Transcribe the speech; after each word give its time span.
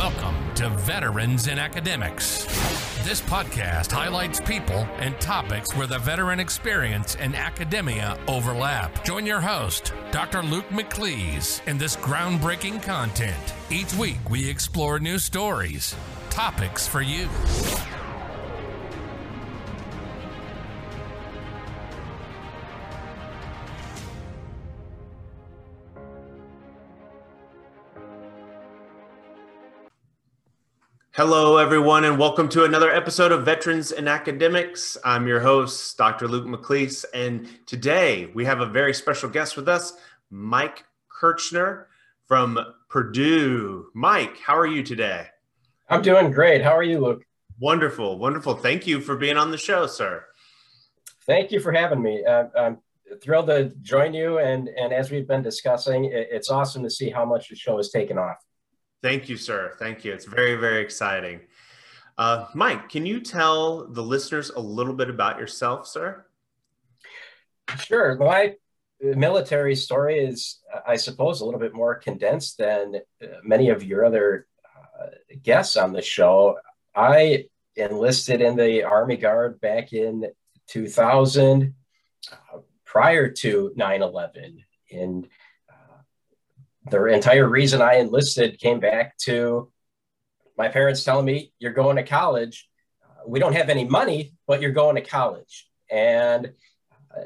Welcome 0.00 0.54
to 0.54 0.70
Veterans 0.70 1.46
in 1.46 1.58
Academics. 1.58 2.46
This 3.04 3.20
podcast 3.20 3.92
highlights 3.92 4.40
people 4.40 4.88
and 4.96 5.20
topics 5.20 5.76
where 5.76 5.86
the 5.86 5.98
veteran 5.98 6.40
experience 6.40 7.16
and 7.16 7.36
academia 7.36 8.18
overlap. 8.26 9.04
Join 9.04 9.26
your 9.26 9.42
host, 9.42 9.92
Dr. 10.10 10.42
Luke 10.42 10.70
McLeese, 10.70 11.62
in 11.68 11.76
this 11.76 11.96
groundbreaking 11.96 12.82
content. 12.82 13.52
Each 13.70 13.92
week, 13.92 14.20
we 14.30 14.48
explore 14.48 14.98
new 15.00 15.18
stories, 15.18 15.94
topics 16.30 16.88
for 16.88 17.02
you. 17.02 17.28
Hello, 31.22 31.58
everyone, 31.58 32.04
and 32.04 32.18
welcome 32.18 32.48
to 32.48 32.64
another 32.64 32.90
episode 32.90 33.30
of 33.30 33.44
Veterans 33.44 33.92
in 33.92 34.08
Academics. 34.08 34.96
I'm 35.04 35.26
your 35.26 35.40
host, 35.40 35.98
Dr. 35.98 36.26
Luke 36.26 36.46
McLeese, 36.46 37.04
and 37.12 37.46
today 37.66 38.30
we 38.32 38.46
have 38.46 38.60
a 38.62 38.66
very 38.66 38.94
special 38.94 39.28
guest 39.28 39.54
with 39.54 39.68
us, 39.68 39.92
Mike 40.30 40.82
Kirchner 41.10 41.88
from 42.26 42.58
Purdue. 42.88 43.90
Mike, 43.92 44.38
how 44.38 44.56
are 44.56 44.66
you 44.66 44.82
today? 44.82 45.26
I'm 45.90 46.00
doing 46.00 46.30
great. 46.30 46.62
How 46.62 46.74
are 46.74 46.82
you, 46.82 47.00
Luke? 47.00 47.22
Wonderful, 47.58 48.18
wonderful. 48.18 48.54
Thank 48.54 48.86
you 48.86 48.98
for 48.98 49.14
being 49.14 49.36
on 49.36 49.50
the 49.50 49.58
show, 49.58 49.86
sir. 49.86 50.24
Thank 51.26 51.52
you 51.52 51.60
for 51.60 51.70
having 51.70 52.00
me. 52.00 52.24
Uh, 52.24 52.44
I'm 52.58 52.78
thrilled 53.22 53.48
to 53.48 53.74
join 53.82 54.14
you, 54.14 54.38
and 54.38 54.68
and 54.68 54.90
as 54.90 55.10
we've 55.10 55.28
been 55.28 55.42
discussing, 55.42 56.06
it, 56.06 56.28
it's 56.30 56.50
awesome 56.50 56.82
to 56.82 56.88
see 56.88 57.10
how 57.10 57.26
much 57.26 57.50
the 57.50 57.56
show 57.56 57.76
has 57.76 57.90
taken 57.90 58.16
off. 58.16 58.38
Thank 59.02 59.28
you, 59.28 59.36
sir. 59.36 59.74
Thank 59.78 60.04
you. 60.04 60.12
It's 60.12 60.26
very, 60.26 60.56
very 60.56 60.82
exciting. 60.82 61.40
Uh, 62.18 62.46
Mike, 62.54 62.90
can 62.90 63.06
you 63.06 63.20
tell 63.20 63.86
the 63.86 64.02
listeners 64.02 64.50
a 64.50 64.60
little 64.60 64.92
bit 64.92 65.08
about 65.08 65.38
yourself, 65.38 65.86
sir? 65.86 66.26
Sure. 67.78 68.16
My 68.16 68.56
military 69.00 69.74
story 69.74 70.18
is, 70.18 70.60
I 70.86 70.96
suppose, 70.96 71.40
a 71.40 71.44
little 71.44 71.60
bit 71.60 71.72
more 71.72 71.94
condensed 71.94 72.58
than 72.58 72.96
uh, 73.22 73.26
many 73.42 73.70
of 73.70 73.82
your 73.82 74.04
other 74.04 74.46
uh, 75.00 75.06
guests 75.42 75.76
on 75.76 75.92
the 75.92 76.02
show. 76.02 76.58
I 76.94 77.46
enlisted 77.76 78.42
in 78.42 78.56
the 78.56 78.82
Army 78.82 79.16
Guard 79.16 79.60
back 79.60 79.92
in 79.92 80.26
2000, 80.66 81.74
uh, 82.30 82.58
prior 82.84 83.30
to 83.30 83.72
9 83.76 84.02
11. 84.02 84.64
And 84.92 85.28
the 86.88 87.04
entire 87.06 87.48
reason 87.48 87.82
I 87.82 87.96
enlisted 87.96 88.58
came 88.58 88.80
back 88.80 89.16
to 89.18 89.70
my 90.56 90.68
parents 90.68 91.04
telling 91.04 91.26
me, 91.26 91.52
You're 91.58 91.72
going 91.72 91.96
to 91.96 92.02
college. 92.02 92.68
we 93.26 93.38
don't 93.38 93.54
have 93.54 93.68
any 93.68 93.84
money, 93.84 94.34
but 94.46 94.60
you're 94.60 94.72
going 94.72 94.96
to 94.96 95.02
college. 95.02 95.68
And 95.90 96.52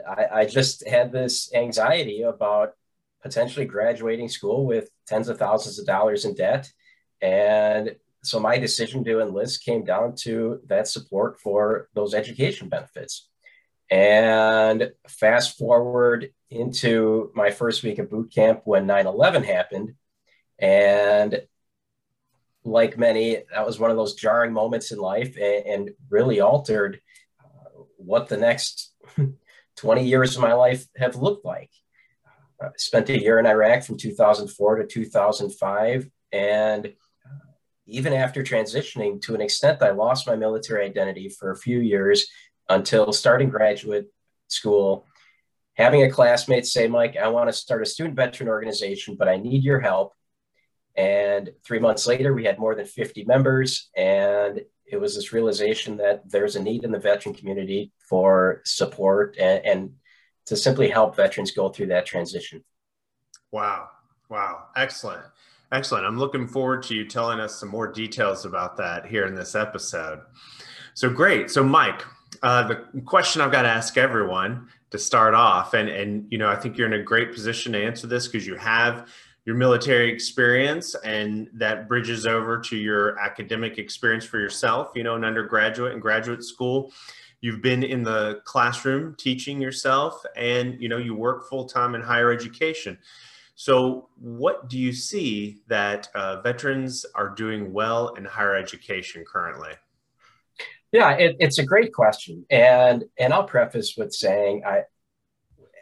I, 0.08 0.26
I 0.40 0.46
just 0.46 0.86
had 0.86 1.12
this 1.12 1.52
anxiety 1.54 2.22
about 2.22 2.72
potentially 3.22 3.66
graduating 3.66 4.28
school 4.28 4.66
with 4.66 4.90
tens 5.06 5.28
of 5.28 5.38
thousands 5.38 5.78
of 5.78 5.86
dollars 5.86 6.24
in 6.24 6.34
debt. 6.34 6.70
And 7.20 7.96
so 8.22 8.40
my 8.40 8.58
decision 8.58 9.04
to 9.04 9.20
enlist 9.20 9.64
came 9.64 9.84
down 9.84 10.14
to 10.16 10.60
that 10.66 10.88
support 10.88 11.40
for 11.40 11.88
those 11.94 12.14
education 12.14 12.68
benefits. 12.68 13.28
And 13.90 14.92
fast 15.08 15.58
forward 15.58 16.30
into 16.50 17.30
my 17.34 17.50
first 17.50 17.82
week 17.82 17.98
of 17.98 18.10
boot 18.10 18.32
camp 18.32 18.62
when 18.64 18.86
9 18.86 19.06
11 19.06 19.44
happened. 19.44 19.94
And 20.58 21.42
like 22.64 22.96
many, 22.96 23.42
that 23.52 23.66
was 23.66 23.78
one 23.78 23.90
of 23.90 23.96
those 23.96 24.14
jarring 24.14 24.52
moments 24.52 24.90
in 24.90 24.98
life 24.98 25.36
and, 25.36 25.66
and 25.66 25.90
really 26.08 26.40
altered 26.40 27.00
uh, 27.40 27.82
what 27.96 28.28
the 28.28 28.36
next 28.36 28.94
20 29.76 30.04
years 30.04 30.36
of 30.36 30.42
my 30.42 30.54
life 30.54 30.86
have 30.96 31.16
looked 31.16 31.44
like. 31.44 31.70
I 32.60 32.68
spent 32.76 33.10
a 33.10 33.20
year 33.20 33.38
in 33.38 33.46
Iraq 33.46 33.82
from 33.82 33.98
2004 33.98 34.76
to 34.76 34.86
2005. 34.86 36.08
And 36.32 36.86
uh, 36.86 36.90
even 37.86 38.12
after 38.12 38.42
transitioning, 38.42 39.20
to 39.22 39.34
an 39.34 39.40
extent, 39.40 39.82
I 39.82 39.90
lost 39.90 40.26
my 40.26 40.36
military 40.36 40.86
identity 40.86 41.28
for 41.28 41.50
a 41.50 41.58
few 41.58 41.80
years 41.80 42.26
until 42.68 43.12
starting 43.12 43.48
graduate 43.48 44.12
school, 44.48 45.06
having 45.74 46.02
a 46.02 46.10
classmate 46.10 46.66
say, 46.66 46.86
Mike, 46.86 47.16
I 47.16 47.28
want 47.28 47.48
to 47.48 47.52
start 47.52 47.82
a 47.82 47.86
student 47.86 48.16
veteran 48.16 48.48
organization, 48.48 49.16
but 49.16 49.28
I 49.28 49.36
need 49.36 49.62
your 49.64 49.80
help. 49.80 50.12
And 50.96 51.50
three 51.66 51.80
months 51.80 52.06
later, 52.06 52.32
we 52.32 52.44
had 52.44 52.58
more 52.58 52.74
than 52.74 52.86
50 52.86 53.24
members. 53.24 53.90
And 53.96 54.62
it 54.86 54.96
was 54.96 55.14
this 55.14 55.32
realization 55.32 55.96
that 55.96 56.28
there's 56.30 56.56
a 56.56 56.62
need 56.62 56.84
in 56.84 56.92
the 56.92 56.98
veteran 56.98 57.34
community 57.34 57.92
for 58.08 58.62
support 58.64 59.36
and, 59.38 59.64
and 59.64 59.90
to 60.46 60.56
simply 60.56 60.88
help 60.88 61.16
veterans 61.16 61.50
go 61.50 61.68
through 61.68 61.86
that 61.86 62.06
transition. 62.06 62.62
Wow. 63.50 63.88
Wow. 64.28 64.64
Excellent. 64.76 65.22
Excellent. 65.72 66.06
I'm 66.06 66.18
looking 66.18 66.46
forward 66.46 66.82
to 66.84 66.94
you 66.94 67.06
telling 67.06 67.40
us 67.40 67.58
some 67.58 67.68
more 67.68 67.90
details 67.90 68.44
about 68.44 68.76
that 68.76 69.06
here 69.06 69.26
in 69.26 69.34
this 69.34 69.54
episode. 69.54 70.20
So 70.94 71.10
great. 71.10 71.50
So, 71.50 71.64
Mike, 71.64 72.04
uh, 72.44 72.62
the 72.68 73.00
question 73.06 73.40
I've 73.40 73.50
got 73.50 73.62
to 73.62 73.70
ask 73.70 73.96
everyone 73.96 74.68
to 74.90 74.98
start 74.98 75.32
off, 75.32 75.72
and 75.72 75.88
and 75.88 76.26
you 76.30 76.36
know, 76.36 76.48
I 76.48 76.56
think 76.56 76.76
you're 76.76 76.86
in 76.86 76.92
a 76.92 77.02
great 77.02 77.32
position 77.32 77.72
to 77.72 77.82
answer 77.82 78.06
this 78.06 78.28
because 78.28 78.46
you 78.46 78.54
have 78.56 79.08
your 79.46 79.56
military 79.56 80.12
experience, 80.12 80.94
and 80.96 81.48
that 81.54 81.88
bridges 81.88 82.26
over 82.26 82.60
to 82.60 82.76
your 82.76 83.18
academic 83.18 83.78
experience 83.78 84.26
for 84.26 84.38
yourself. 84.38 84.90
You 84.94 85.04
know, 85.04 85.16
in 85.16 85.24
undergraduate 85.24 85.94
and 85.94 86.02
graduate 86.02 86.44
school, 86.44 86.92
you've 87.40 87.62
been 87.62 87.82
in 87.82 88.02
the 88.02 88.42
classroom 88.44 89.16
teaching 89.18 89.58
yourself, 89.58 90.22
and 90.36 90.78
you 90.78 90.90
know, 90.90 90.98
you 90.98 91.14
work 91.14 91.48
full 91.48 91.64
time 91.64 91.94
in 91.94 92.02
higher 92.02 92.30
education. 92.30 92.98
So, 93.54 94.10
what 94.20 94.68
do 94.68 94.78
you 94.78 94.92
see 94.92 95.62
that 95.68 96.08
uh, 96.14 96.42
veterans 96.42 97.06
are 97.14 97.30
doing 97.30 97.72
well 97.72 98.08
in 98.16 98.26
higher 98.26 98.54
education 98.54 99.24
currently? 99.26 99.72
Yeah, 100.94 101.10
it, 101.16 101.34
it's 101.40 101.58
a 101.58 101.66
great 101.66 101.92
question, 101.92 102.46
and 102.50 103.02
and 103.18 103.34
I'll 103.34 103.42
preface 103.42 103.96
with 103.96 104.12
saying 104.12 104.62
I, 104.64 104.82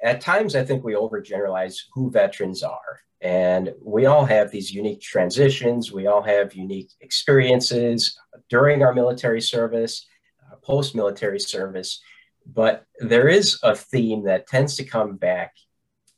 at 0.03 0.23
times 0.23 0.57
I 0.57 0.65
think 0.65 0.83
we 0.83 0.95
overgeneralize 0.95 1.77
who 1.93 2.11
veterans 2.11 2.63
are, 2.63 3.01
and 3.21 3.75
we 3.85 4.07
all 4.07 4.25
have 4.25 4.51
these 4.51 4.73
unique 4.73 5.03
transitions. 5.03 5.93
We 5.93 6.07
all 6.07 6.23
have 6.23 6.55
unique 6.55 6.93
experiences 7.03 8.19
during 8.49 8.83
our 8.83 8.95
military 8.95 9.43
service, 9.43 10.07
uh, 10.51 10.57
post-military 10.63 11.41
service, 11.41 12.01
but 12.47 12.87
there 12.99 13.29
is 13.29 13.59
a 13.63 13.77
theme 13.77 14.25
that 14.25 14.47
tends 14.47 14.77
to 14.77 14.85
come 14.85 15.17
back 15.17 15.53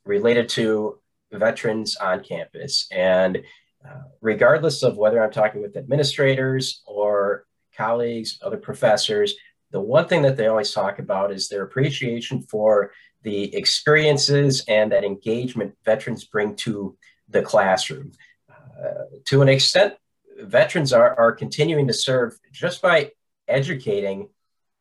related 0.04 0.48
to 0.50 1.00
veterans 1.32 1.96
on 1.96 2.22
campus, 2.22 2.86
and 2.92 3.42
uh, 3.84 4.02
regardless 4.20 4.84
of 4.84 4.96
whether 4.96 5.20
I'm 5.20 5.32
talking 5.32 5.62
with 5.62 5.76
administrators 5.76 6.80
or 6.86 7.44
colleagues, 7.76 8.38
other 8.42 8.56
professors, 8.56 9.34
the 9.70 9.80
one 9.80 10.06
thing 10.06 10.22
that 10.22 10.36
they 10.36 10.46
always 10.46 10.72
talk 10.72 10.98
about 10.98 11.32
is 11.32 11.48
their 11.48 11.64
appreciation 11.64 12.42
for 12.42 12.92
the 13.22 13.54
experiences 13.56 14.64
and 14.68 14.92
that 14.92 15.02
engagement 15.02 15.74
veterans 15.84 16.24
bring 16.24 16.54
to 16.54 16.96
the 17.28 17.42
classroom. 17.42 18.12
Uh, 18.50 19.04
to 19.24 19.42
an 19.42 19.48
extent, 19.48 19.94
veterans 20.38 20.92
are, 20.92 21.18
are 21.18 21.32
continuing 21.32 21.86
to 21.88 21.92
serve 21.92 22.38
just 22.52 22.82
by 22.82 23.10
educating 23.48 24.28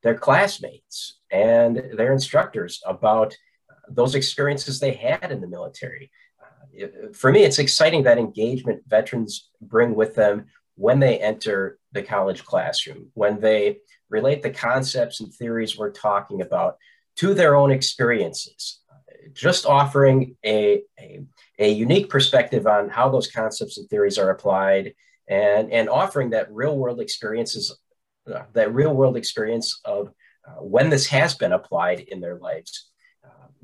their 0.04 0.16
classmates 0.16 1.20
and 1.32 1.82
their 1.96 2.14
instructors 2.14 2.82
about 2.86 3.36
those 3.90 4.16
experiences 4.16 4.80
they 4.80 4.94
had 4.94 5.32
in 5.32 5.42
the 5.42 5.48
military. 5.48 6.12
Uh, 6.82 6.88
for 7.14 7.32
me, 7.32 7.44
it's 7.44 7.60
exciting 7.60 8.04
that 8.04 8.18
engagement 8.18 8.84
veterans 8.88 9.50
bring 9.62 9.96
with 9.96 10.16
them 10.16 10.46
when 10.76 11.00
they 11.00 11.18
enter 11.20 11.80
the 11.94 12.04
college 12.04 12.44
classroom, 12.44 13.10
when 13.14 13.40
they 13.40 13.78
relate 14.10 14.42
the 14.42 14.50
concepts 14.50 15.22
and 15.22 15.34
theories 15.34 15.78
we're 15.78 15.92
talking 15.92 16.42
about 16.42 16.78
to 17.16 17.34
their 17.34 17.56
own 17.56 17.72
experiences, 17.72 18.82
just 19.34 19.66
offering 19.66 20.36
a, 20.46 20.84
a, 21.00 21.22
a 21.60 21.72
unique 21.72 22.10
perspective 22.10 22.68
on 22.68 22.90
how 22.90 23.10
those 23.10 23.32
concepts 23.32 23.78
and 23.78 23.88
theories 23.90 24.18
are 24.18 24.32
applied 24.32 24.94
and, 25.30 25.72
and 25.72 25.90
offering 25.90 26.32
that 26.32 26.52
real 26.52 26.78
world 26.78 27.00
experiences, 27.00 27.78
uh, 28.34 28.44
that 28.54 28.74
real 28.74 28.94
world 28.94 29.16
experience 29.16 29.80
of 29.86 30.12
uh, 30.48 30.62
when 30.62 30.90
this 30.90 31.06
has 31.08 31.36
been 31.36 31.54
applied 31.54 32.02
in 32.02 32.20
their 32.20 32.38
lives. 32.38 32.90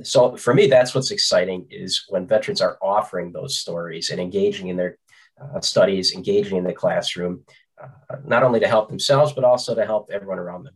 So 0.04 0.38
for 0.38 0.54
me, 0.54 0.68
that's 0.68 0.96
what's 0.96 1.12
exciting 1.12 1.68
is 1.70 2.06
when 2.08 2.28
veterans 2.28 2.62
are 2.62 2.78
offering 2.82 3.32
those 3.32 3.58
stories 3.58 4.10
and 4.10 4.20
engaging 4.20 4.70
in 4.70 4.78
their 4.78 4.98
uh, 5.42 5.60
studies, 5.62 6.14
engaging 6.14 6.58
in 6.58 6.64
the 6.64 6.74
classroom, 6.74 7.44
uh, 7.82 8.18
not 8.26 8.44
only 8.44 8.60
to 8.60 8.68
help 8.68 8.90
themselves, 8.90 9.34
but 9.34 9.44
also 9.44 9.76
to 9.76 9.86
help 9.86 10.10
everyone 10.12 10.40
around 10.40 10.64
them. 10.64 10.74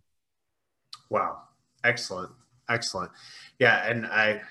Wow. 1.09 1.39
Excellent. 1.83 2.31
Excellent. 2.69 3.11
Yeah. 3.59 3.87
And 3.87 4.05
I, 4.05 4.41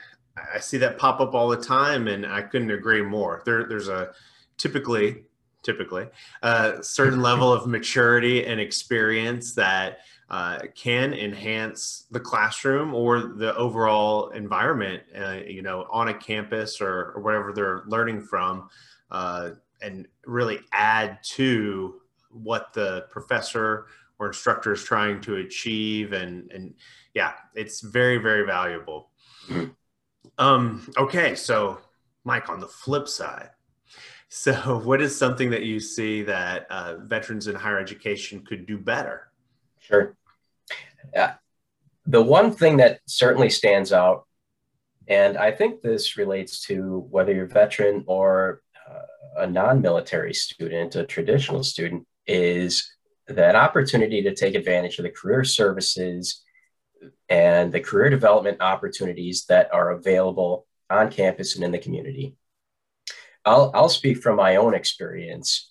I 0.54 0.58
see 0.58 0.78
that 0.78 0.98
pop 0.98 1.20
up 1.20 1.34
all 1.34 1.48
the 1.48 1.56
time 1.56 2.08
and 2.08 2.26
I 2.26 2.42
couldn't 2.42 2.70
agree 2.70 3.02
more. 3.02 3.42
There, 3.44 3.64
there's 3.64 3.88
a 3.88 4.12
typically 4.58 5.24
typically, 5.62 6.06
a 6.42 6.82
certain 6.82 7.22
level 7.22 7.52
of 7.52 7.66
maturity 7.66 8.44
and 8.44 8.60
experience 8.60 9.54
that 9.54 9.98
uh, 10.30 10.60
can 10.74 11.12
enhance 11.12 12.06
the 12.10 12.20
classroom 12.20 12.94
or 12.94 13.20
the 13.20 13.54
overall 13.56 14.30
environment, 14.30 15.02
uh, 15.16 15.38
you 15.46 15.62
know, 15.62 15.86
on 15.90 16.08
a 16.08 16.14
campus 16.14 16.80
or, 16.80 17.12
or 17.14 17.20
whatever 17.20 17.52
they're 17.52 17.82
learning 17.86 18.22
from, 18.22 18.68
uh, 19.10 19.50
and 19.82 20.06
really 20.26 20.60
add 20.72 21.18
to 21.22 22.00
what 22.32 22.72
the 22.72 23.06
professor 23.10 23.86
or 24.18 24.28
instructor 24.28 24.72
is 24.72 24.82
trying 24.82 25.20
to 25.22 25.36
achieve. 25.36 26.12
And, 26.12 26.50
and 26.52 26.74
yeah, 27.14 27.32
it's 27.54 27.80
very, 27.80 28.18
very 28.18 28.46
valuable. 28.46 29.10
Mm-hmm. 29.48 29.70
Um, 30.38 30.88
okay, 30.96 31.34
so 31.34 31.78
Mike, 32.24 32.48
on 32.48 32.60
the 32.60 32.68
flip 32.68 33.08
side, 33.08 33.50
so 34.28 34.80
what 34.84 35.02
is 35.02 35.16
something 35.16 35.50
that 35.50 35.64
you 35.64 35.78
see 35.80 36.22
that 36.22 36.66
uh, 36.70 36.96
veterans 37.00 37.48
in 37.48 37.54
higher 37.54 37.78
education 37.78 38.44
could 38.44 38.66
do 38.66 38.78
better? 38.78 39.28
Sure. 39.78 40.16
Uh, 41.14 41.32
the 42.06 42.22
one 42.22 42.52
thing 42.52 42.78
that 42.78 43.00
certainly 43.06 43.50
stands 43.50 43.92
out, 43.92 44.26
and 45.08 45.36
I 45.36 45.50
think 45.50 45.82
this 45.82 46.16
relates 46.16 46.62
to 46.66 47.06
whether 47.10 47.32
you're 47.32 47.44
a 47.44 47.48
veteran 47.48 48.04
or 48.06 48.62
uh, 48.88 49.42
a 49.42 49.46
non-military 49.46 50.32
student, 50.32 50.96
a 50.96 51.04
traditional 51.04 51.62
student, 51.62 52.06
is 52.26 52.92
that 53.28 53.54
opportunity 53.54 54.22
to 54.22 54.34
take 54.34 54.54
advantage 54.54 54.98
of 54.98 55.04
the 55.04 55.10
career 55.10 55.44
services 55.44 56.42
and 57.28 57.72
the 57.72 57.80
career 57.80 58.10
development 58.10 58.60
opportunities 58.60 59.46
that 59.46 59.72
are 59.72 59.90
available 59.90 60.66
on 60.90 61.10
campus 61.10 61.54
and 61.54 61.64
in 61.64 61.72
the 61.72 61.78
community. 61.78 62.36
I'll, 63.44 63.70
I'll 63.74 63.88
speak 63.88 64.18
from 64.18 64.36
my 64.36 64.56
own 64.56 64.74
experience. 64.74 65.70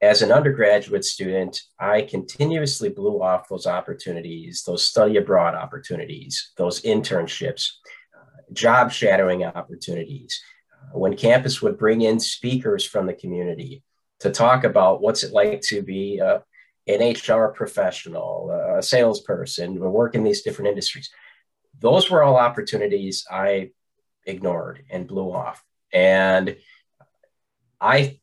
As 0.00 0.22
an 0.22 0.32
undergraduate 0.32 1.04
student, 1.04 1.60
I 1.78 2.02
continuously 2.02 2.88
blew 2.88 3.20
off 3.22 3.48
those 3.48 3.66
opportunities, 3.66 4.62
those 4.66 4.82
study 4.82 5.18
abroad 5.18 5.54
opportunities, 5.54 6.52
those 6.56 6.80
internships, 6.82 7.68
uh, 8.16 8.42
job 8.54 8.92
shadowing 8.92 9.44
opportunities. 9.44 10.42
Uh, 10.72 10.98
when 10.98 11.16
campus 11.16 11.60
would 11.60 11.76
bring 11.76 12.00
in 12.00 12.18
speakers 12.18 12.82
from 12.82 13.06
the 13.06 13.12
community 13.12 13.82
to 14.20 14.30
talk 14.30 14.64
about 14.64 15.00
what's 15.00 15.22
it 15.22 15.32
like 15.32 15.60
to 15.62 15.82
be 15.82 16.20
an 16.86 17.14
HR 17.14 17.48
professional, 17.48 18.50
a 18.78 18.82
salesperson, 18.82 19.78
work 19.78 20.14
in 20.14 20.24
these 20.24 20.42
different 20.42 20.68
industries. 20.68 21.10
Those 21.78 22.10
were 22.10 22.22
all 22.22 22.36
opportunities 22.36 23.26
I 23.30 23.70
ignored 24.26 24.84
and 24.90 25.06
blew 25.08 25.32
off. 25.32 25.64
And 25.92 26.56
I 27.80 28.20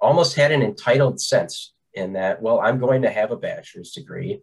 almost 0.00 0.36
had 0.36 0.52
an 0.52 0.62
entitled 0.62 1.20
sense 1.20 1.74
in 1.92 2.14
that, 2.14 2.40
well, 2.40 2.60
I'm 2.60 2.78
going 2.78 3.02
to 3.02 3.10
have 3.10 3.30
a 3.30 3.36
bachelor's 3.36 3.92
degree. 3.92 4.42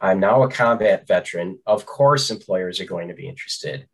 I'm 0.00 0.18
now 0.18 0.42
a 0.42 0.50
combat 0.50 1.06
veteran. 1.06 1.60
Of 1.66 1.86
course, 1.86 2.30
employers 2.30 2.80
are 2.80 2.86
going 2.86 3.08
to 3.08 3.14
be 3.14 3.28
interested. 3.28 3.86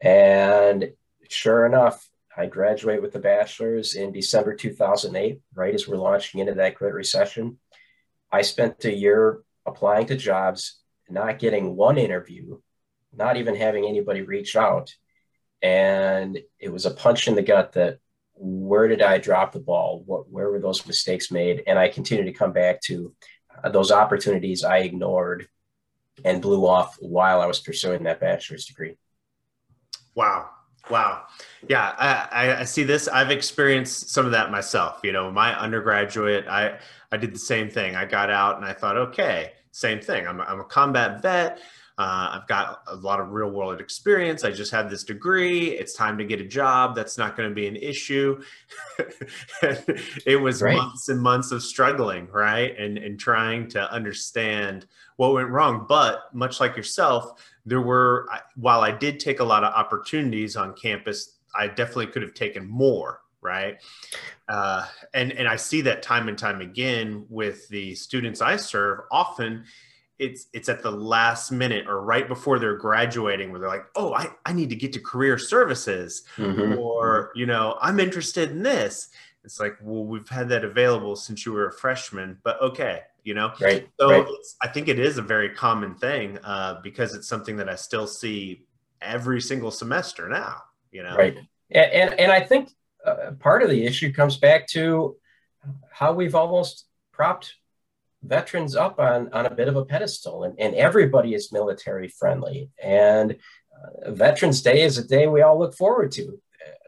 And 0.00 0.92
sure 1.28 1.66
enough, 1.66 2.08
I 2.36 2.46
graduate 2.46 3.00
with 3.00 3.14
a 3.14 3.18
bachelor's 3.18 3.94
in 3.94 4.12
December 4.12 4.54
2008, 4.54 5.40
right 5.54 5.74
as 5.74 5.88
we're 5.88 5.96
launching 5.96 6.40
into 6.40 6.54
that 6.54 6.74
Great 6.74 6.92
Recession. 6.92 7.58
I 8.30 8.42
spent 8.42 8.84
a 8.84 8.94
year 8.94 9.40
applying 9.64 10.06
to 10.08 10.16
jobs, 10.16 10.80
not 11.08 11.38
getting 11.38 11.76
one 11.76 11.96
interview, 11.96 12.58
not 13.14 13.38
even 13.38 13.56
having 13.56 13.86
anybody 13.86 14.20
reach 14.20 14.54
out. 14.54 14.94
And 15.62 16.38
it 16.58 16.70
was 16.70 16.84
a 16.84 16.90
punch 16.90 17.26
in 17.26 17.36
the 17.36 17.42
gut 17.42 17.72
that 17.72 18.00
where 18.34 18.86
did 18.86 19.00
I 19.00 19.16
drop 19.16 19.52
the 19.52 19.60
ball? 19.60 20.02
What, 20.04 20.30
where 20.30 20.50
were 20.50 20.60
those 20.60 20.86
mistakes 20.86 21.30
made? 21.30 21.62
And 21.66 21.78
I 21.78 21.88
continue 21.88 22.24
to 22.24 22.32
come 22.32 22.52
back 22.52 22.82
to 22.82 23.14
uh, 23.64 23.70
those 23.70 23.90
opportunities 23.90 24.62
I 24.62 24.78
ignored 24.78 25.48
and 26.22 26.42
blew 26.42 26.66
off 26.66 26.96
while 27.00 27.40
I 27.40 27.46
was 27.46 27.60
pursuing 27.60 28.02
that 28.02 28.20
bachelor's 28.20 28.66
degree. 28.66 28.96
Wow. 30.14 30.50
Wow. 30.90 31.24
Yeah, 31.68 31.94
I, 31.98 32.60
I, 32.60 32.64
see 32.64 32.84
this. 32.84 33.08
I've 33.08 33.30
experienced 33.30 34.10
some 34.10 34.24
of 34.24 34.32
that 34.32 34.50
myself. 34.50 35.00
You 35.02 35.12
know, 35.12 35.32
my 35.32 35.58
undergraduate, 35.58 36.46
I, 36.46 36.78
I 37.10 37.16
did 37.16 37.34
the 37.34 37.38
same 37.38 37.68
thing. 37.68 37.96
I 37.96 38.04
got 38.04 38.30
out 38.30 38.56
and 38.56 38.64
I 38.64 38.72
thought, 38.72 38.96
okay, 38.96 39.52
same 39.72 40.00
thing. 40.00 40.26
I'm, 40.28 40.40
I'm 40.40 40.60
a 40.60 40.64
combat 40.64 41.22
vet. 41.22 41.58
Uh, 41.98 42.28
I've 42.34 42.46
got 42.46 42.82
a 42.88 42.96
lot 42.96 43.20
of 43.20 43.30
real 43.30 43.50
world 43.50 43.80
experience. 43.80 44.44
I 44.44 44.50
just 44.50 44.70
had 44.70 44.90
this 44.90 45.02
degree. 45.02 45.68
It's 45.68 45.94
time 45.94 46.18
to 46.18 46.24
get 46.24 46.40
a 46.42 46.44
job. 46.44 46.94
That's 46.94 47.16
not 47.16 47.36
going 47.36 47.48
to 47.48 47.54
be 47.54 47.66
an 47.66 47.76
issue. 47.76 48.42
it 50.26 50.38
was 50.40 50.60
right. 50.60 50.76
months 50.76 51.08
and 51.08 51.20
months 51.20 51.52
of 51.52 51.62
struggling, 51.62 52.28
right? 52.30 52.78
And, 52.78 52.98
and 52.98 53.18
trying 53.18 53.68
to 53.70 53.90
understand 53.90 54.86
what 55.16 55.32
went 55.32 55.48
wrong. 55.48 55.86
But 55.88 56.34
much 56.34 56.60
like 56.60 56.76
yourself, 56.76 57.42
there 57.64 57.80
were, 57.80 58.28
while 58.56 58.82
I 58.82 58.90
did 58.92 59.18
take 59.18 59.40
a 59.40 59.44
lot 59.44 59.64
of 59.64 59.72
opportunities 59.72 60.54
on 60.54 60.74
campus, 60.74 61.38
I 61.58 61.68
definitely 61.68 62.08
could 62.08 62.22
have 62.22 62.34
taken 62.34 62.68
more 62.68 63.22
right 63.42 63.80
uh, 64.48 64.84
and 65.14 65.30
and 65.32 65.46
i 65.46 65.54
see 65.54 65.80
that 65.80 66.02
time 66.02 66.28
and 66.28 66.36
time 66.36 66.60
again 66.62 67.24
with 67.28 67.68
the 67.68 67.94
students 67.94 68.40
i 68.40 68.56
serve 68.56 69.00
often 69.12 69.62
it's 70.18 70.46
it's 70.52 70.68
at 70.68 70.82
the 70.82 70.90
last 70.90 71.50
minute 71.50 71.86
or 71.86 72.00
right 72.00 72.28
before 72.28 72.58
they're 72.58 72.76
graduating 72.76 73.50
where 73.50 73.60
they're 73.60 73.68
like 73.68 73.86
oh 73.96 74.14
i, 74.14 74.28
I 74.44 74.52
need 74.52 74.70
to 74.70 74.76
get 74.76 74.92
to 74.94 75.00
career 75.00 75.38
services 75.38 76.24
mm-hmm. 76.36 76.78
or 76.78 77.32
you 77.34 77.46
know 77.46 77.76
i'm 77.80 78.00
interested 78.00 78.50
in 78.50 78.62
this 78.62 79.10
it's 79.44 79.60
like 79.60 79.76
well 79.82 80.04
we've 80.04 80.28
had 80.28 80.48
that 80.50 80.64
available 80.64 81.16
since 81.16 81.44
you 81.44 81.52
were 81.52 81.68
a 81.68 81.72
freshman 81.72 82.38
but 82.42 82.60
okay 82.60 83.02
you 83.24 83.34
know 83.34 83.52
right 83.60 83.88
so 84.00 84.10
right. 84.10 84.26
i 84.62 84.68
think 84.68 84.88
it 84.88 84.98
is 84.98 85.18
a 85.18 85.22
very 85.22 85.50
common 85.50 85.94
thing 85.94 86.38
uh, 86.44 86.80
because 86.82 87.14
it's 87.14 87.28
something 87.28 87.56
that 87.56 87.68
i 87.68 87.74
still 87.74 88.06
see 88.06 88.64
every 89.02 89.40
single 89.40 89.70
semester 89.70 90.28
now 90.28 90.62
you 90.92 91.02
know 91.02 91.14
right 91.16 91.36
and 91.70 91.92
and, 91.92 92.20
and 92.20 92.32
i 92.32 92.40
think 92.40 92.70
uh, 93.04 93.32
part 93.38 93.62
of 93.62 93.70
the 93.70 93.84
issue 93.84 94.12
comes 94.12 94.36
back 94.36 94.66
to 94.66 95.16
how 95.90 96.12
we've 96.12 96.34
almost 96.34 96.86
propped 97.12 97.54
veterans 98.22 98.74
up 98.76 98.98
on, 98.98 99.32
on 99.32 99.46
a 99.46 99.54
bit 99.54 99.68
of 99.68 99.76
a 99.76 99.84
pedestal, 99.84 100.44
and, 100.44 100.58
and 100.58 100.74
everybody 100.74 101.34
is 101.34 101.52
military 101.52 102.08
friendly. 102.08 102.70
And 102.82 103.36
uh, 104.04 104.10
Veterans 104.12 104.62
Day 104.62 104.82
is 104.82 104.98
a 104.98 105.06
day 105.06 105.26
we 105.26 105.42
all 105.42 105.58
look 105.58 105.74
forward 105.74 106.12
to, 106.12 106.40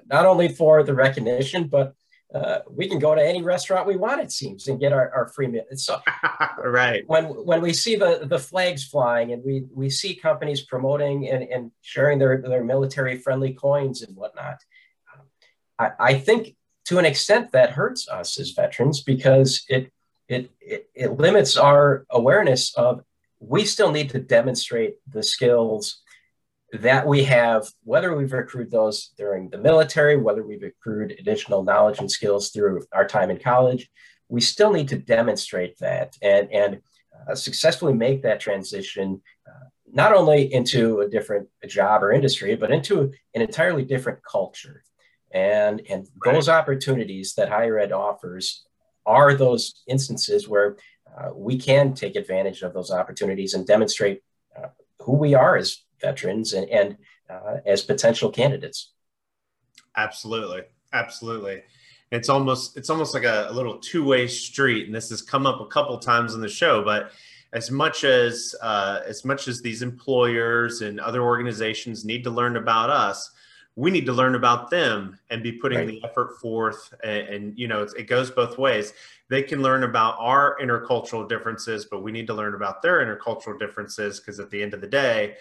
not 0.06 0.26
only 0.26 0.48
for 0.48 0.82
the 0.82 0.94
recognition, 0.94 1.68
but 1.68 1.94
uh, 2.34 2.58
we 2.70 2.88
can 2.88 2.98
go 2.98 3.14
to 3.14 3.26
any 3.26 3.42
restaurant 3.42 3.86
we 3.86 3.96
want, 3.96 4.20
it 4.20 4.30
seems, 4.30 4.68
and 4.68 4.78
get 4.78 4.92
our, 4.92 5.10
our 5.14 5.28
free 5.28 5.46
meal. 5.46 5.64
So, 5.76 5.98
right 6.58 7.02
when 7.06 7.24
when 7.24 7.62
we 7.62 7.72
see 7.72 7.96
the 7.96 8.20
the 8.24 8.38
flags 8.38 8.84
flying 8.84 9.32
and 9.32 9.42
we 9.42 9.64
we 9.72 9.88
see 9.88 10.14
companies 10.14 10.60
promoting 10.60 11.28
and, 11.28 11.42
and 11.44 11.70
sharing 11.80 12.18
their 12.18 12.42
their 12.42 12.64
military 12.64 13.18
friendly 13.18 13.54
coins 13.54 14.02
and 14.02 14.14
whatnot, 14.14 14.58
I, 15.78 15.90
I 15.98 16.14
think 16.18 16.54
to 16.86 16.98
an 16.98 17.06
extent 17.06 17.52
that 17.52 17.70
hurts 17.70 18.08
us 18.08 18.38
as 18.38 18.50
veterans 18.50 19.02
because 19.02 19.64
it 19.68 19.90
it, 20.28 20.50
it, 20.60 20.90
it 20.94 21.18
limits 21.18 21.56
our 21.56 22.04
awareness 22.10 22.74
of 22.76 23.02
we 23.40 23.64
still 23.64 23.90
need 23.90 24.10
to 24.10 24.18
demonstrate 24.18 24.96
the 25.10 25.22
skills 25.22 26.02
that 26.72 27.06
we 27.06 27.24
have, 27.24 27.66
whether 27.84 28.14
we've 28.14 28.32
accrued 28.32 28.70
those 28.70 29.12
during 29.16 29.48
the 29.48 29.58
military, 29.58 30.16
whether 30.16 30.46
we've 30.46 30.62
accrued 30.62 31.12
additional 31.18 31.62
knowledge 31.62 31.98
and 31.98 32.10
skills 32.10 32.50
through 32.50 32.84
our 32.92 33.06
time 33.06 33.30
in 33.30 33.38
college, 33.38 33.88
we 34.28 34.40
still 34.40 34.70
need 34.70 34.88
to 34.88 34.98
demonstrate 34.98 35.78
that 35.78 36.14
and, 36.20 36.52
and 36.52 36.80
uh, 37.28 37.34
successfully 37.34 37.94
make 37.94 38.22
that 38.22 38.40
transition 38.40 39.22
uh, 39.48 39.66
not 39.90 40.12
only 40.12 40.52
into 40.52 41.00
a 41.00 41.08
different 41.08 41.48
job 41.66 42.02
or 42.02 42.12
industry, 42.12 42.54
but 42.54 42.70
into 42.70 43.10
an 43.34 43.40
entirely 43.40 43.84
different 43.84 44.18
culture. 44.22 44.82
And, 45.30 45.80
and 45.88 46.06
those 46.24 46.50
opportunities 46.50 47.34
that 47.34 47.48
higher 47.48 47.78
ed 47.78 47.92
offers 47.92 48.66
are 49.08 49.34
those 49.34 49.82
instances 49.88 50.46
where 50.48 50.76
uh, 51.16 51.30
we 51.34 51.58
can 51.58 51.94
take 51.94 52.14
advantage 52.14 52.62
of 52.62 52.74
those 52.74 52.90
opportunities 52.90 53.54
and 53.54 53.66
demonstrate 53.66 54.22
uh, 54.56 54.68
who 55.00 55.14
we 55.16 55.34
are 55.34 55.56
as 55.56 55.82
veterans 56.00 56.52
and, 56.52 56.68
and 56.68 56.96
uh, 57.28 57.56
as 57.66 57.82
potential 57.82 58.30
candidates. 58.30 58.92
Absolutely, 59.96 60.62
absolutely. 60.92 61.62
It's 62.12 62.28
almost 62.28 62.76
it's 62.76 62.90
almost 62.90 63.14
like 63.14 63.24
a, 63.24 63.48
a 63.50 63.52
little 63.52 63.78
two 63.78 64.04
way 64.04 64.26
street, 64.26 64.86
and 64.86 64.94
this 64.94 65.10
has 65.10 65.22
come 65.22 65.46
up 65.46 65.60
a 65.60 65.66
couple 65.66 65.98
times 65.98 66.34
in 66.34 66.40
the 66.40 66.48
show. 66.48 66.82
But 66.84 67.10
as 67.52 67.70
much 67.70 68.04
as 68.04 68.54
uh, 68.62 69.00
as 69.06 69.24
much 69.24 69.48
as 69.48 69.60
these 69.60 69.82
employers 69.82 70.82
and 70.82 71.00
other 71.00 71.22
organizations 71.22 72.04
need 72.04 72.24
to 72.24 72.30
learn 72.30 72.56
about 72.56 72.90
us, 72.90 73.30
we 73.78 73.92
need 73.92 74.06
to 74.06 74.12
learn 74.12 74.34
about 74.34 74.70
them 74.70 75.16
and 75.30 75.40
be 75.40 75.52
putting 75.52 75.78
right. 75.78 75.86
the 75.86 76.04
effort 76.04 76.36
forth 76.40 76.92
and, 77.04 77.28
and 77.28 77.58
you 77.58 77.68
know 77.68 77.82
it 77.82 78.08
goes 78.08 78.28
both 78.28 78.58
ways 78.58 78.92
they 79.28 79.40
can 79.40 79.62
learn 79.62 79.84
about 79.84 80.16
our 80.18 80.56
intercultural 80.60 81.28
differences 81.28 81.84
but 81.84 82.02
we 82.02 82.10
need 82.10 82.26
to 82.26 82.34
learn 82.34 82.54
about 82.54 82.82
their 82.82 82.98
intercultural 82.98 83.56
differences 83.56 84.18
because 84.18 84.40
at 84.40 84.50
the 84.50 84.60
end 84.60 84.74
of 84.74 84.80
the 84.80 84.86
day 84.86 85.36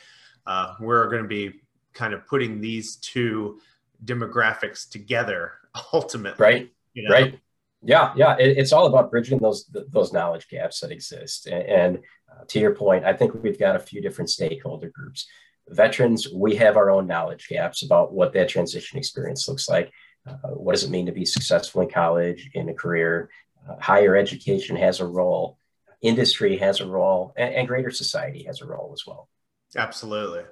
uh, 0.46 0.76
we're 0.80 1.10
going 1.10 1.24
to 1.24 1.28
be 1.28 1.52
kind 1.94 2.14
of 2.14 2.28
putting 2.28 2.62
these 2.62 2.98
two 2.98 3.60
demographics 4.06 4.88
together 4.88 5.54
ultimately 5.94 6.46
right 6.46 6.72
you 6.94 7.04
know? 7.04 7.10
right 7.10 7.40
Yeah, 7.84 8.12
yeah, 8.16 8.36
it, 8.38 8.58
it's 8.58 8.74
all 8.74 8.88
about 8.88 9.12
bridging 9.12 9.38
those 9.38 9.70
those 9.92 10.12
knowledge 10.12 10.48
gaps 10.50 10.80
that 10.80 10.92
exist. 10.92 11.46
And, 11.46 11.64
and 11.64 11.98
uh, 12.30 12.44
to 12.48 12.60
your 12.60 12.74
point, 12.74 13.06
I 13.06 13.14
think 13.14 13.34
we've 13.44 13.60
got 13.60 13.76
a 13.76 13.80
few 13.80 14.02
different 14.02 14.30
stakeholder 14.30 14.90
groups. 14.90 15.28
Veterans, 15.70 16.28
we 16.34 16.56
have 16.56 16.78
our 16.78 16.90
own 16.90 17.08
knowledge 17.08 17.48
gaps 17.48 17.84
about 17.84 18.14
what 18.14 18.34
that 18.34 18.50
transition 18.50 18.98
experience 18.98 19.48
looks 19.48 19.68
like. 19.70 19.92
Uh, 20.28 20.50
what 20.50 20.74
does 20.74 20.84
it 20.84 20.90
mean 20.90 21.06
to 21.06 21.12
be 21.12 21.26
successful 21.26 21.82
in 21.82 21.90
college, 21.90 22.50
in 22.54 22.70
a 22.70 22.74
career? 22.74 23.30
Uh, 23.68 23.76
higher 23.80 24.16
education 24.16 24.76
has 24.76 25.00
a 25.00 25.06
role, 25.06 25.58
industry 26.02 26.58
has 26.58 26.80
a 26.80 26.88
role, 26.88 27.34
and, 27.38 27.54
and 27.54 27.68
greater 27.68 27.92
society 27.92 28.44
has 28.44 28.62
a 28.62 28.66
role 28.66 28.92
as 28.94 29.04
well. 29.06 29.30
Absolutely. 29.76 30.44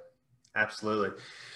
Absolutely. 0.54 1.10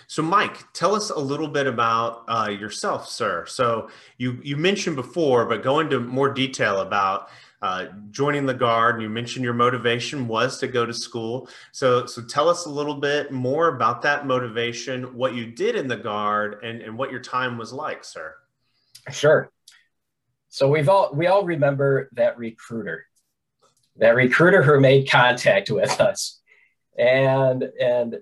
So, 0.09 0.23
Mike, 0.23 0.73
tell 0.75 0.95
us 0.95 1.09
a 1.11 1.19
little 1.19 1.49
bit 1.49 1.67
about 1.67 2.25
uh, 2.29 2.50
yourself, 2.50 3.09
sir. 3.09 3.47
So, 3.47 3.88
you 4.19 4.38
you 4.43 4.57
mentioned 4.57 4.97
before, 4.97 5.47
but 5.47 5.62
go 5.62 5.81
into 5.81 6.00
more 6.00 6.31
detail 6.33 6.81
about 6.81 7.31
uh, 7.62 7.87
joining 8.11 8.47
the 8.47 8.55
guard. 8.55 8.95
and 8.95 9.02
You 9.02 9.11
mentioned 9.11 9.45
your 9.45 9.55
motivation 9.55 10.26
was 10.26 10.59
to 10.59 10.67
go 10.67 10.87
to 10.87 10.95
school. 10.95 11.49
So, 11.73 12.07
so 12.07 12.23
tell 12.23 12.49
us 12.49 12.67
a 12.67 12.71
little 12.71 12.95
bit 12.95 13.31
more 13.33 13.69
about 13.69 14.02
that 14.02 14.26
motivation, 14.26 15.14
what 15.14 15.35
you 15.35 15.47
did 15.47 15.76
in 15.76 15.88
the 15.88 15.97
guard, 15.97 16.62
and 16.62 16.81
and 16.81 16.97
what 16.97 17.11
your 17.11 17.21
time 17.21 17.59
was 17.59 17.73
like, 17.73 18.05
sir. 18.05 18.35
Sure. 19.11 19.50
So 20.49 20.69
we've 20.69 20.88
all 20.88 21.11
we 21.12 21.26
all 21.26 21.45
remember 21.45 22.09
that 22.12 22.38
recruiter, 22.38 23.07
that 23.97 24.14
recruiter 24.14 24.62
who 24.62 24.81
made 24.81 25.11
contact 25.11 25.71
with 25.71 26.00
us, 26.00 26.40
and 26.99 27.62
and 27.62 28.19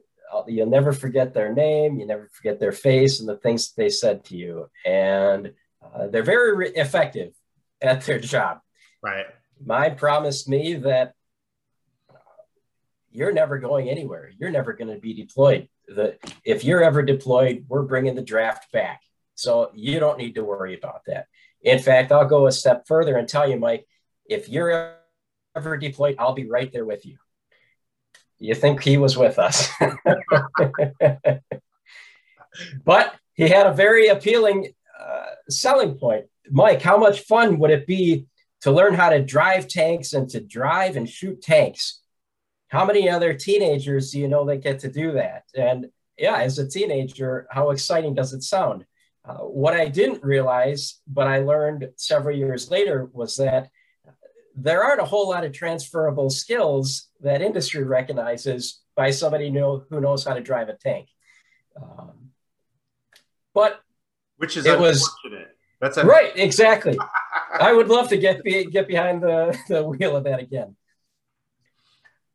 you'll 0.46 0.66
never 0.66 0.92
forget 0.92 1.32
their 1.32 1.54
name, 1.54 1.98
you 1.98 2.06
never 2.06 2.28
forget 2.32 2.60
their 2.60 2.72
face 2.72 3.20
and 3.20 3.28
the 3.28 3.36
things 3.36 3.72
they 3.72 3.88
said 3.88 4.24
to 4.24 4.36
you, 4.36 4.68
and 4.84 5.52
uh, 5.94 6.08
they're 6.08 6.22
very 6.22 6.54
re- 6.56 6.72
effective 6.74 7.32
at 7.80 8.04
their 8.04 8.18
job. 8.18 8.60
Right. 9.02 9.26
Mine 9.64 9.96
promised 9.96 10.48
me 10.48 10.74
that 10.74 11.14
you're 13.10 13.32
never 13.32 13.58
going 13.58 13.88
anywhere. 13.88 14.30
You're 14.38 14.50
never 14.50 14.72
going 14.72 14.92
to 14.94 15.00
be 15.00 15.14
deployed. 15.14 15.68
The, 15.88 16.16
if 16.44 16.64
you're 16.64 16.82
ever 16.82 17.02
deployed, 17.02 17.64
we're 17.68 17.82
bringing 17.82 18.14
the 18.14 18.22
draft 18.22 18.70
back. 18.72 19.00
So 19.34 19.70
you 19.74 19.98
don't 20.00 20.18
need 20.18 20.34
to 20.34 20.44
worry 20.44 20.76
about 20.76 21.02
that. 21.06 21.26
In 21.62 21.78
fact, 21.78 22.12
I'll 22.12 22.26
go 22.26 22.46
a 22.46 22.52
step 22.52 22.86
further 22.86 23.16
and 23.16 23.28
tell 23.28 23.48
you, 23.48 23.58
Mike, 23.58 23.86
if 24.26 24.48
you're 24.48 24.94
ever 25.56 25.76
deployed, 25.76 26.16
I'll 26.18 26.34
be 26.34 26.48
right 26.48 26.72
there 26.72 26.84
with 26.84 27.06
you. 27.06 27.16
You 28.38 28.54
think 28.54 28.82
he 28.82 28.98
was 28.98 29.16
with 29.16 29.38
us. 29.38 29.68
but 32.84 33.14
he 33.34 33.48
had 33.48 33.66
a 33.66 33.72
very 33.72 34.08
appealing 34.08 34.72
uh, 34.98 35.26
selling 35.48 35.94
point. 35.96 36.26
Mike, 36.50 36.82
how 36.82 36.98
much 36.98 37.20
fun 37.20 37.58
would 37.58 37.70
it 37.70 37.86
be 37.86 38.26
to 38.62 38.72
learn 38.72 38.94
how 38.94 39.10
to 39.10 39.22
drive 39.22 39.68
tanks 39.68 40.12
and 40.12 40.28
to 40.30 40.40
drive 40.40 40.96
and 40.96 41.08
shoot 41.08 41.42
tanks? 41.42 42.00
How 42.68 42.84
many 42.84 43.08
other 43.08 43.32
teenagers 43.32 44.10
do 44.10 44.18
you 44.18 44.28
know 44.28 44.44
that 44.46 44.62
get 44.62 44.80
to 44.80 44.90
do 44.90 45.12
that? 45.12 45.44
And 45.56 45.86
yeah, 46.18 46.38
as 46.38 46.58
a 46.58 46.68
teenager, 46.68 47.46
how 47.50 47.70
exciting 47.70 48.14
does 48.14 48.32
it 48.32 48.42
sound? 48.42 48.84
Uh, 49.24 49.38
what 49.38 49.74
I 49.74 49.88
didn't 49.88 50.22
realize, 50.22 51.00
but 51.06 51.26
I 51.26 51.38
learned 51.40 51.90
several 51.96 52.36
years 52.36 52.70
later, 52.70 53.08
was 53.12 53.36
that 53.36 53.70
there 54.54 54.82
aren't 54.82 55.00
a 55.00 55.04
whole 55.04 55.28
lot 55.28 55.44
of 55.44 55.52
transferable 55.52 56.30
skills 56.30 57.08
that 57.20 57.42
industry 57.42 57.84
recognizes 57.84 58.80
by 58.96 59.10
somebody 59.10 59.50
know, 59.50 59.84
who 59.90 60.00
knows 60.00 60.24
how 60.24 60.34
to 60.34 60.40
drive 60.40 60.68
a 60.68 60.74
tank. 60.74 61.08
Um, 61.80 62.30
but 63.54 63.80
which 64.38 64.56
is 64.56 64.66
it 64.66 64.78
was 64.78 65.08
that's 65.80 65.96
right, 66.02 66.32
exactly. 66.36 66.98
I 67.52 67.72
would 67.72 67.88
love 67.88 68.08
to 68.08 68.16
get 68.16 68.44
get 68.44 68.88
behind 68.88 69.22
the, 69.22 69.56
the 69.68 69.84
wheel 69.84 70.16
of 70.16 70.24
that 70.24 70.40
again. 70.40 70.76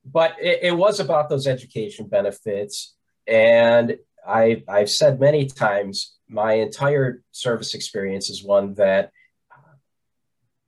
But 0.05 0.35
it, 0.41 0.59
it 0.63 0.77
was 0.77 0.99
about 0.99 1.29
those 1.29 1.47
education 1.47 2.07
benefits, 2.07 2.95
and 3.27 3.97
I 4.27 4.63
I've 4.67 4.89
said 4.89 5.19
many 5.19 5.45
times 5.45 6.15
my 6.27 6.53
entire 6.53 7.21
service 7.31 7.73
experience 7.73 8.29
is 8.29 8.43
one 8.43 8.73
that 8.75 9.11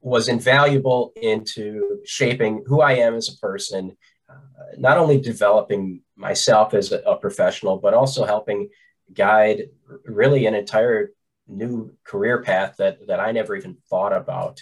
was 0.05 0.29
invaluable 0.29 1.11
into 1.19 1.99
shaping 2.05 2.63
who 2.67 2.79
I 2.79 2.93
am 2.93 3.15
as 3.15 3.27
a 3.27 3.37
person, 3.37 3.97
uh, 4.29 4.35
not 4.77 4.99
only 4.99 5.19
developing 5.19 6.03
myself 6.15 6.75
as 6.75 6.91
a, 6.91 6.99
a, 6.99 7.17
professional, 7.17 7.77
but 7.77 7.95
also 7.95 8.23
helping 8.23 8.69
guide 9.11 9.63
really 10.05 10.45
an 10.45 10.53
entire 10.53 11.09
new 11.47 11.95
career 12.03 12.41
path 12.41 12.75
that, 12.77 13.07
that 13.07 13.19
I 13.19 13.31
never 13.31 13.55
even 13.55 13.77
thought 13.89 14.13
about 14.13 14.61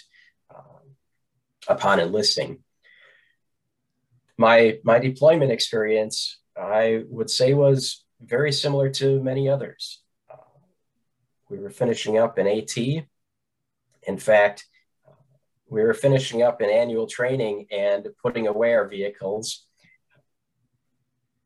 um, 0.54 0.96
upon 1.68 2.00
enlisting. 2.00 2.58
My, 4.36 4.78
my 4.84 4.98
deployment 4.98 5.52
experience, 5.52 6.38
I 6.56 7.04
would 7.08 7.30
say, 7.30 7.54
was 7.54 8.04
very 8.20 8.52
similar 8.52 8.90
to 8.90 9.22
many 9.22 9.48
others. 9.48 10.02
Uh, 10.30 10.36
we 11.48 11.58
were 11.58 11.70
finishing 11.70 12.18
up 12.18 12.38
in 12.38 12.46
AT. 12.46 12.76
In 14.06 14.18
fact, 14.18 14.66
we 15.68 15.82
were 15.82 15.94
finishing 15.94 16.42
up 16.42 16.60
in 16.60 16.70
annual 16.70 17.06
training 17.06 17.66
and 17.70 18.08
putting 18.22 18.46
away 18.46 18.74
our 18.74 18.86
vehicles. 18.86 19.66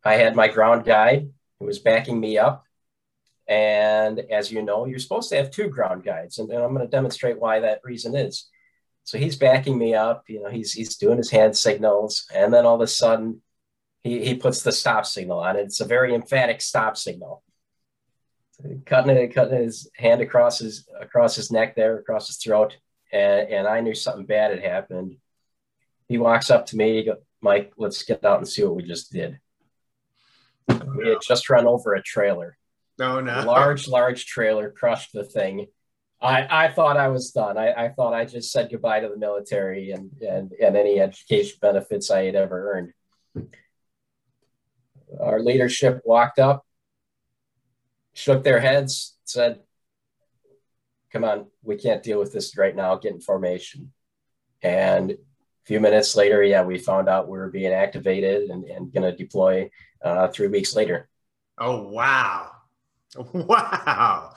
I 0.04 0.14
had 0.14 0.34
my 0.34 0.48
ground 0.48 0.84
guide 0.84 1.30
who 1.58 1.66
was 1.66 1.78
backing 1.78 2.18
me 2.18 2.38
up. 2.38 2.64
And 3.48 4.20
as 4.30 4.52
you 4.52 4.62
know, 4.62 4.84
you're 4.84 4.98
supposed 4.98 5.30
to 5.30 5.36
have 5.36 5.50
two 5.50 5.68
ground 5.68 6.04
guides. 6.04 6.38
And, 6.38 6.50
and 6.50 6.62
I'm 6.62 6.74
going 6.74 6.86
to 6.86 6.90
demonstrate 6.90 7.40
why 7.40 7.60
that 7.60 7.80
reason 7.82 8.14
is. 8.14 8.48
So 9.04 9.16
he's 9.16 9.36
backing 9.36 9.78
me 9.78 9.94
up, 9.94 10.24
you 10.28 10.42
know, 10.42 10.50
he's, 10.50 10.72
he's 10.72 10.96
doing 10.96 11.16
his 11.16 11.30
hand 11.30 11.56
signals. 11.56 12.26
And 12.34 12.52
then 12.52 12.66
all 12.66 12.74
of 12.74 12.82
a 12.82 12.86
sudden, 12.86 13.40
he, 14.02 14.22
he 14.24 14.34
puts 14.34 14.62
the 14.62 14.70
stop 14.70 15.06
signal 15.06 15.40
on. 15.40 15.56
It. 15.56 15.62
It's 15.62 15.80
a 15.80 15.86
very 15.86 16.14
emphatic 16.14 16.60
stop 16.60 16.98
signal. 16.98 17.42
cutting 18.84 19.16
it, 19.16 19.34
cutting 19.34 19.62
his 19.62 19.90
hand 19.96 20.20
across 20.20 20.58
his 20.58 20.86
across 21.00 21.34
his 21.34 21.50
neck 21.50 21.74
there, 21.74 21.96
across 21.98 22.26
his 22.26 22.36
throat 22.36 22.76
and, 23.12 23.48
and 23.48 23.66
I 23.66 23.80
knew 23.80 23.94
something 23.94 24.26
bad 24.26 24.50
had 24.50 24.62
happened. 24.62 25.16
He 26.08 26.18
walks 26.18 26.50
up 26.50 26.66
to 26.66 26.76
me, 26.76 27.04
goes, 27.04 27.18
Mike, 27.40 27.72
let's 27.76 28.02
get 28.02 28.24
out 28.24 28.38
and 28.38 28.48
see 28.48 28.64
what 28.64 28.76
we 28.76 28.82
just 28.82 29.12
did. 29.12 29.38
We 30.68 31.08
had 31.08 31.18
just 31.26 31.48
run 31.48 31.66
over 31.66 31.94
a 31.94 32.02
trailer. 32.02 32.56
No, 32.98 33.20
no. 33.20 33.42
Large, 33.46 33.88
large 33.88 34.26
trailer 34.26 34.70
crushed 34.70 35.12
the 35.12 35.24
thing. 35.24 35.66
I, 36.20 36.64
I 36.64 36.68
thought 36.72 36.96
I 36.96 37.08
was 37.08 37.30
done. 37.30 37.56
I, 37.56 37.72
I 37.72 37.88
thought 37.90 38.12
I 38.12 38.24
just 38.24 38.50
said 38.50 38.70
goodbye 38.70 39.00
to 39.00 39.08
the 39.08 39.16
military 39.16 39.92
and, 39.92 40.10
and, 40.20 40.50
and 40.52 40.76
any 40.76 40.98
education 41.00 41.58
benefits 41.62 42.10
I 42.10 42.24
had 42.24 42.34
ever 42.34 42.92
earned. 43.36 43.46
Our 45.20 45.40
leadership 45.40 46.00
walked 46.04 46.40
up, 46.40 46.66
shook 48.14 48.42
their 48.42 48.58
heads, 48.58 49.16
said, 49.24 49.60
come 51.12 51.22
on, 51.22 51.46
we 51.62 51.76
can't 51.76 52.02
deal 52.02 52.18
with 52.18 52.32
this 52.32 52.56
right 52.56 52.74
now, 52.74 52.96
get 52.96 53.12
in 53.12 53.20
formation. 53.20 53.92
And 54.60 55.12
a 55.12 55.16
few 55.66 55.78
minutes 55.78 56.16
later, 56.16 56.42
yeah, 56.42 56.64
we 56.64 56.78
found 56.78 57.08
out 57.08 57.28
we 57.28 57.38
were 57.38 57.50
being 57.50 57.72
activated 57.72 58.50
and, 58.50 58.64
and 58.64 58.92
going 58.92 59.08
to 59.08 59.16
deploy 59.16 59.70
uh, 60.02 60.28
three 60.28 60.48
weeks 60.48 60.74
later. 60.74 61.08
Oh, 61.56 61.88
wow. 61.88 62.50
Wow. 63.32 64.34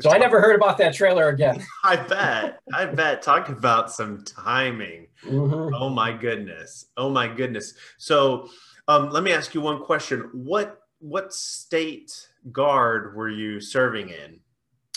So 0.00 0.10
I 0.10 0.16
never 0.16 0.40
heard 0.40 0.56
about 0.56 0.78
that 0.78 0.94
trailer 0.94 1.28
again. 1.28 1.62
I 1.84 1.96
bet. 1.96 2.60
I 2.72 2.86
bet. 2.86 3.20
Talk 3.20 3.50
about 3.50 3.92
some 3.92 4.24
timing. 4.24 5.08
Mm-hmm. 5.24 5.74
Oh 5.74 5.90
my 5.90 6.12
goodness. 6.12 6.86
Oh 6.96 7.10
my 7.10 7.28
goodness. 7.28 7.74
So 7.98 8.48
um, 8.88 9.10
let 9.10 9.22
me 9.22 9.32
ask 9.32 9.54
you 9.54 9.60
one 9.60 9.82
question. 9.82 10.30
What 10.32 10.78
what 11.00 11.34
state 11.34 12.28
guard 12.52 13.14
were 13.14 13.28
you 13.28 13.60
serving 13.60 14.08
in? 14.08 14.40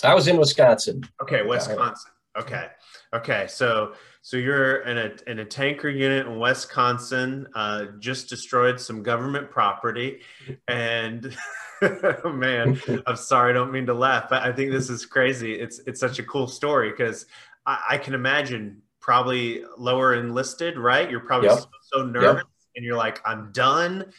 I 0.03 0.13
was 0.13 0.27
in 0.27 0.37
Wisconsin. 0.37 1.03
Okay, 1.21 1.41
Wisconsin. 1.43 2.11
Okay, 2.37 2.67
okay. 3.13 3.47
So 3.47 3.93
so 4.21 4.37
you're 4.37 4.81
in 4.81 4.97
a 4.97 5.11
in 5.27 5.39
a 5.39 5.45
tanker 5.45 5.89
unit 5.89 6.27
in 6.27 6.37
Wisconsin. 6.37 7.47
Uh, 7.55 7.85
just 7.99 8.27
destroyed 8.27 8.79
some 8.79 9.03
government 9.03 9.49
property, 9.49 10.21
and 10.67 11.35
oh 11.81 12.31
man, 12.33 12.81
I'm 13.07 13.15
sorry. 13.15 13.51
I 13.51 13.53
don't 13.53 13.71
mean 13.71 13.85
to 13.85 13.93
laugh, 13.93 14.27
but 14.29 14.43
I 14.43 14.51
think 14.51 14.71
this 14.71 14.89
is 14.89 15.05
crazy. 15.05 15.53
It's 15.53 15.79
it's 15.87 15.99
such 15.99 16.19
a 16.19 16.23
cool 16.23 16.47
story 16.47 16.91
because 16.91 17.25
I, 17.65 17.79
I, 17.91 17.97
can 17.97 18.13
imagine 18.13 18.81
probably 18.99 19.63
lower 19.77 20.15
enlisted, 20.15 20.77
right? 20.77 21.09
You're 21.09 21.21
probably 21.21 21.49
yep. 21.49 21.59
so, 21.59 21.67
so, 21.83 22.05
nervous, 22.05 22.43
yep. 22.43 22.45
and 22.75 22.85
you're 22.85 22.97
like, 22.97 23.21
I'm 23.25 23.51
done 23.53 24.11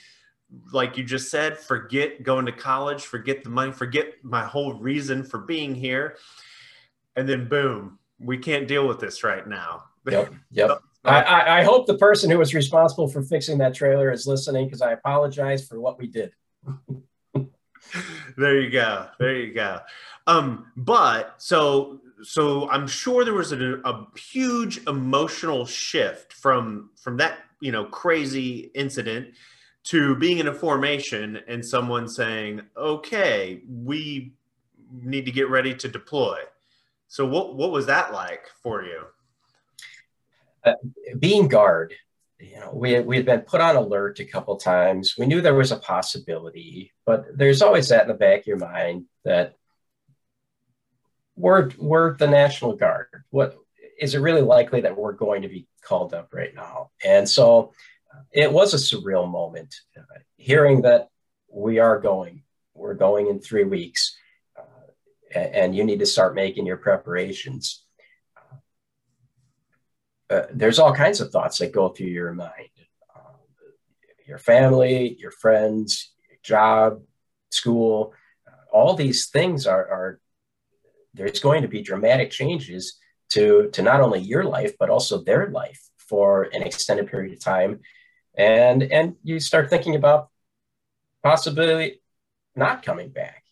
like 0.73 0.96
you 0.96 1.04
just 1.04 1.30
said, 1.30 1.58
forget 1.58 2.23
going 2.23 2.46
to 2.46 2.52
college, 2.52 3.04
forget 3.04 3.42
the 3.42 3.50
money, 3.50 3.73
forget 3.73 4.14
my 4.23 4.44
whole 4.44 4.75
reason 4.75 5.25
for 5.25 5.38
being 5.38 5.75
here. 5.75 6.16
And 7.16 7.28
then 7.28 7.49
boom, 7.49 7.99
we 8.18 8.38
can't 8.38 8.66
deal 8.66 8.87
with 8.87 9.00
this 9.00 9.23
right 9.25 9.46
now. 9.46 9.85
Yep. 10.08 10.35
Yep. 10.50 10.80
I, 11.04 11.61
I 11.61 11.62
hope 11.62 11.87
the 11.87 11.99
person 11.99 12.30
who 12.30 12.38
was 12.38 12.52
responsible 12.52 13.08
for 13.08 13.23
fixing 13.23 13.58
that 13.58 13.75
trailer 13.75 14.11
is 14.11 14.26
listening 14.26 14.66
because 14.66 14.82
I 14.82 14.92
apologize 14.92 15.66
for 15.66 15.80
what 15.80 15.99
we 15.99 16.08
did. 16.08 16.32
there 18.37 18.61
you 18.61 18.70
go. 18.70 19.06
There 19.20 19.37
you 19.37 19.54
go. 19.54 19.80
Um, 20.26 20.73
but 20.76 21.35
so 21.38 22.00
so 22.23 22.68
I'm 22.70 22.87
sure 22.87 23.25
there 23.25 23.35
was 23.35 23.52
a, 23.52 23.75
a 23.85 24.06
huge 24.16 24.87
emotional 24.87 25.66
shift 25.66 26.32
from 26.32 26.90
from 26.96 27.16
that 27.18 27.38
you 27.61 27.73
know 27.73 27.85
crazy 27.85 28.70
incident 28.75 29.35
to 29.85 30.16
being 30.16 30.38
in 30.38 30.49
a 30.49 30.54
formation 30.54 31.40
and 31.46 31.64
someone 31.64 32.08
saying, 32.08 32.62
"Okay, 32.76 33.62
we 33.68 34.32
need 34.90 35.25
to 35.26 35.30
get 35.30 35.49
ready 35.49 35.75
to 35.75 35.88
deploy." 35.88 36.38
So 37.08 37.26
what 37.26 37.54
what 37.56 37.70
was 37.70 37.86
that 37.86 38.12
like 38.12 38.46
for 38.62 38.82
you? 38.82 39.02
Uh, 40.64 40.75
being 41.18 41.48
guard, 41.48 41.94
you 42.40 42.58
know, 42.58 42.70
we 42.72 42.98
we 43.00 43.16
had 43.16 43.26
been 43.26 43.40
put 43.40 43.60
on 43.60 43.76
alert 43.76 44.20
a 44.20 44.25
couple 44.25 44.56
times. 44.56 45.14
We 45.16 45.26
knew 45.26 45.40
there 45.40 45.54
was 45.54 45.72
a 45.72 45.76
possibility, 45.76 46.92
but 47.04 47.25
there's 47.36 47.62
always 47.62 47.88
that 47.88 48.02
in 48.02 48.08
the 48.08 48.14
back 48.14 48.40
of 48.40 48.46
your 48.46 48.58
mind 48.58 49.06
that 49.25 49.56
we're 51.36 51.70
we're 51.78 52.16
the 52.16 52.26
National 52.26 52.75
Guard. 52.75 53.08
What 53.30 53.56
is 53.98 54.14
it 54.14 54.20
really 54.20 54.42
likely 54.42 54.82
that 54.82 54.96
we're 54.96 55.12
going 55.12 55.42
to 55.42 55.48
be 55.48 55.66
called 55.82 56.12
up 56.12 56.32
right 56.32 56.54
now? 56.54 56.90
And 57.04 57.28
so 57.28 57.72
it 58.32 58.52
was 58.52 58.75
a 58.75 58.76
surreal 58.76 59.30
moment 59.30 59.75
uh, 59.96 60.02
hearing 60.36 60.82
that 60.82 61.08
we 61.48 61.78
are 61.78 62.00
going. 62.00 62.42
We're 62.75 62.94
going 62.94 63.28
in 63.28 63.40
three 63.40 63.64
weeks, 63.64 64.15
uh, 64.15 64.15
and 65.36 65.74
you 65.74 65.84
need 65.84 66.00
to 66.00 66.06
start 66.06 66.34
making 66.34 66.66
your 66.66 66.76
preparations. 66.76 67.84
Uh, 70.28 70.42
there's 70.52 70.78
all 70.78 70.92
kinds 70.92 71.20
of 71.20 71.30
thoughts 71.30 71.58
that 71.58 71.72
go 71.72 71.88
through 71.88 72.08
your 72.08 72.32
mind 72.32 72.70
um, 73.14 73.36
your 74.26 74.38
family, 74.38 75.16
your 75.20 75.30
friends, 75.30 76.12
your 76.28 76.38
job, 76.42 77.00
school. 77.50 78.12
Uh, 78.46 78.76
all 78.76 78.94
these 78.94 79.26
things 79.28 79.66
are, 79.66 79.86
are 79.88 80.20
there's 81.14 81.38
going 81.38 81.62
to 81.62 81.68
be 81.68 81.80
dramatic 81.80 82.30
changes 82.30 82.98
to, 83.28 83.70
to 83.72 83.82
not 83.82 84.00
only 84.00 84.20
your 84.20 84.44
life, 84.44 84.72
but 84.78 84.90
also 84.90 85.22
their 85.22 85.48
life 85.50 85.80
for 85.96 86.44
an 86.52 86.62
extended 86.62 87.08
period 87.08 87.32
of 87.32 87.40
time 87.40 87.80
and 88.36 88.82
and 88.82 89.16
you 89.22 89.40
start 89.40 89.70
thinking 89.70 89.94
about 89.94 90.28
possibly 91.22 92.00
not 92.54 92.82
coming 92.82 93.08
back 93.08 93.42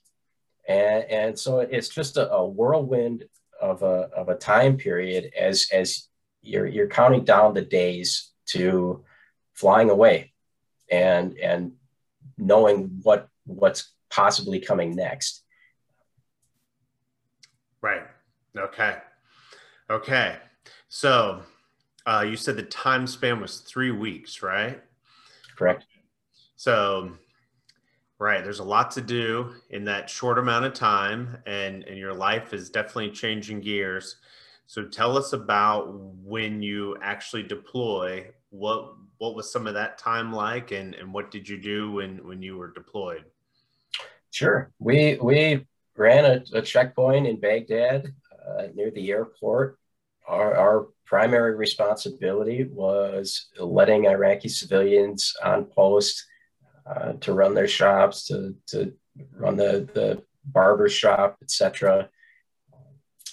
and 0.68 1.04
and 1.04 1.38
so 1.38 1.60
it's 1.60 1.88
just 1.88 2.16
a, 2.16 2.30
a, 2.32 2.46
whirlwind 2.46 3.24
of 3.60 3.82
a 3.82 4.08
of 4.16 4.28
a 4.28 4.34
time 4.34 4.76
period 4.76 5.30
as 5.38 5.66
as 5.72 6.08
you're 6.42 6.66
you're 6.66 6.88
counting 6.88 7.24
down 7.24 7.54
the 7.54 7.62
days 7.62 8.30
to 8.46 9.04
flying 9.52 9.90
away 9.90 10.32
and 10.90 11.36
and 11.38 11.72
knowing 12.38 13.00
what 13.02 13.28
what's 13.44 13.92
possibly 14.10 14.60
coming 14.60 14.94
next 14.94 15.42
right 17.82 18.02
okay 18.56 18.96
okay 19.90 20.36
so 20.88 21.42
uh, 22.06 22.24
you 22.28 22.36
said 22.36 22.56
the 22.56 22.62
time 22.62 23.06
span 23.06 23.40
was 23.40 23.60
three 23.60 23.90
weeks, 23.90 24.42
right? 24.42 24.82
Correct. 25.56 25.86
So, 26.56 27.12
right, 28.18 28.42
there's 28.42 28.60
a 28.60 28.64
lot 28.64 28.90
to 28.92 29.00
do 29.00 29.54
in 29.70 29.84
that 29.84 30.08
short 30.08 30.38
amount 30.38 30.64
of 30.64 30.74
time, 30.74 31.38
and 31.46 31.84
and 31.84 31.98
your 31.98 32.14
life 32.14 32.52
is 32.52 32.70
definitely 32.70 33.10
changing 33.10 33.60
gears. 33.60 34.16
So, 34.66 34.84
tell 34.84 35.18
us 35.18 35.32
about 35.32 35.92
when 35.92 36.62
you 36.62 36.96
actually 37.02 37.42
deploy. 37.42 38.30
What 38.50 38.94
what 39.18 39.34
was 39.34 39.50
some 39.50 39.66
of 39.66 39.74
that 39.74 39.98
time 39.98 40.32
like, 40.32 40.70
and 40.70 40.94
and 40.94 41.12
what 41.12 41.30
did 41.30 41.48
you 41.48 41.58
do 41.58 41.92
when 41.92 42.26
when 42.26 42.42
you 42.42 42.56
were 42.56 42.72
deployed? 42.72 43.24
Sure, 44.30 44.70
we 44.78 45.18
we 45.20 45.66
ran 45.96 46.24
a, 46.24 46.58
a 46.58 46.62
checkpoint 46.62 47.26
in 47.26 47.40
Baghdad 47.40 48.12
uh, 48.46 48.66
near 48.74 48.90
the 48.90 49.10
airport. 49.10 49.78
Our, 50.26 50.54
our 50.54 50.86
primary 51.04 51.54
responsibility 51.54 52.64
was 52.64 53.46
letting 53.58 54.06
Iraqi 54.06 54.48
civilians 54.48 55.34
on 55.42 55.66
post 55.66 56.24
uh, 56.86 57.12
to 57.14 57.32
run 57.32 57.54
their 57.54 57.68
shops, 57.68 58.26
to, 58.26 58.54
to 58.68 58.92
run 59.36 59.56
the, 59.56 59.88
the 59.94 60.22
barber 60.44 60.88
shop, 60.88 61.38
etc. 61.42 62.08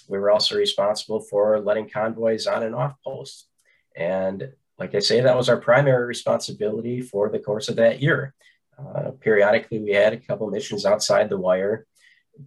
We 0.08 0.18
were 0.18 0.30
also 0.30 0.56
responsible 0.56 1.20
for 1.20 1.60
letting 1.60 1.88
convoys 1.88 2.46
on 2.46 2.62
and 2.62 2.74
off 2.74 2.94
post. 3.04 3.48
And 3.96 4.52
like 4.78 4.94
I 4.94 4.98
say, 4.98 5.20
that 5.20 5.36
was 5.36 5.48
our 5.48 5.58
primary 5.58 6.06
responsibility 6.06 7.00
for 7.00 7.28
the 7.28 7.38
course 7.38 7.68
of 7.68 7.76
that 7.76 8.00
year. 8.00 8.34
Uh, 8.78 9.12
periodically, 9.20 9.78
we 9.78 9.90
had 9.90 10.12
a 10.12 10.18
couple 10.18 10.50
missions 10.50 10.86
outside 10.86 11.28
the 11.28 11.38
wire, 11.38 11.86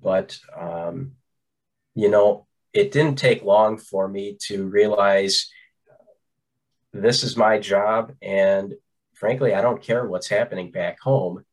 but 0.02 0.38
um, 0.60 1.12
you 1.94 2.10
know, 2.10 2.46
it 2.74 2.92
didn't 2.92 3.16
take 3.16 3.44
long 3.44 3.78
for 3.78 4.08
me 4.08 4.38
to 4.48 4.68
realize 4.68 5.50
this 6.94 7.24
is 7.24 7.38
my 7.38 7.60
job 7.60 8.14
and 8.22 8.74
frankly 9.16 9.54
i 9.54 9.62
don't 9.62 9.82
care 9.82 10.06
what's 10.06 10.28
happening 10.28 10.72
back 10.72 11.00
home 11.00 11.44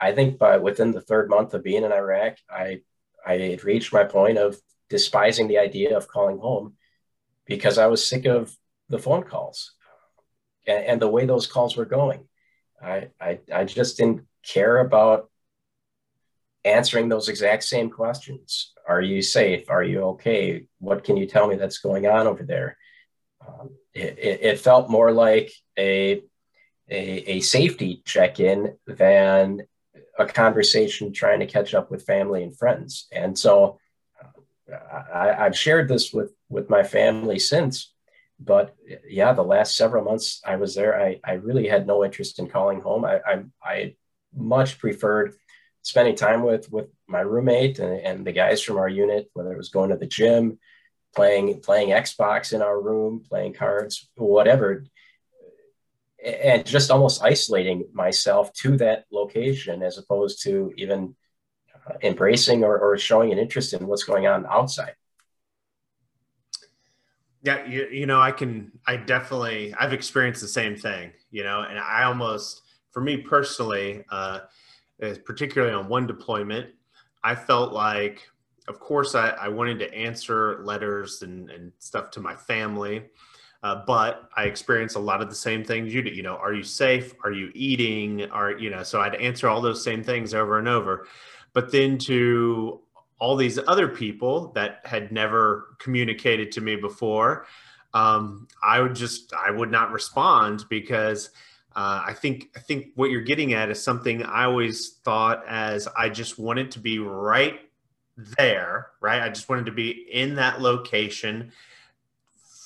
i 0.00 0.12
think 0.12 0.38
by 0.38 0.56
within 0.56 0.92
the 0.92 1.00
third 1.00 1.28
month 1.28 1.54
of 1.54 1.62
being 1.62 1.84
in 1.84 1.92
iraq 1.92 2.36
i 2.50 2.80
i 3.26 3.34
had 3.34 3.64
reached 3.64 3.92
my 3.92 4.04
point 4.04 4.38
of 4.38 4.56
despising 4.88 5.48
the 5.48 5.58
idea 5.58 5.96
of 5.96 6.08
calling 6.08 6.38
home 6.38 6.74
because 7.46 7.78
i 7.78 7.86
was 7.86 8.06
sick 8.06 8.24
of 8.26 8.54
the 8.88 8.98
phone 8.98 9.22
calls 9.22 9.74
and, 10.66 10.84
and 10.84 11.02
the 11.02 11.08
way 11.08 11.26
those 11.26 11.46
calls 11.46 11.76
were 11.76 11.84
going 11.84 12.26
I, 12.82 13.08
I 13.20 13.40
i 13.52 13.64
just 13.64 13.96
didn't 13.96 14.26
care 14.42 14.78
about 14.78 15.28
answering 16.64 17.08
those 17.08 17.28
exact 17.28 17.64
same 17.64 17.90
questions. 17.90 18.72
Are 18.86 19.00
you 19.00 19.22
safe? 19.22 19.70
Are 19.70 19.82
you 19.82 20.02
okay? 20.14 20.64
What 20.78 21.04
can 21.04 21.16
you 21.16 21.26
tell 21.26 21.46
me 21.46 21.56
that's 21.56 21.78
going 21.78 22.06
on 22.06 22.26
over 22.26 22.42
there? 22.42 22.76
Um, 23.46 23.70
it, 23.94 24.18
it, 24.18 24.40
it, 24.42 24.60
felt 24.60 24.90
more 24.90 25.12
like 25.12 25.52
a, 25.78 26.22
a, 26.90 27.32
a 27.32 27.40
safety 27.40 28.02
check 28.04 28.40
in 28.40 28.76
than 28.86 29.62
a 30.18 30.26
conversation 30.26 31.12
trying 31.12 31.40
to 31.40 31.46
catch 31.46 31.74
up 31.74 31.90
with 31.90 32.04
family 32.04 32.42
and 32.42 32.56
friends. 32.56 33.06
And 33.12 33.38
so 33.38 33.78
uh, 34.72 35.02
I, 35.14 35.46
I've 35.46 35.56
shared 35.56 35.88
this 35.88 36.12
with, 36.12 36.32
with 36.48 36.68
my 36.70 36.82
family 36.82 37.38
since. 37.38 37.92
But 38.40 38.76
yeah, 39.08 39.32
the 39.32 39.42
last 39.42 39.76
several 39.76 40.04
months 40.04 40.40
I 40.46 40.56
was 40.56 40.74
there, 40.74 41.00
I, 41.00 41.20
I 41.24 41.32
really 41.34 41.66
had 41.66 41.86
no 41.86 42.04
interest 42.04 42.38
in 42.38 42.48
calling 42.48 42.80
home. 42.80 43.04
I, 43.04 43.20
I, 43.26 43.44
I 43.62 43.96
much 44.34 44.78
preferred 44.78 45.34
spending 45.82 46.14
time 46.14 46.42
with 46.42 46.70
with 46.70 46.88
my 47.06 47.20
roommate 47.20 47.78
and, 47.78 47.98
and 48.00 48.26
the 48.26 48.32
guys 48.32 48.62
from 48.62 48.76
our 48.76 48.88
unit, 48.88 49.30
whether 49.32 49.52
it 49.52 49.56
was 49.56 49.70
going 49.70 49.90
to 49.90 49.96
the 49.96 50.06
gym, 50.06 50.58
playing 51.14 51.60
playing 51.60 51.88
Xbox 51.88 52.52
in 52.52 52.62
our 52.62 52.80
room, 52.80 53.24
playing 53.28 53.54
cards, 53.54 54.08
whatever, 54.16 54.84
and 56.28 56.66
just 56.66 56.90
almost 56.90 57.22
isolating 57.22 57.88
myself 57.92 58.52
to 58.52 58.76
that 58.76 59.04
location 59.10 59.82
as 59.82 59.98
opposed 59.98 60.42
to 60.42 60.72
even 60.76 61.14
uh, 61.86 61.94
embracing 62.02 62.64
or, 62.64 62.78
or 62.78 62.98
showing 62.98 63.32
an 63.32 63.38
interest 63.38 63.72
in 63.72 63.86
what's 63.86 64.04
going 64.04 64.26
on 64.26 64.46
outside. 64.46 64.94
Yeah, 67.42 67.64
you, 67.66 67.86
you 67.90 68.06
know, 68.06 68.20
I 68.20 68.32
can, 68.32 68.72
I 68.86 68.96
definitely, 68.96 69.74
I've 69.78 69.92
experienced 69.92 70.40
the 70.40 70.48
same 70.48 70.76
thing, 70.76 71.12
you 71.30 71.44
know, 71.44 71.62
and 71.62 71.78
I 71.78 72.02
almost, 72.04 72.62
for 72.90 73.00
me 73.00 73.18
personally, 73.18 74.04
uh, 74.10 74.40
particularly 75.24 75.72
on 75.72 75.88
one 75.88 76.06
deployment, 76.06 76.70
I 77.22 77.34
felt 77.36 77.72
like, 77.72 78.28
of 78.66 78.80
course, 78.80 79.14
I, 79.14 79.30
I 79.30 79.48
wanted 79.48 79.78
to 79.78 79.94
answer 79.94 80.60
letters 80.64 81.22
and, 81.22 81.48
and 81.48 81.72
stuff 81.78 82.10
to 82.12 82.20
my 82.20 82.34
family. 82.34 83.04
Uh, 83.62 83.82
but 83.86 84.28
I 84.36 84.44
experienced 84.44 84.96
a 84.96 85.00
lot 85.00 85.20
of 85.20 85.28
the 85.28 85.34
same 85.34 85.64
things 85.64 85.92
you 85.92 86.02
do. 86.02 86.10
You 86.10 86.22
know, 86.22 86.36
are 86.36 86.54
you 86.54 86.62
safe? 86.62 87.14
Are 87.24 87.32
you 87.32 87.50
eating? 87.54 88.30
Are 88.30 88.52
you 88.52 88.70
know? 88.70 88.82
So 88.82 89.00
I'd 89.00 89.16
answer 89.16 89.48
all 89.48 89.60
those 89.60 89.82
same 89.82 90.04
things 90.04 90.32
over 90.32 90.58
and 90.58 90.68
over. 90.68 91.06
But 91.52 91.72
then 91.72 91.98
to 91.98 92.80
all 93.18 93.34
these 93.34 93.58
other 93.66 93.88
people 93.88 94.52
that 94.52 94.80
had 94.84 95.10
never 95.10 95.76
communicated 95.80 96.52
to 96.52 96.60
me 96.60 96.76
before, 96.76 97.46
um, 97.94 98.46
I 98.62 98.80
would 98.80 98.94
just 98.94 99.32
I 99.34 99.50
would 99.50 99.70
not 99.70 99.90
respond 99.90 100.64
because 100.68 101.30
uh, 101.74 102.02
I 102.06 102.12
think 102.12 102.50
I 102.56 102.60
think 102.60 102.88
what 102.94 103.10
you're 103.10 103.22
getting 103.22 103.54
at 103.54 103.70
is 103.70 103.82
something 103.82 104.22
I 104.22 104.44
always 104.44 104.98
thought 105.04 105.44
as 105.48 105.88
I 105.96 106.08
just 106.08 106.38
wanted 106.38 106.70
to 106.72 106.80
be 106.80 106.98
right 106.98 107.60
there, 108.36 108.88
right? 109.00 109.22
I 109.22 109.28
just 109.28 109.48
wanted 109.48 109.66
to 109.66 109.72
be 109.72 109.90
in 110.12 110.34
that 110.36 110.60
location, 110.60 111.52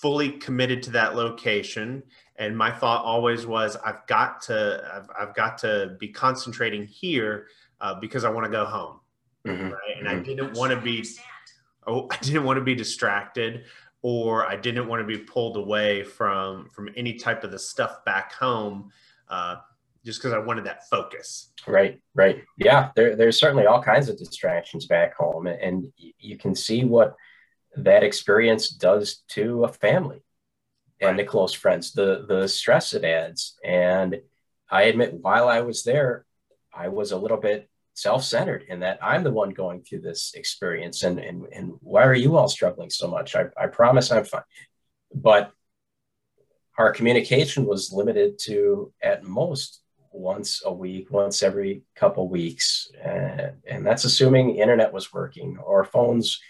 fully 0.03 0.33
committed 0.33 0.83
to 0.83 0.91
that 0.91 1.15
location. 1.15 2.03
And 2.37 2.59
my 2.59 2.71
thought 2.71 3.05
always 3.05 3.47
was, 3.47 3.77
I've 3.77 4.05
got 4.09 4.43
to, 4.43 4.83
I've, 4.93 5.29
I've 5.29 5.35
got 5.35 5.57
to 5.59 5.97
be 6.01 6.09
concentrating 6.09 6.85
here 6.85 7.47
uh, 7.81 7.95
because 8.01 8.25
I 8.25 8.31
want 8.31 8.45
to 8.45 8.51
go 8.51 8.65
home, 8.65 9.01
mm-hmm. 9.47 9.71
right? 9.71 9.97
And 9.97 10.09
mm-hmm. 10.09 10.21
I 10.21 10.23
didn't 10.23 10.59
want 10.59 10.73
to 10.73 10.81
be, 10.81 11.07
oh, 11.87 12.09
I 12.11 12.17
didn't 12.19 12.45
want 12.45 12.59
to 12.59 12.65
be 12.65 12.75
distracted 12.75 13.65
or 14.03 14.47
I 14.47 14.57
didn't 14.57 14.89
want 14.89 15.01
to 15.01 15.07
be 15.07 15.23
pulled 15.23 15.57
away 15.57 16.03
from 16.03 16.69
from 16.71 16.91
any 16.97 17.15
type 17.15 17.45
of 17.45 17.53
the 17.53 17.59
stuff 17.59 18.05
back 18.05 18.33
home, 18.33 18.91
uh, 19.29 19.57
just 20.05 20.21
because 20.21 20.33
I 20.33 20.39
wanted 20.39 20.65
that 20.65 20.89
focus. 20.89 21.53
Right, 21.67 22.01
right, 22.17 22.43
yeah. 22.57 22.91
There, 22.97 23.15
there's 23.15 23.39
certainly 23.39 23.67
all 23.67 23.81
kinds 23.81 24.09
of 24.09 24.19
distractions 24.19 24.87
back 24.87 25.15
home, 25.15 25.47
and 25.47 25.93
you 25.97 26.37
can 26.37 26.57
see 26.57 26.85
what 26.85 27.15
that 27.77 28.03
experience 28.03 28.69
does 28.69 29.23
to 29.29 29.65
a 29.65 29.69
family 29.69 30.23
and 31.01 31.19
the 31.19 31.25
close 31.25 31.53
friends, 31.53 31.93
the 31.93 32.25
the 32.29 32.47
stress 32.47 32.93
it 32.95 33.05
adds. 33.05 33.57
And 33.65 34.21
I 34.71 34.85
admit, 34.85 35.15
while 35.15 35.49
I 35.49 35.61
was 35.61 35.83
there, 35.83 36.25
I 36.73 36.89
was 36.89 37.13
a 37.13 37.19
little 37.19 37.39
bit 37.39 37.69
self-centered 37.95 38.65
in 38.69 38.81
that 38.81 38.99
I'm 39.03 39.23
the 39.23 39.31
one 39.33 39.51
going 39.51 39.83
through 39.83 40.01
this 40.01 40.33
experience. 40.35 41.03
And 41.03 41.19
and 41.19 41.47
and 41.53 41.73
why 41.81 42.05
are 42.05 42.15
you 42.15 42.37
all 42.37 42.49
struggling 42.49 42.91
so 42.91 43.09
much? 43.09 43.35
I, 43.35 43.47
I 43.57 43.67
promise 43.67 44.11
I'm 44.11 44.25
fine. 44.25 44.43
But 45.15 45.53
our 46.79 46.93
communication 46.93 47.67
was 47.67 47.93
limited 47.93 48.39
to 48.45 48.93
at 49.03 49.25
most 49.25 49.83
once 50.11 50.63
a 50.65 50.73
week, 50.73 51.11
once 51.11 51.43
every 51.43 51.83
couple 51.97 52.29
weeks, 52.29 52.91
and, 53.03 53.53
and 53.67 53.87
that's 53.87 54.05
assuming 54.05 54.57
internet 54.57 54.93
was 54.93 55.13
working 55.13 55.59
or 55.59 55.85
phones 55.85 56.41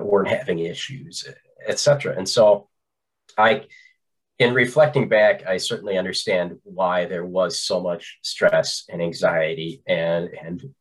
weren't 0.00 0.28
having 0.28 0.58
issues, 0.60 1.24
etc. 1.66 2.14
And 2.16 2.28
so, 2.28 2.68
I, 3.36 3.64
in 4.38 4.54
reflecting 4.54 5.08
back, 5.08 5.46
I 5.46 5.56
certainly 5.56 5.98
understand 5.98 6.58
why 6.62 7.06
there 7.06 7.24
was 7.24 7.60
so 7.60 7.80
much 7.80 8.18
stress 8.22 8.84
and 8.88 9.02
anxiety, 9.02 9.82
and 9.86 10.28
and 10.28 10.74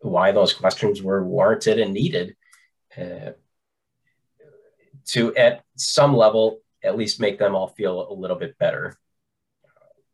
why 0.00 0.32
those 0.32 0.52
questions 0.52 1.02
were 1.02 1.24
warranted 1.24 1.78
and 1.78 1.92
needed 1.92 2.36
uh, 2.96 3.32
to, 5.06 5.34
at 5.36 5.62
some 5.76 6.16
level, 6.16 6.60
at 6.82 6.96
least 6.96 7.20
make 7.20 7.38
them 7.38 7.54
all 7.54 7.68
feel 7.68 8.10
a 8.10 8.14
little 8.14 8.36
bit 8.36 8.58
better 8.58 8.96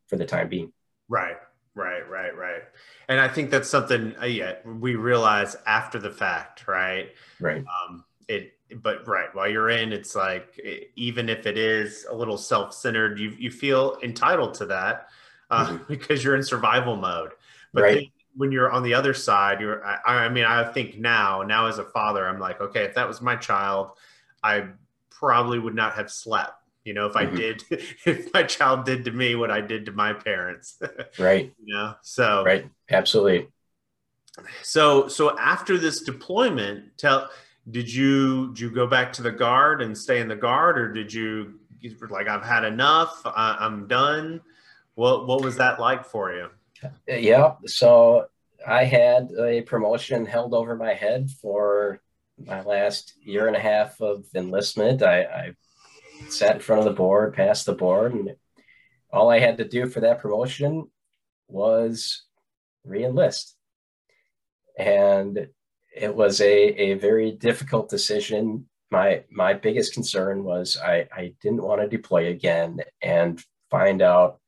for 0.09 0.17
the 0.17 0.27
time 0.27 0.49
being. 0.49 0.73
Right. 1.09 1.37
Right, 1.75 2.07
right, 2.09 2.37
right. 2.37 2.63
And 3.09 3.19
I 3.19 3.29
think 3.29 3.51
that's 3.51 3.69
something 3.69 4.15
uh, 4.21 4.27
yeah, 4.27 4.57
we 4.67 4.95
realize 4.95 5.57
after 5.67 5.99
the 5.99 6.11
fact, 6.11 6.69
right? 6.69 7.09
Right. 7.41 7.65
Um, 7.89 8.05
it 8.29 8.55
but 8.83 9.07
right 9.07 9.35
while 9.35 9.49
you're 9.49 9.71
in 9.71 9.93
it's 9.93 10.15
like 10.15 10.61
even 10.97 11.29
if 11.29 11.47
it 11.47 11.59
is 11.59 12.07
a 12.11 12.15
little 12.15 12.39
self-centered 12.39 13.19
you 13.19 13.31
you 13.39 13.51
feel 13.51 13.99
entitled 14.03 14.55
to 14.55 14.67
that 14.67 15.09
uh, 15.51 15.67
mm-hmm. 15.67 15.85
because 15.89 16.25
you're 16.25 16.37
in 16.37 16.43
survival 16.43 16.97
mode 16.97 17.33
but 17.73 17.83
right. 17.83 18.13
when 18.37 18.53
you're 18.53 18.71
on 18.71 18.83
the 18.83 18.95
other 18.95 19.15
side 19.15 19.61
you're 19.61 19.85
I, 19.85 20.25
I 20.25 20.29
mean 20.29 20.45
i 20.45 20.65
think 20.73 20.99
now 20.99 21.43
now 21.43 21.67
as 21.67 21.79
a 21.79 21.85
father 21.85 22.27
i'm 22.27 22.39
like 22.39 22.61
okay 22.61 22.85
if 22.85 22.95
that 22.95 23.07
was 23.07 23.21
my 23.21 23.37
child 23.37 23.91
i 24.43 24.65
probably 25.11 25.59
would 25.59 25.75
not 25.75 25.95
have 25.95 26.11
slept 26.11 26.55
you 26.85 26.95
know 26.95 27.07
if 27.07 27.13
mm-hmm. 27.13 27.35
i 27.35 27.37
did 27.37 27.65
if 28.07 28.33
my 28.33 28.43
child 28.43 28.85
did 28.85 29.05
to 29.05 29.11
me 29.11 29.35
what 29.35 29.51
i 29.51 29.61
did 29.61 29.87
to 29.87 29.93
my 29.93 30.13
parents 30.13 30.81
right 31.19 31.53
you 31.63 31.75
know 31.75 31.95
so 32.03 32.43
right 32.45 32.69
absolutely 32.91 33.49
so 34.63 35.09
so 35.09 35.39
after 35.39 35.77
this 35.77 36.01
deployment 36.01 36.97
tell 36.97 37.29
did 37.71 37.93
you 37.93 38.49
did 38.49 38.61
you 38.61 38.71
go 38.71 38.87
back 38.87 39.13
to 39.15 39.23
the 39.23 39.31
guard 39.31 39.83
and 39.83 39.97
stay 39.97 40.21
in 40.21 40.29
the 40.29 40.37
guard 40.37 40.79
or 40.79 40.93
did 40.93 41.13
you 41.13 41.61
like 42.11 42.29
i've 42.29 42.45
had 42.45 42.65
enough 42.65 43.23
I, 43.25 43.57
i'm 43.61 43.87
done? 43.87 44.41
What 44.95 45.27
what 45.27 45.43
was 45.43 45.57
that 45.57 45.81
like 45.81 46.05
for 46.05 46.33
you? 46.33 46.49
Yeah 47.07 47.55
so 47.67 48.27
i 48.67 48.85
had 48.85 49.31
a 49.39 49.63
promotion 49.63 50.27
held 50.27 50.55
over 50.55 50.77
my 50.77 50.95
head 50.95 51.31
for 51.31 52.01
my 52.39 52.63
last 52.63 53.15
year 53.23 53.47
and 53.47 53.57
a 53.57 53.61
half 53.61 54.01
of 54.01 54.25
enlistment. 54.35 55.03
I, 55.03 55.23
I 55.23 55.53
sat 56.29 56.57
in 56.57 56.61
front 56.61 56.81
of 56.81 56.85
the 56.85 56.93
board 56.93 57.35
passed 57.35 57.67
the 57.67 57.75
board 57.75 58.15
and 58.15 58.35
all 59.13 59.31
i 59.31 59.39
had 59.39 59.59
to 59.59 59.69
do 59.69 59.87
for 59.87 60.01
that 60.01 60.21
promotion 60.21 60.89
was 61.49 62.23
reenlist. 62.87 63.53
And 64.79 65.49
it 65.95 66.15
was 66.15 66.41
a, 66.41 66.47
a 66.47 66.95
very 66.95 67.33
difficult 67.33 67.89
decision. 67.89 68.67
My 68.91 69.25
my 69.31 69.55
biggest 69.55 69.95
concern 69.95 70.45
was 70.45 70.77
I, 70.83 71.09
I 71.15 71.35
didn't 71.41 71.63
want 71.63 71.81
to 71.81 71.89
deploy 71.89 72.29
again 72.29 72.81
and 73.03 73.43
find 73.71 74.03
out 74.03 74.41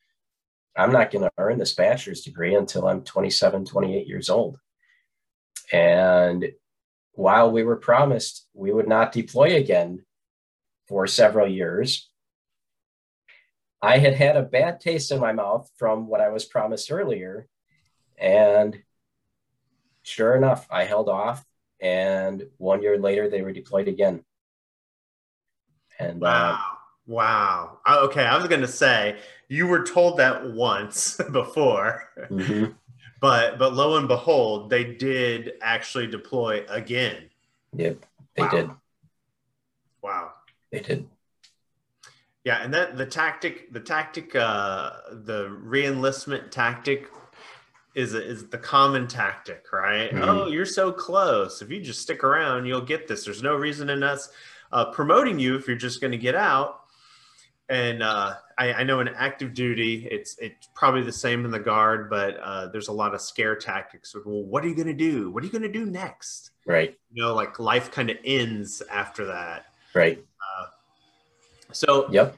I'm 0.77 0.93
not 0.93 1.11
going 1.11 1.23
to 1.23 1.33
earn 1.39 1.59
this 1.59 1.75
bachelor's 1.75 2.23
degree 2.23 2.55
until 2.55 2.87
I'm 2.87 3.03
27, 3.03 3.65
28 3.65 4.07
years 4.07 4.29
old. 4.29 4.59
And 5.73 6.53
while 7.13 7.51
we 7.51 7.63
were 7.63 7.77
promised 7.77 8.47
we 8.55 8.73
would 8.73 8.89
not 8.89 9.13
deploy 9.13 9.57
again 9.57 10.05
for 10.89 11.07
several 11.07 11.49
years, 11.49 12.11
I 13.81 13.99
had 13.99 14.15
had 14.15 14.37
a 14.37 14.43
bad 14.43 14.81
taste 14.81 15.11
in 15.11 15.21
my 15.21 15.33
mouth 15.33 15.71
from 15.77 16.09
what 16.09 16.21
I 16.21 16.31
was 16.31 16.45
promised 16.45 16.91
earlier. 16.91 17.47
And 18.19 18.83
sure 20.05 20.37
enough, 20.37 20.67
I 20.71 20.85
held 20.85 21.09
off, 21.09 21.45
and 21.81 22.47
one 22.59 22.83
year 22.83 22.99
later, 22.99 23.29
they 23.29 23.43
were 23.43 23.53
deployed 23.53 23.89
again. 23.89 24.25
And 25.99 26.23
uh, 26.23 26.27
wow, 26.27 26.53
uh, 26.55 26.75
wow. 27.07 27.79
Okay, 28.05 28.25
I 28.25 28.37
was 28.37 28.47
going 28.47 28.61
to 28.61 28.69
say 28.69 29.19
you 29.49 29.67
were 29.67 29.83
told 29.83 30.19
that 30.19 30.53
once 30.53 31.17
before, 31.33 32.09
mm-hmm. 32.31 32.73
but 33.21 33.59
but 33.59 33.75
lo 33.75 33.97
and 33.97 34.07
behold, 34.07 34.71
they 34.71 34.85
did 34.85 35.55
actually 35.63 36.07
deploy 36.07 36.65
again. 36.69 37.31
Yep, 37.75 38.05
they 38.37 38.43
wow. 38.43 38.51
did. 38.51 38.71
Wow, 40.03 40.31
they 40.71 40.81
did. 40.81 41.09
Yeah, 42.45 42.63
and 42.63 42.75
that 42.75 42.99
the 42.99 43.07
tactic, 43.07 43.73
the 43.73 43.81
tactic, 43.81 44.37
uh, 44.37 44.91
the 45.11 45.49
reenlistment 45.49 46.51
tactic 46.51 47.09
is 47.95 48.15
is 48.15 48.49
the 48.49 48.59
common 48.59 49.07
tactic, 49.07 49.73
right? 49.73 50.11
Mm-hmm. 50.11 50.23
Oh, 50.23 50.47
you're 50.49 50.67
so 50.67 50.91
close. 50.93 51.63
If 51.63 51.71
you 51.71 51.81
just 51.81 52.03
stick 52.03 52.25
around, 52.25 52.67
you'll 52.67 52.81
get 52.81 53.07
this. 53.07 53.25
There's 53.25 53.43
no 53.43 53.55
reason 53.55 53.91
in 53.91 54.03
us 54.03 54.31
uh, 54.73 54.87
promoting 54.87 55.39
you 55.39 55.57
if 55.57 55.69
you're 55.69 55.77
just 55.77 56.01
going 56.01 56.11
to 56.11 56.19
get 56.19 56.35
out. 56.35 56.81
And 57.69 58.03
uh, 58.03 58.35
I, 58.59 58.73
I, 58.75 58.83
know 58.83 59.01
in 59.01 59.09
active 59.09 59.55
duty, 59.55 60.07
it's 60.11 60.37
it's 60.39 60.69
probably 60.75 61.03
the 61.03 61.13
same 61.13 61.47
in 61.47 61.51
the 61.51 61.59
guard, 61.59 62.11
but 62.11 62.37
uh, 62.37 62.67
there's 62.67 62.89
a 62.89 62.93
lot 62.93 63.15
of 63.15 63.23
scare 63.23 63.57
tactics. 63.57 64.15
Well, 64.15 64.43
what 64.43 64.63
are 64.65 64.69
you 64.69 64.75
going 64.75 64.89
to 64.89 64.93
do? 64.93 65.31
What 65.31 65.43
are 65.43 65.47
you 65.47 65.53
going 65.53 65.63
to 65.63 65.73
do 65.73 65.87
next? 65.87 66.51
Right. 66.67 66.99
You 67.13 67.23
know, 67.23 67.35
like 67.35 67.59
life 67.59 67.91
kind 67.91 68.11
of 68.11 68.19
ends 68.23 68.83
after 68.91 69.27
that. 69.27 69.67
Right. 69.95 70.23
Uh, 70.59 70.67
so. 71.73 72.11
Yep. 72.11 72.37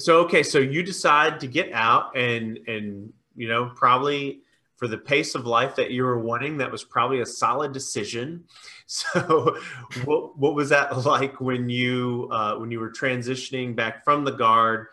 So 0.00 0.20
okay, 0.20 0.44
so 0.44 0.58
you 0.58 0.84
decide 0.84 1.40
to 1.40 1.48
get 1.48 1.72
out 1.72 2.16
and 2.16 2.58
and 2.68 3.12
you 3.34 3.48
know 3.48 3.72
probably 3.74 4.42
for 4.78 4.86
the 4.86 4.96
pace 4.96 5.34
of 5.34 5.44
life 5.44 5.74
that 5.74 5.90
you 5.90 6.04
were 6.04 6.20
wanting, 6.20 6.56
that 6.58 6.70
was 6.70 6.84
probably 6.84 7.20
a 7.20 7.26
solid 7.26 7.72
decision. 7.72 8.44
So, 8.90 9.54
what, 10.06 10.38
what 10.38 10.54
was 10.54 10.70
that 10.70 11.04
like 11.04 11.42
when 11.42 11.68
you 11.68 12.26
uh, 12.32 12.54
when 12.54 12.70
you 12.70 12.80
were 12.80 12.90
transitioning 12.90 13.76
back 13.76 14.02
from 14.02 14.24
the 14.24 14.30
guard? 14.30 14.86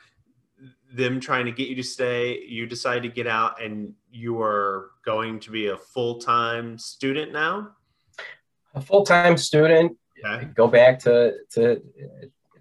Them 0.91 1.21
trying 1.21 1.45
to 1.45 1.54
get 1.54 1.69
you 1.69 1.76
to 1.76 1.84
stay, 1.84 2.41
you 2.41 2.65
decided 2.65 3.04
to 3.04 3.08
get 3.08 3.26
out, 3.26 3.63
and 3.63 3.93
you 4.12 4.41
are 4.41 4.91
going 5.06 5.39
to 5.39 5.50
be 5.50 5.67
a 5.67 5.78
full 5.78 6.19
time 6.19 6.78
student 6.78 7.32
now. 7.32 7.69
A 8.74 8.82
full 8.82 9.06
time 9.06 9.38
student. 9.38 9.98
Okay. 10.26 10.50
Go 10.56 10.67
back 10.67 11.00
to 11.04 11.36
to 11.52 11.82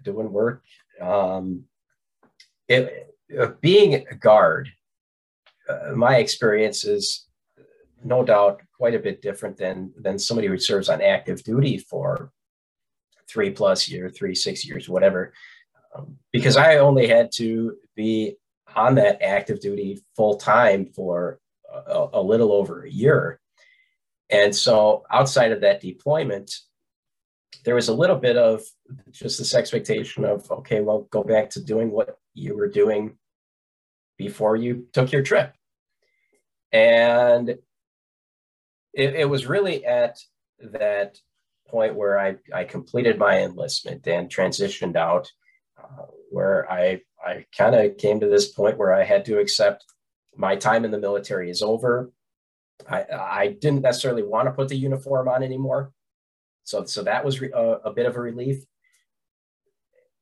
doing 0.03 0.31
work. 0.31 0.63
Um, 1.01 1.65
it, 2.69 3.13
uh, 3.37 3.47
being 3.59 3.95
a 4.09 4.15
guard 4.15 4.69
uh, 5.69 5.91
my 5.95 6.17
experience 6.17 6.83
is 6.83 7.27
no 8.03 8.23
doubt 8.23 8.61
quite 8.77 8.93
a 8.93 8.99
bit 8.99 9.21
different 9.21 9.57
than 9.57 9.91
than 9.99 10.19
somebody 10.19 10.47
who 10.47 10.57
serves 10.57 10.89
on 10.89 11.01
active 11.01 11.43
duty 11.43 11.77
for 11.77 12.31
three 13.27 13.49
plus 13.49 13.89
year, 13.89 14.09
three 14.09 14.35
six 14.35 14.65
years, 14.65 14.87
whatever. 14.87 15.33
Um, 15.95 16.17
because 16.31 16.57
I 16.57 16.77
only 16.77 17.07
had 17.07 17.31
to 17.35 17.75
be 17.95 18.35
on 18.75 18.95
that 18.95 19.21
active 19.21 19.59
duty 19.59 20.03
full 20.15 20.35
time 20.35 20.87
for 20.95 21.39
a, 21.73 22.07
a 22.13 22.21
little 22.21 22.51
over 22.51 22.83
a 22.83 22.91
year, 22.91 23.39
and 24.29 24.55
so 24.55 25.03
outside 25.11 25.51
of 25.51 25.61
that 25.61 25.81
deployment, 25.81 26.51
there 27.63 27.75
was 27.75 27.87
a 27.87 27.93
little 27.93 28.17
bit 28.17 28.37
of 28.37 28.61
just 29.11 29.39
this 29.39 29.55
expectation 29.55 30.25
of 30.25 30.49
okay, 30.51 30.81
well, 30.81 31.07
go 31.09 31.23
back 31.23 31.49
to 31.51 31.63
doing 31.63 31.89
what 31.89 32.19
you 32.33 32.55
were 32.55 32.67
doing 32.67 33.17
before 34.17 34.55
you 34.55 34.87
took 34.93 35.11
your 35.11 35.23
trip. 35.23 35.53
And 36.71 37.49
it, 38.93 39.15
it 39.15 39.29
was 39.29 39.45
really 39.45 39.85
at 39.85 40.17
that 40.59 41.17
point 41.67 41.95
where 41.95 42.19
I, 42.19 42.37
I 42.53 42.63
completed 42.63 43.17
my 43.17 43.41
enlistment 43.41 44.07
and 44.07 44.29
transitioned 44.29 44.95
out, 44.95 45.31
uh, 45.81 46.05
where 46.29 46.71
I, 46.71 47.01
I 47.25 47.45
kind 47.57 47.75
of 47.75 47.97
came 47.97 48.19
to 48.19 48.27
this 48.27 48.51
point 48.51 48.77
where 48.77 48.93
I 48.93 49.03
had 49.03 49.25
to 49.25 49.39
accept 49.39 49.83
my 50.35 50.55
time 50.55 50.85
in 50.85 50.91
the 50.91 50.99
military 50.99 51.49
is 51.49 51.61
over. 51.61 52.11
I, 52.89 53.05
I 53.11 53.47
didn't 53.59 53.81
necessarily 53.81 54.23
want 54.23 54.47
to 54.47 54.51
put 54.51 54.67
the 54.67 54.75
uniform 54.75 55.27
on 55.27 55.43
anymore. 55.43 55.91
So, 56.65 56.85
so 56.85 57.03
that 57.03 57.23
was 57.23 57.39
re- 57.39 57.51
a, 57.53 57.63
a 57.85 57.93
bit 57.93 58.05
of 58.05 58.15
a 58.15 58.21
relief. 58.21 58.63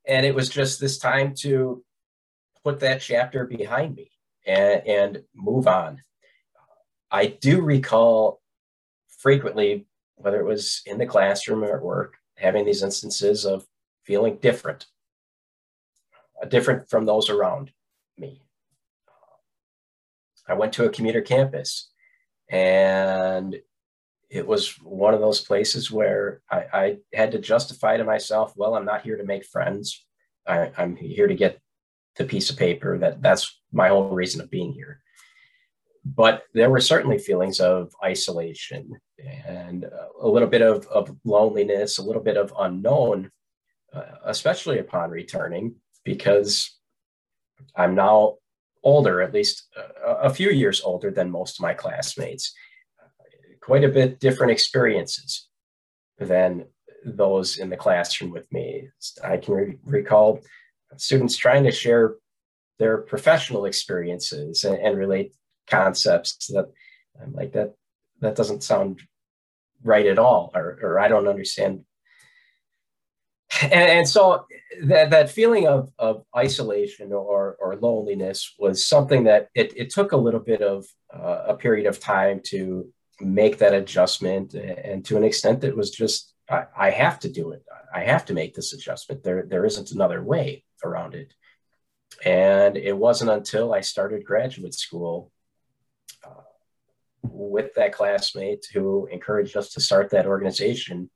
And 0.08 0.26
it 0.26 0.36
was 0.36 0.50
just 0.50 0.80
this 0.80 0.98
time 0.98 1.34
to 1.40 1.84
put 2.64 2.80
that 2.80 3.02
chapter 3.02 3.46
behind 3.46 3.96
me 3.96 4.12
and, 4.46 4.88
and 4.88 5.24
move 5.36 5.68
on. 5.68 6.02
I 7.12 7.28
do 7.28 7.62
recall 7.62 8.42
frequently, 9.08 9.86
whether 10.16 10.40
it 10.40 10.46
was 10.46 10.82
in 10.86 10.98
the 10.98 11.06
classroom 11.06 11.64
or 11.64 11.78
at 11.78 11.84
work, 11.84 12.16
having 12.38 12.66
these 12.66 12.84
instances 12.84 13.46
of 13.46 13.66
feeling 14.04 14.38
different, 14.42 14.86
uh, 16.42 16.46
different 16.46 16.90
from 16.90 17.06
those 17.06 17.30
around 17.30 17.72
me. 18.18 18.42
I 20.48 20.56
went 20.56 20.74
to 20.74 20.86
a 20.86 20.90
commuter 20.90 21.22
campus 21.22 21.90
and 22.50 23.56
it 24.30 24.46
was 24.46 24.72
one 24.82 25.14
of 25.14 25.22
those 25.22 25.42
places 25.42 25.92
where 25.92 26.42
I, 26.50 26.66
I, 26.74 26.98
had 27.14 27.32
to 27.34 27.40
justify 27.40 27.98
to 27.98 28.04
myself, 28.04 28.54
well, 28.56 28.74
I'm 28.76 28.84
not 28.84 29.04
here 29.04 29.16
to 29.16 29.24
make 29.24 29.46
friends. 29.46 30.06
I, 30.48 30.72
am 30.78 30.96
here 30.96 31.28
to 31.28 31.36
get 31.36 31.62
the 32.16 32.26
piece 32.26 32.50
of 32.50 32.58
paper. 32.58 32.98
That 32.98 33.22
that's 33.22 33.62
my 33.72 33.90
whole 33.90 34.10
reason 34.10 34.42
of 34.42 34.50
being 34.50 34.74
here. 34.74 35.00
But 36.06 36.44
there 36.54 36.70
were 36.70 36.82
certainly 36.82 37.18
feelings 37.18 37.60
of 37.60 37.94
isolation 38.04 38.92
and 39.46 39.86
a 40.22 40.28
little 40.28 40.50
bit 40.50 40.62
of, 40.62 40.86
of 40.88 41.16
loneliness, 41.24 41.98
a 41.98 42.04
little 42.04 42.22
bit 42.22 42.36
of 42.36 42.54
unknown, 42.60 43.32
uh, 43.94 44.02
especially 44.26 44.80
upon 44.80 45.12
returning, 45.12 45.76
because 46.04 46.78
I'm 47.76 47.96
now 47.96 48.36
older, 48.84 49.22
at 49.22 49.34
least 49.34 49.70
a, 50.06 50.28
a 50.28 50.30
few 50.30 50.50
years 50.50 50.82
older 50.82 51.10
than 51.10 51.32
most 51.32 51.58
of 51.58 51.64
my 51.64 51.74
classmates 51.74 52.54
quite 53.64 53.86
a 53.86 53.90
bit 53.90 54.20
different 54.20 54.52
experiences 54.52 55.48
than 56.20 56.66
those 57.06 57.58
in 57.58 57.70
the 57.70 57.78
classroom 57.78 58.32
with 58.32 58.52
me. 58.52 58.90
I 59.24 59.38
can 59.38 59.54
re- 59.54 59.78
recall 59.86 60.42
students 60.98 61.38
trying 61.38 61.64
to 61.64 61.72
share 61.72 62.16
their 62.80 62.98
professional 62.98 63.66
experiences 63.66 64.64
and, 64.64 64.78
and 64.78 64.98
relate 64.98 65.34
concepts 65.68 66.48
that 66.48 66.66
I'm 67.22 67.34
like 67.34 67.54
that 67.54 67.74
that 68.22 68.36
doesn't 68.36 68.64
sound 68.64 69.02
right 69.84 70.06
at 70.06 70.20
all 70.20 70.52
or, 70.56 70.80
or 70.82 71.00
I 71.00 71.08
don't 71.08 71.28
understand. 71.28 71.86
And, 73.62 73.74
and 73.74 74.10
so 74.10 74.46
that, 74.84 75.12
that 75.12 75.30
feeling 75.30 75.68
of, 75.68 75.92
of 76.00 76.24
isolation 76.36 77.14
or, 77.14 77.56
or 77.60 77.76
loneliness 77.76 78.56
was 78.58 78.86
something 78.86 79.26
that 79.26 79.50
it, 79.54 79.74
it 79.76 79.90
took 79.92 80.12
a 80.12 80.18
little 80.18 80.40
bit 80.40 80.62
of 80.62 80.86
uh, 81.14 81.44
a 81.50 81.56
period 81.56 81.86
of 81.86 82.00
time 82.00 82.42
to 82.46 82.92
make 83.22 83.60
that 83.60 83.74
adjustment. 83.74 84.56
And 84.56 85.06
to 85.06 85.18
an 85.18 85.24
extent, 85.24 85.64
it 85.64 85.78
was 85.78 85.92
just, 85.92 86.34
I, 86.50 86.66
I, 86.76 86.90
have 86.90 87.20
to 87.20 87.32
do 87.32 87.52
it. 87.52 87.64
I 87.94 88.02
have 88.02 88.26
to 88.26 88.34
make 88.34 88.56
this 88.56 88.74
adjustment. 88.74 89.24
There, 89.24 89.46
there 89.48 89.66
isn't 89.66 89.92
another 89.92 90.24
way 90.24 90.64
around 90.84 91.16
it. 91.16 91.34
And 92.24 92.78
it 92.78 92.96
wasn't 92.96 93.32
until 93.32 93.74
I 93.74 93.82
started 93.82 94.26
graduate 94.26 94.74
school 94.74 95.32
uh, 96.24 96.44
with 97.24 97.74
that 97.76 97.94
classmate 97.94 98.68
who 98.74 99.08
encouraged 99.08 99.58
us 99.58 99.74
to 99.74 99.82
start 99.82 100.12
that 100.12 100.28
organization, 100.28 101.10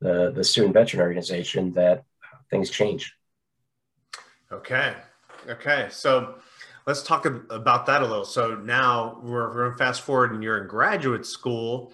the, 0.00 0.30
the 0.30 0.44
Student 0.44 0.74
Veteran 0.74 1.02
Organization, 1.02 1.72
that 1.72 2.04
things 2.50 2.70
changed. 2.70 3.12
Okay. 4.52 4.94
Okay. 5.48 5.88
So, 5.90 6.36
let's 6.86 7.02
talk 7.02 7.26
about 7.26 7.86
that 7.86 8.02
a 8.02 8.06
little. 8.06 8.24
So 8.24 8.54
now 8.54 9.20
we're, 9.22 9.54
we're 9.54 9.76
fast 9.76 10.02
forward 10.02 10.32
and 10.32 10.42
you're 10.42 10.60
in 10.60 10.68
graduate 10.68 11.26
school 11.26 11.92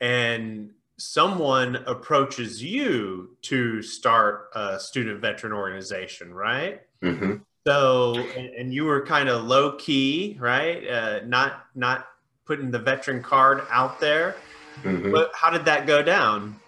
and 0.00 0.70
someone 0.98 1.76
approaches 1.86 2.62
you 2.62 3.36
to 3.42 3.80
start 3.82 4.50
a 4.54 4.78
student 4.78 5.20
veteran 5.20 5.52
organization, 5.52 6.34
right? 6.34 6.80
Mm-hmm. 7.02 7.36
So, 7.66 8.14
and, 8.36 8.48
and, 8.54 8.74
you 8.74 8.84
were 8.84 9.04
kind 9.04 9.28
of 9.28 9.44
low 9.44 9.72
key, 9.72 10.36
right? 10.40 10.88
Uh, 10.88 11.20
not, 11.26 11.64
not 11.74 12.06
putting 12.46 12.70
the 12.70 12.78
veteran 12.78 13.22
card 13.22 13.62
out 13.70 14.00
there. 14.00 14.36
Mm-hmm. 14.82 15.12
But 15.12 15.30
how 15.34 15.50
did 15.50 15.64
that 15.66 15.86
go 15.86 16.02
down? 16.02 16.58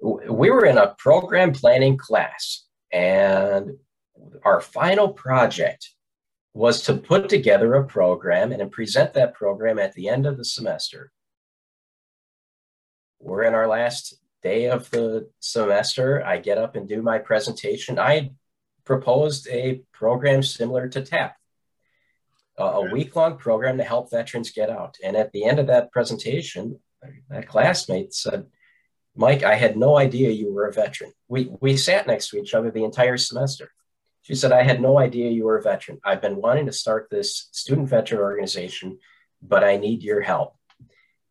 We 0.00 0.50
were 0.50 0.66
in 0.66 0.78
a 0.78 0.94
program 0.98 1.52
planning 1.52 1.96
class 1.96 2.64
and 2.92 3.72
our 4.44 4.60
final 4.60 5.08
project 5.08 5.90
was 6.52 6.82
to 6.82 6.94
put 6.94 7.28
together 7.28 7.74
a 7.74 7.84
program 7.84 8.52
and 8.52 8.70
present 8.70 9.12
that 9.14 9.34
program 9.34 9.78
at 9.78 9.92
the 9.94 10.08
end 10.08 10.26
of 10.26 10.36
the 10.36 10.44
semester. 10.44 11.10
We're 13.24 13.44
in 13.44 13.54
our 13.54 13.66
last 13.66 14.20
day 14.42 14.66
of 14.66 14.90
the 14.90 15.30
semester. 15.40 16.22
I 16.22 16.36
get 16.36 16.58
up 16.58 16.76
and 16.76 16.86
do 16.86 17.00
my 17.00 17.18
presentation. 17.18 17.98
I 17.98 18.32
proposed 18.84 19.48
a 19.48 19.80
program 19.94 20.42
similar 20.42 20.88
to 20.90 21.00
TAP, 21.00 21.34
a, 22.58 22.82
week 22.82 23.16
long 23.16 23.38
program 23.38 23.78
to 23.78 23.82
help 23.82 24.10
veterans 24.10 24.50
get 24.50 24.68
out. 24.68 24.98
And 25.02 25.16
at 25.16 25.32
the 25.32 25.44
end 25.46 25.58
of 25.58 25.68
that 25.68 25.90
presentation, 25.90 26.78
that 27.30 27.48
classmate 27.48 28.12
said, 28.12 28.44
Mike, 29.16 29.42
I 29.42 29.54
had 29.54 29.78
no 29.78 29.96
idea 29.96 30.28
you 30.28 30.52
were 30.52 30.66
a 30.66 30.72
veteran. 30.72 31.14
We, 31.26 31.50
we 31.62 31.78
sat 31.78 32.06
next 32.06 32.28
to 32.28 32.38
each 32.38 32.52
other 32.52 32.70
the 32.70 32.84
entire 32.84 33.16
semester. 33.16 33.70
She 34.20 34.34
said, 34.34 34.52
I 34.52 34.64
had 34.64 34.82
no 34.82 34.98
idea 34.98 35.30
you 35.30 35.44
were 35.44 35.56
a 35.56 35.62
veteran. 35.62 35.98
I've 36.04 36.20
been 36.20 36.36
wanting 36.36 36.66
to 36.66 36.72
start 36.72 37.08
this 37.10 37.48
student 37.52 37.88
veteran 37.88 38.20
organization, 38.20 38.98
but 39.40 39.64
I 39.64 39.78
need 39.78 40.02
your 40.02 40.20
help. 40.20 40.56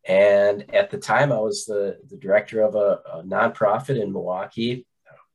And 0.06 0.74
at 0.74 0.90
the 0.90 0.98
time, 0.98 1.32
I 1.32 1.40
was 1.40 1.66
the, 1.66 1.98
the 2.10 2.18
director 2.18 2.62
of 2.62 2.76
a, 2.76 3.00
a 3.14 3.24
nonprofit 3.24 4.02
in 4.02 4.12
Milwaukee. 4.12 4.86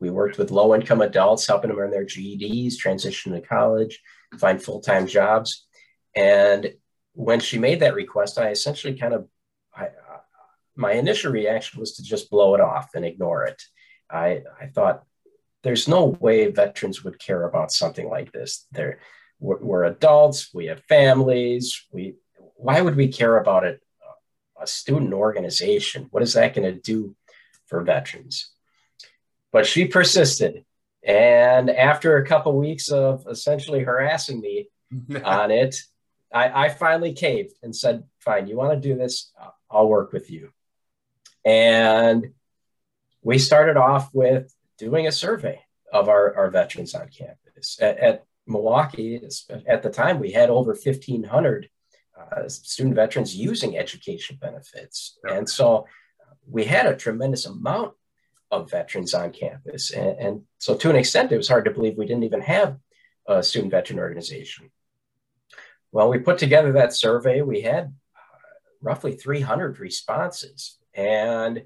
We 0.01 0.11
worked 0.11 0.39
with 0.39 0.51
low 0.51 0.75
income 0.75 1.01
adults, 1.01 1.47
helping 1.47 1.71
them 1.71 1.79
earn 1.79 1.91
their 1.91 2.05
GEDs, 2.05 2.77
transition 2.77 3.33
to 3.33 3.41
college, 3.41 4.01
find 4.39 4.63
full 4.63 4.81
time 4.81 5.07
jobs. 5.07 5.67
And 6.15 6.75
when 7.15 7.41
she 7.41 7.59
made 7.59 7.81
that 7.81 7.95
request, 7.95 8.39
I 8.39 8.51
essentially 8.51 8.95
kind 8.95 9.15
of, 9.15 9.27
I, 9.75 9.89
my 10.77 10.93
initial 10.93 11.33
reaction 11.33 11.81
was 11.81 11.97
to 11.97 12.03
just 12.03 12.31
blow 12.31 12.55
it 12.55 12.61
off 12.61 12.91
and 12.95 13.05
ignore 13.05 13.45
it. 13.45 13.61
I, 14.11 14.43
I 14.61 14.67
thought, 14.67 15.03
there's 15.65 15.89
no 15.89 16.05
way 16.05 16.47
veterans 16.51 17.03
would 17.03 17.19
care 17.19 17.45
about 17.45 17.73
something 17.73 18.09
like 18.09 18.33
this. 18.33 18.67
They're, 18.71 19.01
we're, 19.41 19.59
we're 19.59 19.85
adults, 19.85 20.55
we 20.55 20.67
have 20.67 20.83
families. 20.85 21.85
We, 21.91 22.15
why 22.55 22.81
would 22.81 22.97
we 22.97 23.09
care 23.09 23.39
about 23.39 23.65
it? 23.65 23.81
A 24.61 24.67
student 24.67 25.13
organization. 25.13 26.09
What 26.11 26.23
is 26.23 26.35
that 26.35 26.55
going 26.55 26.73
to 26.73 26.81
do 26.81 27.15
for 27.67 27.83
veterans? 27.83 28.51
But 29.53 29.67
she 29.67 29.87
persisted. 29.87 30.65
And 31.03 31.71
after 31.71 32.17
a 32.17 32.27
couple 32.27 32.59
weeks 32.59 32.91
of 32.91 33.27
essentially 33.31 33.83
harassing 33.83 34.41
me 34.41 34.69
on 35.25 35.51
it, 35.51 35.77
I, 36.33 36.67
I, 36.67 36.69
finally 36.69 37.15
caved 37.15 37.55
and 37.63 37.75
said, 37.75 38.05
Fine, 38.19 38.49
you 38.49 38.57
want 38.57 38.73
to 38.73 38.89
do 38.89 38.97
this? 38.97 39.33
I'll 39.71 39.89
work 39.89 40.13
with 40.13 40.31
you. 40.31 40.51
And 41.45 42.33
we 43.23 43.39
started 43.39 43.77
off 43.77 44.11
with 44.13 44.53
doing 44.77 45.07
a 45.07 45.13
survey 45.13 45.61
of 45.93 46.09
our, 46.09 46.35
our 46.37 46.51
veterans 46.51 46.95
on 46.95 47.09
campus. 47.09 47.79
At, 47.81 47.99
at 47.99 48.25
Milwaukee, 48.47 49.21
at 49.67 49.83
the 49.83 49.91
time, 49.91 50.19
we 50.19 50.33
had 50.33 50.51
over 50.51 50.73
1,500 50.73 51.69
uh, 52.19 52.49
student 52.49 52.95
veterans 52.95 53.35
using 53.35 53.77
education 53.77 54.39
benefits. 54.41 55.19
Yeah. 55.27 55.35
And 55.35 55.49
so 55.49 55.87
we 56.47 56.65
had 56.65 56.87
a 56.87 56.97
tremendous 56.97 57.47
amount 57.47 57.93
of 58.51 58.71
veterans 58.71 59.15
on 59.15 59.31
campus. 59.31 59.91
And, 59.91 60.19
and, 60.19 60.43
so, 60.59 60.75
to 60.75 60.91
an 60.91 60.97
extent, 60.97 61.33
it 61.33 61.37
was 61.37 61.49
hard 61.49 61.67
to 61.67 61.71
believe 61.71 61.97
we 61.97 62.07
didn't 62.07 62.25
even 62.25 62.41
have 62.41 62.79
a 63.27 63.43
student 63.43 63.71
veteran 63.71 63.99
organization. 63.99 64.71
Well, 65.93 66.09
we 66.09 66.19
put 66.19 66.39
together 66.39 66.73
that 66.73 66.95
survey. 66.95 67.43
We 67.43 67.61
had 67.61 67.85
uh, 67.85 68.49
roughly 68.81 69.13
300 69.13 69.79
responses. 69.79 70.79
And 70.95 71.63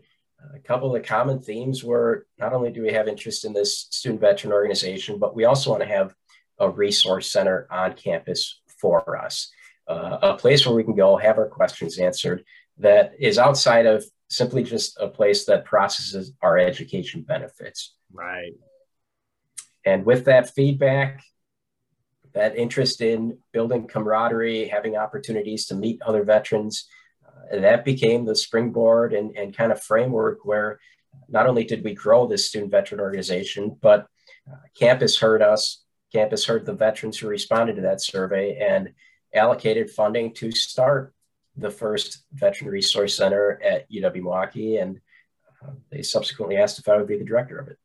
a 0.54 0.58
couple 0.60 0.94
of 0.94 1.00
the 1.00 1.06
common 1.06 1.40
themes 1.40 1.84
were 1.84 2.26
not 2.38 2.52
only 2.52 2.70
do 2.70 2.82
we 2.82 2.92
have 2.92 3.08
interest 3.08 3.44
in 3.44 3.52
this 3.52 3.86
student 3.90 4.20
veteran 4.20 4.52
organization, 4.52 5.18
but 5.18 5.34
we 5.34 5.44
also 5.44 5.70
want 5.70 5.82
to 5.82 5.88
have 5.88 6.14
a 6.58 6.68
resource 6.68 7.30
center 7.30 7.66
on 7.70 7.94
campus 7.94 8.60
for 8.66 9.16
us, 9.16 9.50
uh, 9.88 10.18
a 10.22 10.34
place 10.34 10.66
where 10.66 10.74
we 10.74 10.84
can 10.84 10.94
go 10.94 11.16
have 11.16 11.38
our 11.38 11.48
questions 11.48 11.98
answered 11.98 12.44
that 12.78 13.12
is 13.18 13.38
outside 13.38 13.86
of 13.86 14.04
simply 14.28 14.62
just 14.62 14.98
a 14.98 15.08
place 15.08 15.44
that 15.44 15.64
processes 15.64 16.32
our 16.40 16.58
education 16.58 17.22
benefits. 17.22 17.94
Right. 18.12 18.52
And 19.84 20.06
with 20.06 20.24
that 20.26 20.54
feedback, 20.54 21.22
that 22.32 22.56
interest 22.56 23.02
in 23.02 23.38
building 23.52 23.86
camaraderie, 23.86 24.68
having 24.68 24.96
opportunities 24.96 25.66
to 25.66 25.74
meet 25.74 26.00
other 26.02 26.24
veterans, 26.24 26.88
that 27.52 27.84
became 27.84 28.24
the 28.24 28.34
springboard 28.34 29.12
and, 29.12 29.36
and 29.36 29.56
kind 29.56 29.72
of 29.72 29.82
framework 29.82 30.44
where 30.44 30.78
not 31.28 31.46
only 31.46 31.64
did 31.64 31.84
we 31.84 31.94
grow 31.94 32.26
this 32.26 32.48
student 32.48 32.70
veteran 32.70 33.00
organization, 33.00 33.76
but 33.82 34.06
uh, 34.50 34.56
campus 34.78 35.18
heard 35.18 35.42
us, 35.42 35.82
campus 36.12 36.44
heard 36.46 36.64
the 36.64 36.72
veterans 36.72 37.18
who 37.18 37.28
responded 37.28 37.76
to 37.76 37.82
that 37.82 38.00
survey 38.00 38.56
and 38.56 38.92
allocated 39.34 39.90
funding 39.90 40.32
to 40.34 40.50
start 40.52 41.14
the 41.56 41.70
first 41.70 42.24
veteran 42.32 42.70
resource 42.70 43.16
center 43.16 43.60
at 43.62 43.90
UW 43.90 44.14
Milwaukee. 44.14 44.78
And 44.78 45.00
uh, 45.62 45.72
they 45.90 46.02
subsequently 46.02 46.56
asked 46.56 46.78
if 46.78 46.88
I 46.88 46.96
would 46.96 47.06
be 47.06 47.18
the 47.18 47.24
director 47.24 47.58
of 47.58 47.68
it. 47.68 47.78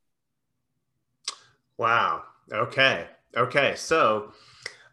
Wow. 1.78 2.24
Okay. 2.52 3.06
Okay. 3.36 3.76
So, 3.76 4.32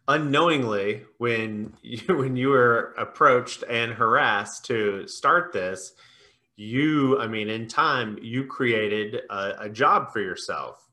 unknowingly 0.06 1.02
when 1.16 1.72
you 1.82 1.98
when 2.16 2.36
you 2.36 2.48
were 2.50 2.94
approached 2.98 3.64
and 3.70 3.92
harassed 3.92 4.66
to 4.66 5.08
start 5.08 5.50
this 5.50 5.94
you 6.56 7.18
i 7.18 7.26
mean 7.26 7.48
in 7.48 7.66
time 7.66 8.18
you 8.20 8.44
created 8.44 9.22
a, 9.30 9.54
a 9.60 9.68
job 9.70 10.12
for 10.12 10.20
yourself 10.20 10.84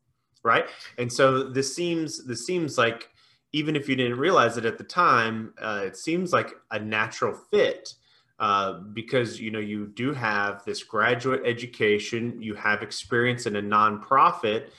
right? 0.44 0.66
And 0.98 1.12
so 1.12 1.44
this 1.44 1.76
seems 1.76 2.26
this 2.26 2.46
seems 2.46 2.78
like 2.78 3.10
even 3.54 3.76
if 3.76 3.90
you 3.90 3.96
didn't 3.96 4.18
realize 4.18 4.58
it 4.58 4.66
at 4.66 4.78
the 4.78 4.84
time, 4.84 5.54
uh, 5.62 5.84
it 5.86 5.98
seems 5.98 6.32
like 6.32 6.54
a 6.72 6.80
natural 6.80 7.34
fit 7.52 7.94
uh, 8.40 8.80
because 8.94 9.40
you 9.40 9.52
know 9.52 9.60
you 9.60 9.88
do 9.88 10.14
have 10.14 10.64
this 10.66 10.84
graduate 10.84 11.42
education, 11.46 12.42
you 12.42 12.56
have 12.56 12.82
experience 12.82 13.46
in 13.46 13.56
a 13.56 13.62
nonprofit 13.62 14.70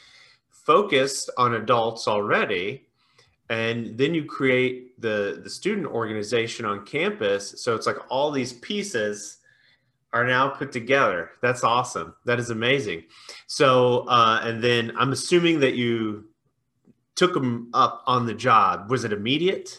focused 0.51 1.31
on 1.39 1.55
adults 1.55 2.09
already, 2.09 2.87
and 3.51 3.97
then 3.97 4.15
you 4.15 4.25
create 4.25 5.01
the 5.01 5.41
the 5.45 5.51
student 5.51 5.87
organization 5.87 6.65
on 6.65 6.85
campus. 6.85 7.63
So 7.63 7.75
it's 7.75 7.87
like 7.87 7.99
all 8.11 8.33
these 8.33 8.55
pieces 8.55 9.39
are 10.13 10.27
now 10.27 10.49
put 10.49 10.73
together. 10.73 11.31
That's 11.41 11.65
awesome. 11.65 12.15
That 12.27 12.39
is 12.39 12.51
amazing. 12.51 13.05
So, 13.47 14.07
uh, 14.09 14.41
and 14.43 14.63
then 14.63 14.93
I'm 14.99 15.13
assuming 15.13 15.61
that 15.61 15.75
you 15.75 16.25
took 17.23 17.35
them 17.35 17.69
up 17.73 18.03
on 18.09 18.27
the 18.27 18.35
job. 18.35 18.91
Was 18.91 19.05
it 19.05 19.13
immediate? 19.13 19.79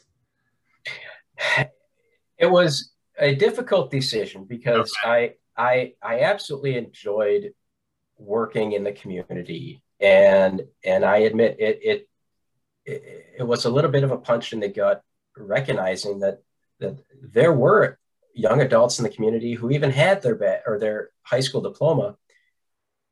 It 2.37 2.49
was 2.49 2.93
a 3.19 3.35
difficult 3.35 3.91
decision 3.91 4.45
because 4.45 4.93
okay. 5.03 5.35
I, 5.57 5.71
I, 5.71 5.93
I 6.01 6.19
absolutely 6.21 6.77
enjoyed 6.77 7.53
working 8.17 8.71
in 8.71 8.85
the 8.85 8.93
community, 8.93 9.83
and 9.99 10.61
and 10.85 11.03
I 11.03 11.17
admit 11.17 11.57
it, 11.59 11.79
it, 11.83 12.09
it, 12.85 13.25
it 13.39 13.43
was 13.43 13.65
a 13.65 13.69
little 13.69 13.91
bit 13.91 14.05
of 14.05 14.11
a 14.11 14.17
punch 14.17 14.53
in 14.53 14.61
the 14.61 14.69
gut, 14.69 15.03
recognizing 15.37 16.19
that 16.19 16.41
that 16.79 16.97
there 17.21 17.51
were 17.51 17.99
young 18.33 18.61
adults 18.61 18.99
in 18.99 19.03
the 19.03 19.15
community 19.15 19.53
who 19.53 19.69
even 19.69 19.91
had 19.91 20.21
their 20.21 20.35
ba- 20.35 20.61
or 20.65 20.79
their 20.79 21.09
high 21.23 21.41
school 21.41 21.61
diploma, 21.61 22.15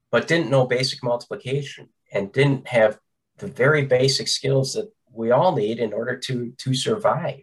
but 0.09 0.29
didn't 0.29 0.49
know 0.49 0.65
basic 0.65 1.03
multiplication 1.03 1.89
and 2.13 2.31
didn't 2.31 2.67
have 2.69 2.97
the 3.41 3.47
very 3.47 3.85
basic 3.85 4.27
skills 4.27 4.73
that 4.75 4.89
we 5.11 5.31
all 5.31 5.53
need 5.55 5.79
in 5.79 5.91
order 5.91 6.15
to 6.17 6.53
to 6.59 6.73
survive. 6.73 7.41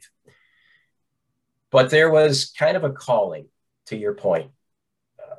But 1.70 1.90
there 1.90 2.11
was 2.11 2.52
kind 2.58 2.76
of 2.76 2.84
a 2.84 2.90
calling, 2.90 3.48
to 3.87 3.96
your 3.96 4.14
point, 4.14 4.50
uh, 5.22 5.34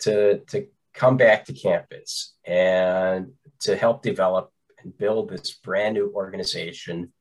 to 0.00 0.38
to 0.50 0.68
come 0.94 1.16
back 1.16 1.46
to 1.46 1.54
campus 1.54 2.34
and 2.44 3.32
to 3.60 3.74
help 3.74 4.02
develop 4.02 4.52
and 4.82 4.96
build 4.96 5.30
this 5.30 5.52
brand 5.52 5.94
new 5.94 6.12
organization 6.14 7.12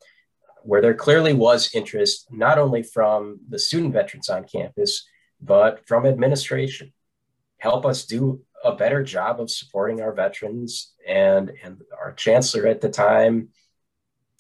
where 0.64 0.82
there 0.82 0.94
clearly 0.94 1.34
was 1.34 1.74
interest 1.74 2.28
not 2.30 2.60
only 2.60 2.84
from 2.84 3.40
the 3.50 3.58
student 3.58 3.94
veterans 3.94 4.30
on 4.30 4.44
campus, 4.44 5.08
but 5.42 5.88
from 5.88 6.06
administration. 6.06 6.92
Help 7.58 7.86
us 7.86 8.06
do 8.06 8.42
a 8.64 8.76
better 8.76 9.04
job 9.04 9.40
of 9.40 9.50
supporting 9.50 10.02
our 10.02 10.14
veterans 10.14 10.94
and, 11.08 11.52
and 11.64 11.82
our 12.00 12.14
chancellor 12.14 12.68
at 12.68 12.82
the 12.82 12.90
time. 12.90 13.50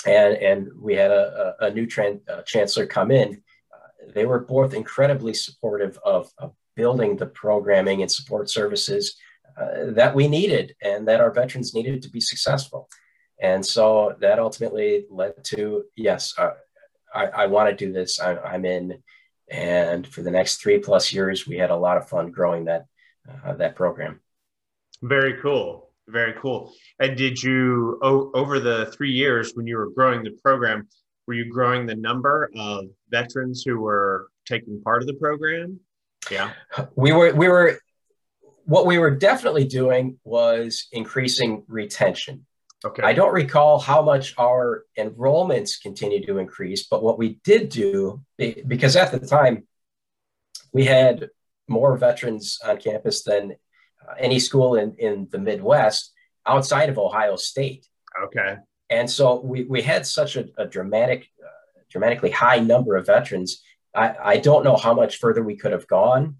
And, 0.05 0.35
and 0.37 0.69
we 0.79 0.95
had 0.95 1.11
a, 1.11 1.55
a, 1.59 1.71
new 1.71 1.85
tran- 1.85 2.27
uh, 2.29 2.41
chancellor 2.43 2.85
come 2.85 3.11
in. 3.11 3.41
Uh, 3.71 4.11
they 4.13 4.25
were 4.25 4.39
both 4.39 4.73
incredibly 4.73 5.33
supportive 5.33 5.97
of, 6.03 6.31
of, 6.37 6.53
building 6.73 7.17
the 7.17 7.25
programming 7.25 8.01
and 8.01 8.09
support 8.09 8.49
services 8.49 9.17
uh, 9.59 9.91
that 9.91 10.15
we 10.15 10.29
needed 10.29 10.73
and 10.81 11.05
that 11.05 11.19
our 11.19 11.29
veterans 11.29 11.73
needed 11.73 12.01
to 12.01 12.09
be 12.09 12.21
successful. 12.21 12.89
And 13.41 13.63
so 13.63 14.15
that 14.21 14.39
ultimately 14.39 15.05
led 15.09 15.33
to 15.45 15.83
yes, 15.97 16.33
uh, 16.37 16.51
I, 17.13 17.25
I 17.25 17.47
want 17.47 17.69
to 17.69 17.85
do 17.85 17.91
this. 17.91 18.19
I, 18.19 18.37
I'm 18.37 18.65
in. 18.65 19.03
And 19.49 20.07
for 20.07 20.21
the 20.21 20.31
next 20.31 20.61
three 20.61 20.79
plus 20.79 21.11
years, 21.11 21.45
we 21.45 21.57
had 21.57 21.71
a 21.71 21.75
lot 21.75 21.97
of 21.97 22.07
fun 22.07 22.31
growing 22.31 22.65
that 22.65 22.85
uh, 23.29 23.53
that 23.53 23.75
program. 23.75 24.19
Very 25.01 25.41
cool. 25.41 25.89
Very 26.07 26.33
cool. 26.39 26.73
And 26.99 27.15
did 27.15 27.41
you 27.41 27.99
o- 28.01 28.31
over 28.33 28.59
the 28.59 28.87
three 28.87 29.11
years 29.11 29.53
when 29.53 29.67
you 29.67 29.77
were 29.77 29.89
growing 29.89 30.23
the 30.23 30.31
program, 30.43 30.87
were 31.27 31.35
you 31.35 31.51
growing 31.51 31.85
the 31.85 31.95
number 31.95 32.51
of 32.55 32.85
veterans 33.09 33.63
who 33.65 33.79
were 33.79 34.27
taking 34.45 34.81
part 34.81 35.01
of 35.01 35.07
the 35.07 35.13
program? 35.13 35.79
Yeah, 36.29 36.51
we 36.95 37.11
were. 37.11 37.33
We 37.33 37.47
were. 37.47 37.79
What 38.65 38.85
we 38.85 38.99
were 38.99 39.11
definitely 39.11 39.65
doing 39.65 40.19
was 40.23 40.87
increasing 40.91 41.63
retention. 41.67 42.45
Okay. 42.83 43.03
I 43.03 43.13
don't 43.13 43.33
recall 43.33 43.79
how 43.79 44.01
much 44.01 44.33
our 44.37 44.85
enrollments 44.97 45.81
continued 45.81 46.25
to 46.27 46.39
increase, 46.39 46.87
but 46.87 47.03
what 47.03 47.17
we 47.17 47.39
did 47.43 47.69
do, 47.69 48.21
because 48.37 48.95
at 48.95 49.11
the 49.11 49.19
time 49.19 49.67
we 50.73 50.85
had 50.85 51.29
more 51.67 51.97
veterans 51.97 52.57
on 52.65 52.77
campus 52.77 53.23
than 53.23 53.55
uh, 54.07 54.13
any 54.19 54.39
school 54.39 54.75
in, 54.75 54.95
in 54.95 55.27
the 55.31 55.39
Midwest 55.39 56.11
outside 56.45 56.89
of 56.89 56.97
Ohio 56.97 57.35
State. 57.35 57.87
Okay. 58.23 58.57
And 58.89 59.09
so 59.09 59.39
we, 59.41 59.63
we 59.63 59.81
had 59.81 60.05
such 60.05 60.35
a, 60.35 60.49
a 60.57 60.65
dramatic, 60.65 61.27
uh, 61.41 61.81
dramatically 61.89 62.31
high 62.31 62.59
number 62.59 62.95
of 62.95 63.05
veterans. 63.05 63.63
I, 63.95 64.15
I 64.21 64.37
don't 64.37 64.63
know 64.63 64.75
how 64.75 64.93
much 64.93 65.17
further 65.17 65.43
we 65.43 65.55
could 65.55 65.71
have 65.71 65.87
gone, 65.87 66.37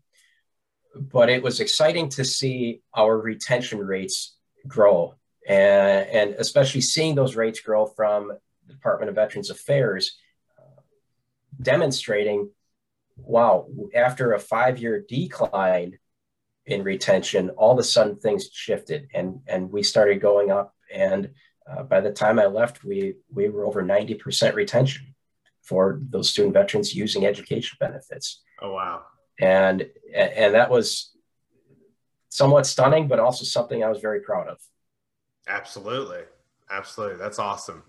but 0.95 1.29
it 1.29 1.41
was 1.41 1.59
exciting 1.59 2.09
to 2.09 2.25
see 2.25 2.81
our 2.93 3.17
retention 3.17 3.79
rates 3.79 4.35
grow 4.67 5.15
and, 5.47 6.07
and 6.07 6.35
especially 6.35 6.81
seeing 6.81 7.15
those 7.15 7.35
rates 7.35 7.59
grow 7.59 7.85
from 7.85 8.31
the 8.67 8.73
Department 8.73 9.09
of 9.09 9.15
Veterans 9.15 9.49
Affairs, 9.49 10.17
uh, 10.59 10.81
demonstrating, 11.61 12.49
wow, 13.25 13.67
after 13.95 14.33
a 14.33 14.39
five-year 14.39 15.05
decline 15.07 15.97
in 16.65 16.83
retention, 16.83 17.49
all 17.51 17.71
of 17.71 17.79
a 17.79 17.83
sudden 17.83 18.17
things 18.17 18.49
shifted, 18.51 19.07
and 19.13 19.41
and 19.47 19.71
we 19.71 19.83
started 19.83 20.21
going 20.21 20.51
up. 20.51 20.73
And 20.93 21.31
uh, 21.69 21.83
by 21.83 22.01
the 22.01 22.11
time 22.11 22.39
I 22.39 22.45
left, 22.45 22.83
we 22.83 23.15
we 23.29 23.49
were 23.49 23.65
over 23.65 23.81
ninety 23.81 24.15
percent 24.15 24.55
retention 24.55 25.15
for 25.63 25.99
those 26.09 26.29
student 26.29 26.53
veterans 26.53 26.95
using 26.95 27.25
education 27.25 27.77
benefits. 27.79 28.41
Oh 28.61 28.73
wow! 28.73 29.03
And 29.39 29.87
and 30.13 30.53
that 30.55 30.69
was 30.69 31.11
somewhat 32.29 32.65
stunning, 32.65 33.07
but 33.07 33.19
also 33.19 33.43
something 33.43 33.83
I 33.83 33.89
was 33.89 33.99
very 33.99 34.21
proud 34.21 34.47
of. 34.47 34.57
Absolutely. 35.47 36.21
Absolutely. 36.69 37.17
That's 37.17 37.39
awesome. 37.39 37.83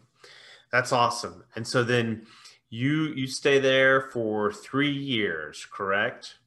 That's 0.73 0.92
awesome. 0.92 1.45
And 1.55 1.66
so 1.66 1.85
then 1.85 2.27
you 2.72 3.12
you 3.14 3.26
stay 3.26 3.58
there 3.58 4.00
for 4.00 4.50
3 4.50 4.90
years, 4.90 5.66
correct? 5.70 6.38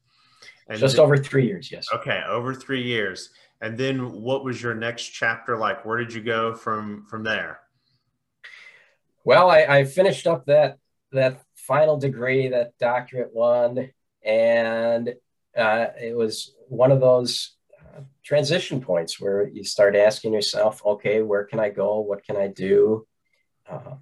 And 0.68 0.80
Just 0.80 0.96
then, 0.96 1.06
over 1.06 1.18
3 1.18 1.46
years, 1.46 1.72
yes. 1.72 1.86
Okay, 1.94 2.24
over 2.28 2.54
3 2.54 2.82
years. 2.82 3.30
And 3.62 3.78
then 3.78 4.24
what 4.24 4.44
was 4.44 4.62
your 4.62 4.74
next 4.74 5.04
chapter 5.10 5.56
like? 5.56 5.86
Where 5.86 5.98
did 5.98 6.12
you 6.14 6.22
go 6.22 6.56
from 6.56 7.06
from 7.06 7.24
there? 7.24 7.60
Well, 9.24 9.52
I, 9.52 9.62
I 9.66 9.84
finished 9.86 10.26
up 10.26 10.48
that 10.48 10.80
that 11.12 11.42
final 11.54 11.98
degree, 11.98 12.48
that 12.50 12.78
doctorate 12.80 13.34
one, 13.34 13.92
and 14.24 15.14
uh, 15.56 15.86
it 16.02 16.16
was 16.18 16.56
one 16.68 16.92
of 16.92 17.00
those 17.00 17.56
transition 18.24 18.82
points 18.82 19.22
where 19.22 19.48
you 19.48 19.64
start 19.64 19.96
asking 19.96 20.34
yourself, 20.34 20.82
okay, 20.86 21.22
where 21.22 21.44
can 21.44 21.60
I 21.60 21.70
go? 21.70 22.00
What 22.00 22.26
can 22.26 22.36
I 22.36 22.48
do? 22.48 23.08
Um, 23.70 24.00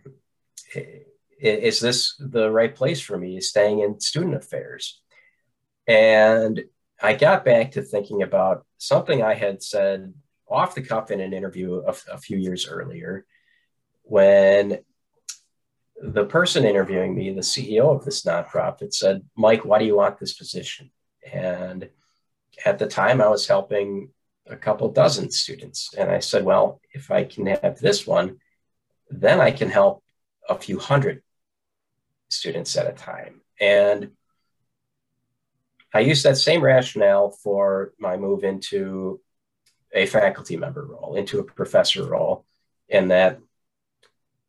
is 1.43 1.79
this 1.79 2.15
the 2.19 2.49
right 2.49 2.73
place 2.73 3.01
for 3.01 3.17
me? 3.17 3.39
Staying 3.41 3.79
in 3.79 3.99
student 3.99 4.35
affairs. 4.35 5.01
And 5.87 6.63
I 7.01 7.13
got 7.13 7.43
back 7.43 7.71
to 7.71 7.81
thinking 7.81 8.23
about 8.23 8.65
something 8.77 9.21
I 9.21 9.33
had 9.33 9.61
said 9.61 10.13
off 10.47 10.75
the 10.75 10.81
cuff 10.81 11.11
in 11.11 11.19
an 11.19 11.33
interview 11.33 11.83
a, 11.85 11.95
a 12.11 12.17
few 12.17 12.37
years 12.37 12.67
earlier 12.67 13.25
when 14.03 14.79
the 16.01 16.25
person 16.25 16.65
interviewing 16.65 17.15
me, 17.15 17.31
the 17.31 17.41
CEO 17.41 17.95
of 17.95 18.05
this 18.05 18.23
nonprofit, 18.23 18.93
said, 18.93 19.23
Mike, 19.35 19.65
why 19.65 19.79
do 19.79 19.85
you 19.85 19.95
want 19.95 20.19
this 20.19 20.33
position? 20.33 20.91
And 21.31 21.89
at 22.65 22.77
the 22.77 22.87
time 22.87 23.21
I 23.21 23.27
was 23.27 23.47
helping 23.47 24.09
a 24.47 24.57
couple 24.57 24.89
dozen 24.91 25.31
students. 25.31 25.93
And 25.97 26.11
I 26.11 26.19
said, 26.19 26.43
well, 26.43 26.81
if 26.91 27.09
I 27.11 27.23
can 27.23 27.45
have 27.45 27.79
this 27.79 28.05
one, 28.05 28.39
then 29.09 29.39
I 29.39 29.51
can 29.51 29.69
help 29.69 30.03
a 30.49 30.57
few 30.57 30.77
hundred 30.77 31.22
students 32.33 32.75
at 32.75 32.87
a 32.87 32.93
time. 32.93 33.41
And 33.59 34.11
I 35.93 35.99
used 35.99 36.25
that 36.25 36.37
same 36.37 36.61
rationale 36.61 37.29
for 37.29 37.93
my 37.99 38.17
move 38.17 38.43
into 38.43 39.21
a 39.93 40.07
faculty 40.07 40.57
member 40.57 40.85
role, 40.85 41.15
into 41.15 41.39
a 41.39 41.43
professor 41.43 42.05
role, 42.05 42.45
in 42.89 43.09
that 43.09 43.39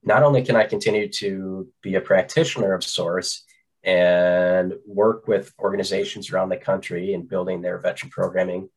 not 0.03 0.23
only 0.23 0.43
can 0.43 0.57
I 0.57 0.65
continue 0.65 1.09
to 1.09 1.69
be 1.83 1.95
a 1.95 2.01
practitioner 2.01 2.73
of 2.75 2.83
sorts 2.83 3.45
and 3.83 4.75
work 4.87 5.29
with 5.29 5.53
organizations 5.59 6.31
around 6.31 6.49
the 6.49 6.57
country 6.57 7.13
in 7.13 7.27
building 7.27 7.61
their 7.61 7.79
veteran 7.79 8.11
programming. 8.11 8.71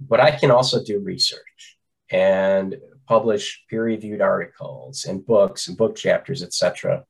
But 0.00 0.20
I 0.20 0.30
can 0.30 0.50
also 0.50 0.82
do 0.82 1.00
research 1.00 1.78
and 2.10 2.76
publish 3.06 3.64
peer-reviewed 3.68 4.20
articles 4.20 5.04
and 5.04 5.26
books 5.26 5.68
and 5.68 5.76
book 5.76 5.96
chapters, 5.96 6.42
etc. 6.42 7.04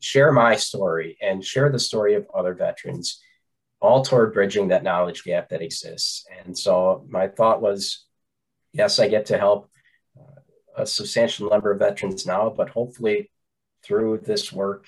Share 0.00 0.32
my 0.32 0.56
story 0.56 1.16
and 1.20 1.44
share 1.44 1.70
the 1.70 1.78
story 1.78 2.14
of 2.14 2.26
other 2.34 2.54
veterans, 2.54 3.20
all 3.80 4.02
toward 4.02 4.32
bridging 4.32 4.68
that 4.68 4.84
knowledge 4.84 5.24
gap 5.24 5.48
that 5.48 5.62
exists. 5.62 6.24
And 6.44 6.56
so 6.56 7.04
my 7.08 7.28
thought 7.28 7.60
was, 7.60 8.06
yes, 8.72 8.98
I 8.98 9.08
get 9.08 9.26
to 9.26 9.38
help 9.38 9.70
uh, 10.18 10.40
a 10.82 10.86
substantial 10.86 11.50
number 11.50 11.72
of 11.72 11.78
veterans 11.78 12.26
now, 12.26 12.50
but 12.56 12.68
hopefully 12.68 13.30
through 13.82 14.18
this 14.18 14.52
work 14.52 14.86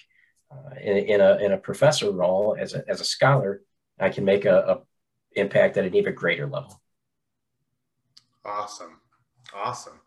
uh, 0.50 0.74
in, 0.80 0.96
in, 0.96 1.20
a, 1.20 1.36
in 1.36 1.52
a 1.52 1.58
professor 1.58 2.10
role 2.10 2.56
as 2.58 2.74
a, 2.74 2.84
as 2.88 3.00
a 3.00 3.04
scholar, 3.04 3.62
I 3.98 4.08
can 4.10 4.24
make 4.24 4.44
a, 4.44 4.58
a 4.58 5.40
impact 5.40 5.76
at 5.76 5.84
an 5.84 5.94
even 5.94 6.14
greater 6.14 6.46
level. 6.46 6.80
Awesome. 8.44 9.00
Awesome. 9.54 10.00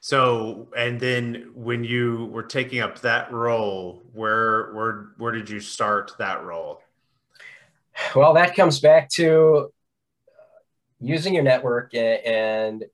So, 0.00 0.68
and 0.76 0.98
then 0.98 1.50
when 1.54 1.84
you 1.84 2.30
were 2.32 2.42
taking 2.42 2.80
up 2.80 3.00
that 3.00 3.30
role, 3.32 4.02
where 4.12 4.72
where 4.72 5.08
where 5.18 5.32
did 5.32 5.50
you 5.50 5.60
start 5.60 6.12
that 6.18 6.42
role? 6.42 6.80
Well, 8.16 8.32
that 8.34 8.56
comes 8.56 8.80
back 8.80 9.10
to 9.10 9.72
using 11.00 11.34
your 11.34 11.42
network 11.42 11.94
and, 11.94 12.84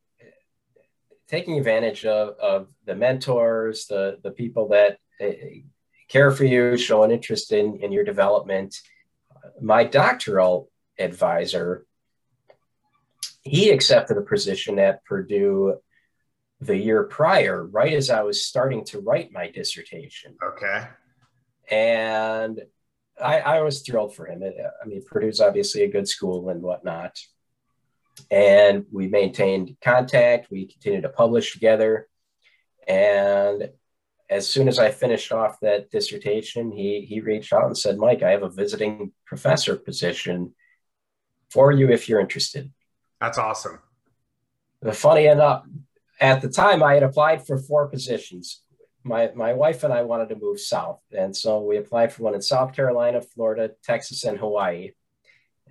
taking 1.29 1.59
advantage 1.59 2.05
of, 2.05 2.39
of 2.39 2.69
the 2.85 2.95
mentors, 2.95 3.87
the, 3.87 4.19
the 4.23 4.31
people 4.31 4.69
that 4.69 4.99
uh, 5.21 5.27
care 6.09 6.31
for 6.31 6.45
you, 6.45 6.77
show 6.77 7.03
an 7.03 7.11
interest 7.11 7.53
in, 7.53 7.81
in 7.83 7.91
your 7.91 8.05
development. 8.05 8.77
My 9.61 9.83
doctoral 9.83 10.71
advisor, 10.99 11.85
he 13.43 13.71
accepted 13.71 14.17
a 14.17 14.23
position 14.23 14.79
at 14.79 15.05
Purdue 15.05 15.81
the 16.61 16.77
year 16.77 17.05
prior, 17.05 17.67
right 17.67 17.93
as 17.93 18.11
I 18.11 18.23
was 18.23 18.45
starting 18.45 18.85
to 18.87 19.01
write 19.01 19.33
my 19.33 19.51
dissertation. 19.51 20.37
Okay. 20.43 20.89
And 21.71 22.63
I, 23.23 23.41
I 23.41 23.61
was 23.61 23.83
thrilled 23.83 24.15
for 24.15 24.27
him. 24.27 24.43
I 24.43 24.87
mean, 24.87 25.03
Purdue's 25.05 25.41
obviously 25.41 25.83
a 25.83 25.91
good 25.91 26.09
school 26.09 26.49
and 26.49 26.63
whatnot 26.63 27.19
and 28.31 28.87
we 28.93 29.09
maintained 29.09 29.77
contact. 29.83 30.51
We 30.51 30.67
continued 30.67 31.03
to 31.03 31.09
publish 31.09 31.53
together. 31.53 32.09
And 32.87 33.71
as 34.29 34.49
soon 34.49 34.69
as 34.69 34.79
I 34.79 34.91
finished 34.91 35.33
off 35.33 35.61
that 35.61 35.91
dissertation, 35.91 36.73
he, 36.73 37.03
he 37.03 37.21
reached 37.21 37.53
out 37.53 37.67
and 37.67 37.79
said, 37.79 37.99
Mike, 37.99 38.23
I 38.23 38.31
have 38.31 38.43
a 38.43 38.49
visiting 38.49 39.13
professor 39.25 39.77
position 39.77 40.55
for 41.51 41.71
you 41.73 41.91
if 41.91 42.09
you're 42.09 42.21
interested. 42.21 42.73
That's 43.21 43.39
awesome. 43.39 43.81
The 44.83 44.93
funny 44.93 45.27
enough, 45.27 45.65
at 46.21 46.41
the 46.43 46.49
time 46.49 46.83
I 46.83 46.95
had 46.95 47.03
applied 47.03 47.47
for 47.47 47.59
four 47.59 47.89
positions. 47.89 48.63
My, 49.05 49.31
my 49.37 49.53
wife 49.53 49.85
and 49.85 49.93
I 49.93 50.03
wanted 50.03 50.31
to 50.31 50.37
move 50.37 50.59
south. 50.61 51.01
And 51.17 51.37
so 51.37 51.61
we 51.61 51.77
applied 51.77 52.13
for 52.13 52.25
one 52.25 52.35
in 52.35 52.43
South 52.43 52.75
Carolina, 52.75 53.21
Florida, 53.23 53.71
Texas, 53.85 54.25
and 54.25 54.39
Hawaii. 54.39 54.93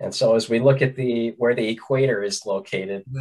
And 0.00 0.14
so 0.14 0.34
as 0.36 0.48
we 0.48 0.58
look 0.58 0.82
at 0.82 0.96
the 0.96 1.34
where 1.38 1.54
the 1.54 1.68
equator 1.68 2.22
is 2.22 2.44
located, 2.46 3.04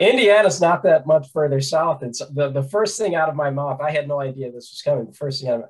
Indiana's 0.00 0.60
not 0.60 0.82
that 0.84 1.06
much 1.06 1.30
further 1.32 1.60
south. 1.60 2.02
And 2.02 2.14
so 2.14 2.26
the, 2.32 2.50
the 2.50 2.62
first 2.62 2.98
thing 2.98 3.14
out 3.14 3.28
of 3.28 3.34
my 3.34 3.50
mouth, 3.50 3.80
I 3.80 3.90
had 3.90 4.06
no 4.06 4.20
idea 4.20 4.52
this 4.52 4.70
was 4.70 4.82
coming. 4.82 5.06
The 5.06 5.12
first 5.12 5.40
thing 5.40 5.50
out 5.50 5.54
of 5.56 5.60
my, 5.62 5.66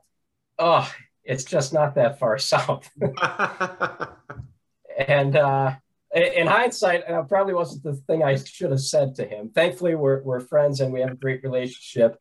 oh, 0.58 0.92
it's 1.24 1.44
just 1.44 1.72
not 1.72 1.94
that 1.94 2.18
far 2.18 2.38
south. 2.38 2.90
and 4.98 5.36
uh, 5.36 5.74
in 6.14 6.46
hindsight, 6.46 7.08
uh, 7.08 7.22
probably 7.22 7.54
wasn't 7.54 7.82
the 7.82 7.94
thing 7.94 8.22
I 8.22 8.36
should 8.36 8.70
have 8.70 8.80
said 8.80 9.14
to 9.16 9.24
him. 9.24 9.50
Thankfully, 9.50 9.94
we're, 9.94 10.22
we're 10.22 10.40
friends 10.40 10.80
and 10.80 10.92
we 10.92 11.00
have 11.00 11.12
a 11.12 11.16
great 11.16 11.42
relationship. 11.42 12.20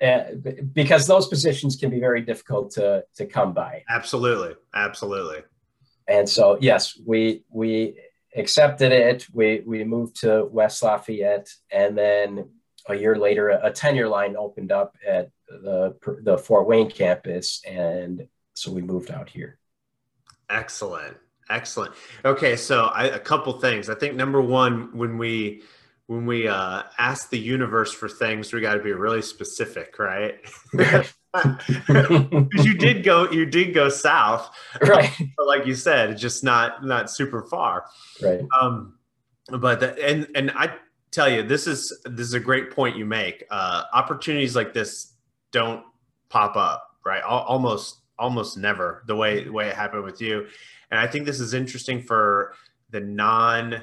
Uh, 0.00 0.24
because 0.72 1.06
those 1.06 1.28
positions 1.28 1.76
can 1.76 1.90
be 1.90 2.00
very 2.00 2.22
difficult 2.22 2.70
to 2.70 3.04
to 3.14 3.26
come 3.26 3.52
by. 3.52 3.82
Absolutely, 3.90 4.54
absolutely 4.74 5.42
and 6.06 6.28
so 6.28 6.58
yes, 6.60 6.98
we 7.04 7.42
we 7.50 7.98
accepted 8.36 8.92
it. 8.92 9.26
We 9.32 9.62
we 9.66 9.84
moved 9.84 10.20
to 10.20 10.46
West 10.50 10.82
Lafayette, 10.82 11.48
and 11.70 11.96
then 11.96 12.50
a 12.88 12.94
year 12.94 13.16
later, 13.16 13.48
a 13.48 13.70
tenure 13.70 14.08
line 14.08 14.36
opened 14.36 14.72
up 14.72 14.96
at 15.06 15.30
the 15.48 15.96
the 16.22 16.38
Fort 16.38 16.66
Wayne 16.66 16.90
campus, 16.90 17.62
and 17.66 18.26
so 18.54 18.70
we 18.72 18.82
moved 18.82 19.10
out 19.10 19.28
here. 19.28 19.58
Excellent, 20.50 21.16
excellent. 21.50 21.94
Okay, 22.24 22.56
so 22.56 22.86
I, 22.86 23.04
a 23.04 23.18
couple 23.18 23.60
things. 23.60 23.90
I 23.90 23.94
think 23.94 24.14
number 24.14 24.40
one, 24.40 24.96
when 24.96 25.18
we 25.18 25.62
when 26.06 26.26
we 26.26 26.48
uh, 26.48 26.82
ask 26.98 27.30
the 27.30 27.38
universe 27.38 27.92
for 27.92 28.08
things, 28.08 28.52
we 28.52 28.60
got 28.60 28.74
to 28.74 28.82
be 28.82 28.92
really 28.92 29.22
specific, 29.22 29.98
right? 29.98 30.40
Because 31.34 32.64
you 32.64 32.74
did 32.74 33.02
go, 33.02 33.28
you 33.28 33.44
did 33.44 33.74
go 33.74 33.88
south, 33.88 34.50
right? 34.80 35.10
But 35.36 35.48
like 35.48 35.66
you 35.66 35.74
said, 35.74 36.16
just 36.16 36.44
not 36.44 36.84
not 36.84 37.10
super 37.10 37.42
far, 37.42 37.86
right? 38.22 38.40
Um, 38.60 38.98
but 39.50 39.80
the, 39.80 40.00
and 40.00 40.28
and 40.36 40.52
I 40.52 40.76
tell 41.10 41.28
you, 41.28 41.42
this 41.42 41.66
is 41.66 41.92
this 42.04 42.26
is 42.26 42.34
a 42.34 42.40
great 42.40 42.70
point 42.70 42.96
you 42.96 43.04
make. 43.04 43.44
Uh, 43.50 43.82
opportunities 43.92 44.54
like 44.54 44.72
this 44.72 45.14
don't 45.50 45.82
pop 46.28 46.56
up, 46.56 46.98
right? 47.04 47.22
Almost 47.22 47.98
almost 48.16 48.56
never 48.56 49.02
the 49.06 49.16
way 49.16 49.42
the 49.42 49.52
way 49.52 49.68
it 49.68 49.74
happened 49.74 50.04
with 50.04 50.20
you, 50.20 50.46
and 50.90 51.00
I 51.00 51.06
think 51.06 51.26
this 51.26 51.40
is 51.40 51.54
interesting 51.54 52.02
for 52.02 52.54
the 52.90 53.00
non 53.00 53.82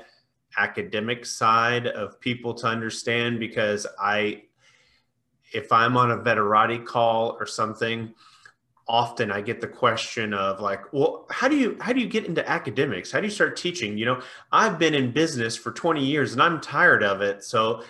academic 0.58 1.26
side 1.26 1.88
of 1.88 2.20
people 2.20 2.54
to 2.54 2.68
understand 2.68 3.40
because 3.40 3.88
I, 4.00 4.44
if 5.54 5.72
I'm 5.72 5.98
on 5.98 6.12
a 6.12 6.18
Veterati 6.18 6.86
call 6.86 7.38
or 7.40 7.46
something, 7.46 8.14
often 8.88 9.32
I 9.32 9.42
get 9.42 9.62
the 9.62 9.68
question 9.68 10.34
of 10.34 10.60
like, 10.60 10.92
well, 10.92 11.26
how 11.30 11.48
do 11.48 11.56
you 11.56 11.78
how 11.80 11.94
do 11.94 12.02
you 12.02 12.08
get 12.08 12.26
into 12.26 12.48
academics? 12.48 13.12
How 13.12 13.20
do 13.20 13.28
you 13.28 13.32
start 13.32 13.56
teaching? 13.56 13.98
You 13.98 14.06
know, 14.06 14.22
I've 14.52 14.78
been 14.78 14.94
in 14.94 15.12
business 15.12 15.56
for 15.56 15.72
20 15.72 16.04
years 16.04 16.34
and 16.34 16.42
I'm 16.42 16.60
tired 16.60 17.04
of 17.04 17.22
it, 17.22 17.44
so 17.44 17.84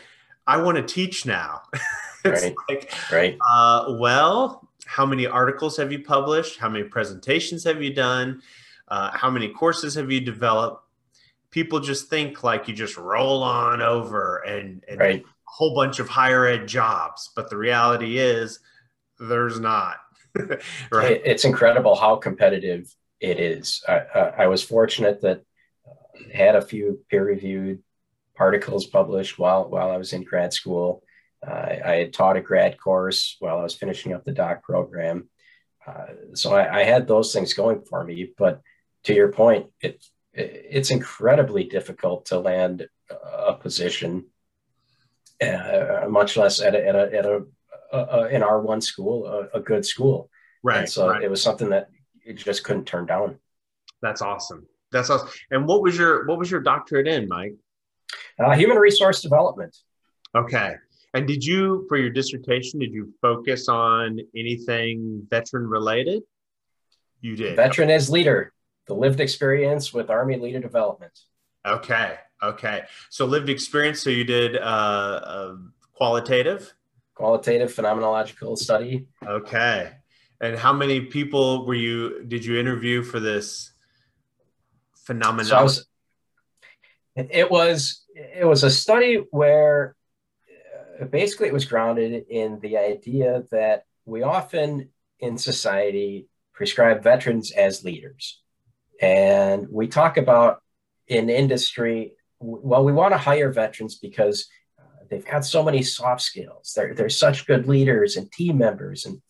I 0.46 0.58
want 0.58 0.78
to 0.78 0.84
teach 0.84 1.26
now. 1.26 1.62
it's 2.26 2.44
right. 2.44 2.56
like, 2.70 2.94
right. 3.12 3.38
Uh, 3.52 3.96
well, 4.00 4.68
how 4.86 5.06
many 5.06 5.26
articles 5.26 5.78
have 5.78 5.92
you 5.92 6.04
published? 6.04 6.60
How 6.60 6.70
many 6.70 6.84
presentations 6.84 7.64
have 7.64 7.82
you 7.82 7.94
done? 7.94 8.42
Uh, 8.92 9.10
how 9.12 9.32
many 9.32 9.48
courses 9.50 9.96
have 9.96 10.12
you 10.12 10.22
developed? 10.22 10.84
people 11.52 11.82
just 11.82 12.10
think 12.10 12.44
like 12.44 12.68
you 12.68 12.74
just 12.74 12.98
roll 12.98 13.44
on 13.44 13.82
over 13.82 14.38
and, 14.38 14.84
and 14.88 15.00
right. 15.00 15.22
a 15.22 15.26
whole 15.44 15.76
bunch 15.76 16.00
of 16.00 16.10
higher 16.10 16.48
ed 16.48 16.68
jobs, 16.68 17.30
but 17.36 17.50
the 17.50 17.58
reality 17.58 18.18
is 18.18 18.60
there's 19.20 19.60
not. 19.60 19.98
right. 20.92 21.22
It's 21.26 21.44
incredible 21.44 21.96
how 21.96 22.16
competitive 22.16 22.94
it 23.20 23.40
is. 23.40 23.84
I, 23.88 24.00
I 24.40 24.48
was 24.48 24.64
fortunate 24.64 25.22
that 25.22 25.44
uh, 25.86 26.34
had 26.34 26.56
a 26.56 26.62
few 26.62 27.02
peer 27.10 27.26
reviewed 27.26 27.84
articles 28.40 28.88
published 28.88 29.38
while 29.38 29.70
while 29.70 29.92
I 29.92 29.98
was 29.98 30.14
in 30.14 30.24
grad 30.24 30.54
school. 30.54 31.04
Uh, 31.46 31.76
I 31.86 31.96
had 31.96 32.14
taught 32.14 32.38
a 32.38 32.42
grad 32.42 32.80
course 32.80 33.36
while 33.40 33.60
I 33.60 33.64
was 33.64 33.76
finishing 33.76 34.14
up 34.14 34.24
the 34.24 34.32
doc 34.32 34.64
program. 34.64 35.30
Uh, 35.86 36.06
so 36.34 36.54
I, 36.54 36.82
I, 36.82 36.84
had 36.84 37.08
those 37.08 37.34
things 37.34 37.56
going 37.56 37.82
for 37.82 38.04
me. 38.04 38.32
But 38.38 38.62
to 39.04 39.14
your 39.14 39.32
point, 39.32 39.68
it 39.82 40.04
it's 40.34 40.92
incredibly 40.92 41.66
difficult 41.66 42.26
to 42.28 42.40
land 42.40 42.88
a 43.10 43.54
position, 43.54 44.26
uh, 45.42 46.06
much 46.10 46.38
less 46.38 46.62
at 46.62 46.74
a, 46.74 46.88
at 46.88 46.96
a, 46.96 47.18
at 47.18 47.26
a, 47.26 47.42
a 47.92 48.22
an 48.28 48.42
R1 48.42 48.82
school, 48.82 49.26
a, 49.26 49.58
a 49.58 49.60
good 49.60 49.86
school. 49.86 50.30
Right. 50.64 50.80
And 50.80 50.90
so 50.90 51.10
right. 51.10 51.22
it 51.22 51.30
was 51.30 51.42
something 51.42 51.70
that 51.70 51.90
you 52.26 52.34
just 52.34 52.64
couldn't 52.64 52.86
turn 52.86 53.06
down. 53.06 53.40
That's 54.02 54.22
awesome. 54.22 54.68
That's 54.92 55.10
awesome. 55.10 55.30
And 55.50 55.68
what 55.68 55.82
was 55.82 55.98
your 55.98 56.26
what 56.28 56.38
was 56.38 56.50
your 56.50 56.62
doctorate 56.62 57.08
in, 57.08 57.28
Mike? 57.28 57.56
Uh, 58.40 58.56
human 58.56 58.78
resource 58.78 59.22
development. 59.22 59.76
Okay. 60.36 60.76
And 61.14 61.28
did 61.28 61.44
you, 61.44 61.86
for 61.90 61.98
your 61.98 62.10
dissertation, 62.10 62.80
did 62.80 62.94
you 62.94 63.14
focus 63.22 63.68
on 63.68 64.20
anything 64.36 65.28
veteran 65.30 65.68
related? 65.68 66.24
You 67.20 67.36
did. 67.36 67.58
Veteran 67.58 67.90
as 67.90 68.10
leader 68.10 68.54
the 68.88 68.94
lived 68.94 69.20
experience 69.20 69.94
with 69.94 70.10
Army 70.10 70.38
leader 70.38 70.60
development. 70.60 71.18
Okay. 71.66 72.16
Okay. 72.44 72.84
So 73.10 73.26
lived 73.26 73.50
experience. 73.50 74.02
So 74.02 74.10
you 74.10 74.24
did 74.24 74.58
uh, 74.58 75.56
qualitative? 75.94 76.74
Qualitative 77.14 77.72
phenomenological 77.74 78.58
study. 78.58 79.08
Okay. 79.26 79.92
And 80.40 80.58
how 80.58 80.74
many 80.74 81.02
people 81.02 81.68
were 81.68 81.76
you, 81.76 82.24
did 82.28 82.44
you 82.44 82.60
interview 82.60 83.04
for 83.04 83.20
this 83.20 83.74
phenomenon? 84.96 85.70
So 85.70 85.84
it 87.16 87.52
was, 87.52 88.06
it 88.16 88.46
was 88.48 88.64
a 88.64 88.72
study 88.72 89.24
where 89.30 89.96
uh, 91.00 91.06
basically 91.06 91.48
it 91.48 91.54
was 91.54 91.66
grounded 91.66 92.26
in 92.28 92.60
the 92.62 92.78
idea 92.78 93.44
that 93.52 93.86
we 94.06 94.24
often 94.24 94.90
in 95.20 95.38
society 95.38 96.28
prescribe 96.54 97.04
veterans 97.04 97.52
as 97.52 97.84
leaders. 97.84 98.41
And 99.02 99.68
we 99.70 99.88
talk 99.88 100.18
about 100.18 100.62
in 101.08 101.30
industry, 101.30 102.14
well, 102.40 102.86
we 102.86 102.94
want 102.94 103.14
to 103.14 103.18
hire 103.18 103.52
veterans 103.52 103.96
because 103.96 104.48
uh, 104.80 105.04
they've 105.10 105.26
got 105.26 105.44
so 105.44 105.64
many 105.64 105.82
soft 105.82 106.22
skills. 106.22 106.74
They're, 106.76 106.94
they're 106.94 107.10
such 107.10 107.48
good 107.48 107.68
leaders 107.68 108.16
and 108.16 108.32
team 108.32 108.60
members. 108.60 109.06
And 109.06 109.22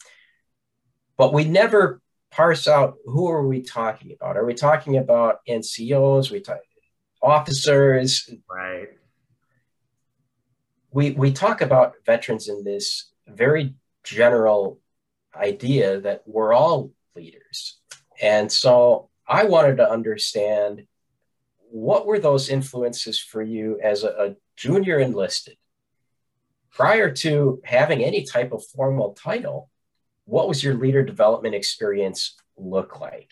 but 1.17 1.34
we 1.34 1.45
never 1.45 2.01
parse 2.32 2.67
out 2.67 2.95
who 3.05 3.30
are 3.30 3.47
we 3.47 3.61
talking 3.61 4.11
about? 4.11 4.38
Are 4.38 4.45
we 4.45 4.53
talking 4.53 4.97
about 4.97 5.39
NCOs? 5.47 6.32
We 6.32 6.41
talk 6.41 6.59
officers? 7.22 8.30
Right. 8.49 8.89
we 10.91 11.11
we 11.11 11.32
talk 11.32 11.61
about 11.61 11.93
veterans 12.05 12.49
in 12.49 12.63
this 12.63 13.11
very 13.28 13.76
general 14.03 14.80
idea 15.36 16.01
that 16.01 16.24
we're 16.26 16.53
all 16.53 16.91
leaders. 17.15 17.80
And 18.22 18.51
so 18.51 19.11
I 19.28 19.45
wanted 19.45 19.78
to 19.78 19.89
understand 19.89 20.86
what 21.69 22.05
were 22.05 22.19
those 22.19 22.49
influences 22.49 23.19
for 23.19 23.41
you 23.41 23.80
as 23.82 24.03
a, 24.03 24.09
a 24.09 24.36
junior 24.57 24.99
enlisted? 24.99 25.57
Prior 26.72 27.11
to 27.11 27.61
having 27.63 28.03
any 28.03 28.24
type 28.24 28.51
of 28.51 28.65
formal 28.65 29.13
title, 29.13 29.69
what 30.26 30.47
was 30.47 30.63
your 30.63 30.76
leader 30.76 31.03
development 31.03 31.55
experience 31.55 32.36
look 32.57 32.99
like? 32.99 33.32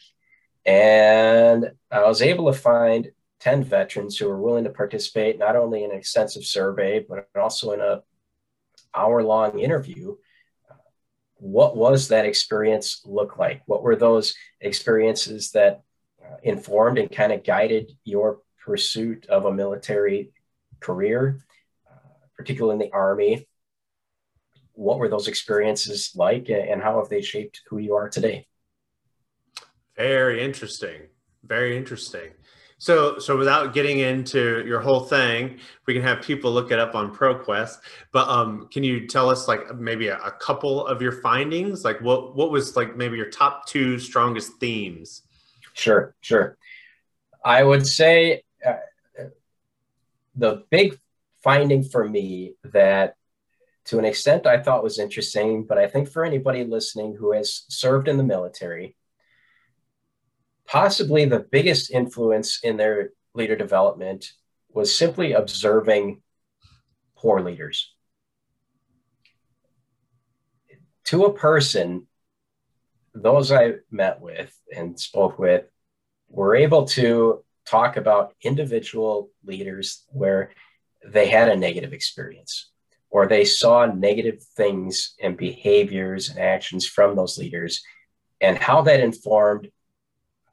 And 0.66 1.72
I 1.92 2.02
was 2.04 2.22
able 2.22 2.52
to 2.52 2.58
find 2.58 3.10
10 3.40 3.64
veterans 3.64 4.18
who 4.18 4.28
were 4.28 4.42
willing 4.42 4.66
to 4.66 4.70
participate 4.70 5.40
not 5.40 5.56
only 5.56 5.84
in 5.84 5.92
an 5.92 5.98
extensive 5.98 6.44
survey, 6.44 7.06
but 7.08 7.28
also 7.40 7.72
in 7.72 7.80
a 7.80 8.02
hour 8.94 9.24
long 9.24 9.60
interview. 9.60 10.16
What 11.40 11.76
was 11.76 12.10
that 12.10 12.26
experience 12.26 13.02
look 13.06 13.38
like? 13.38 13.62
What 13.66 13.82
were 13.82 13.96
those 13.96 14.34
experiences 14.62 15.52
that 15.52 15.82
uh, 16.24 16.36
informed 16.44 16.98
and 16.98 17.12
kind 17.12 17.32
of 17.32 17.44
guided 17.44 17.92
your 18.04 18.40
pursuit 18.64 19.26
of 19.28 19.46
a 19.46 19.54
military 19.54 20.32
career, 20.80 21.40
uh, 21.90 22.10
particularly 22.36 22.74
in 22.74 22.80
the 22.80 22.94
Army? 22.94 23.48
What 24.74 25.00
were 25.00 25.10
those 25.10 25.28
experiences 25.28 26.12
like 26.16 26.50
and 26.50 26.82
how 26.82 27.00
have 27.00 27.10
they 27.10 27.22
shaped 27.22 27.62
who 27.70 27.78
you 27.80 27.96
are 27.96 28.10
today? 28.10 28.48
Very 29.96 30.44
interesting. 30.44 31.02
Very 31.44 31.78
interesting. 31.78 32.32
So, 32.80 33.20
so 33.20 33.38
without 33.38 33.74
getting 33.74 34.00
into 34.00 34.64
your 34.66 34.80
whole 34.80 35.02
thing, 35.02 35.60
we 35.86 35.94
can 35.94 36.02
have 36.02 36.22
people 36.22 36.52
look 36.52 36.72
it 36.72 36.80
up 36.80 36.96
on 36.96 37.14
ProQuest. 37.14 37.78
But 38.14 38.30
um, 38.30 38.70
can 38.72 38.84
you 38.84 39.06
tell 39.06 39.30
us 39.30 39.50
like 39.50 39.76
maybe 39.76 40.08
a, 40.08 40.18
a, 40.18 40.32
couple 40.32 40.88
of 40.88 41.02
your 41.02 41.12
findings? 41.12 41.84
Like 41.84 42.00
what 42.00 42.38
what 42.38 42.52
was 42.52 42.78
like 42.78 42.96
maybe 42.96 43.18
your 43.18 43.30
top 43.30 43.68
two 43.68 44.00
strongest 44.00 44.54
themes? 44.62 45.24
Sure, 45.74 46.16
sure. 46.22 46.58
I 47.44 47.64
would 47.64 47.86
say 47.86 48.44
uh, 48.66 48.76
the 50.36 50.64
big 50.70 50.98
finding 51.44 51.84
for 51.84 52.08
me 52.08 52.54
that 52.64 53.16
to 53.86 54.00
an 54.00 54.06
extent 54.06 54.46
I 54.46 54.62
thought 54.62 54.84
was 54.84 55.00
interesting, 55.00 55.66
but 55.66 55.78
I 55.78 55.88
think 55.88 56.10
for 56.10 56.24
anybody 56.24 56.64
listening 56.64 57.16
who 57.16 57.34
has 57.34 57.64
served 57.68 58.08
in 58.08 58.18
the 58.18 58.24
military, 58.24 58.96
possibly 60.70 61.26
the 61.26 61.40
biggest 61.40 61.90
influence 61.90 62.60
in 62.64 62.78
their 62.78 63.10
leader 63.34 63.56
development 63.56 64.32
was 64.72 64.96
simply 64.96 65.34
observing 65.34 66.22
poor 67.18 67.42
leaders. 67.42 67.96
To 71.06 71.26
a 71.26 71.34
person, 71.34 72.06
those 73.16 73.52
I 73.52 73.74
met 73.90 74.22
with 74.22 74.56
and 74.76 75.00
spoke 75.00 75.40
with 75.40 75.66
were 76.30 76.56
able 76.56 76.86
to 76.86 77.44
talk 77.66 77.98
about 77.98 78.36
individual 78.44 79.32
leaders 79.44 80.06
where 80.10 80.52
they 81.04 81.28
had 81.30 81.50
a 81.50 81.56
negative 81.56 81.94
experience 81.94 82.70
or 83.10 83.26
they 83.26 83.44
saw 83.44 83.88
negative 83.88 84.44
things 84.56 85.16
and 85.20 85.36
behaviors 85.36 86.30
and 86.30 86.38
actions 86.38 86.86
from 86.86 87.16
those 87.16 87.40
leaders 87.40 87.82
and 88.40 88.56
how 88.56 88.84
that 88.84 89.00
informed 89.00 89.68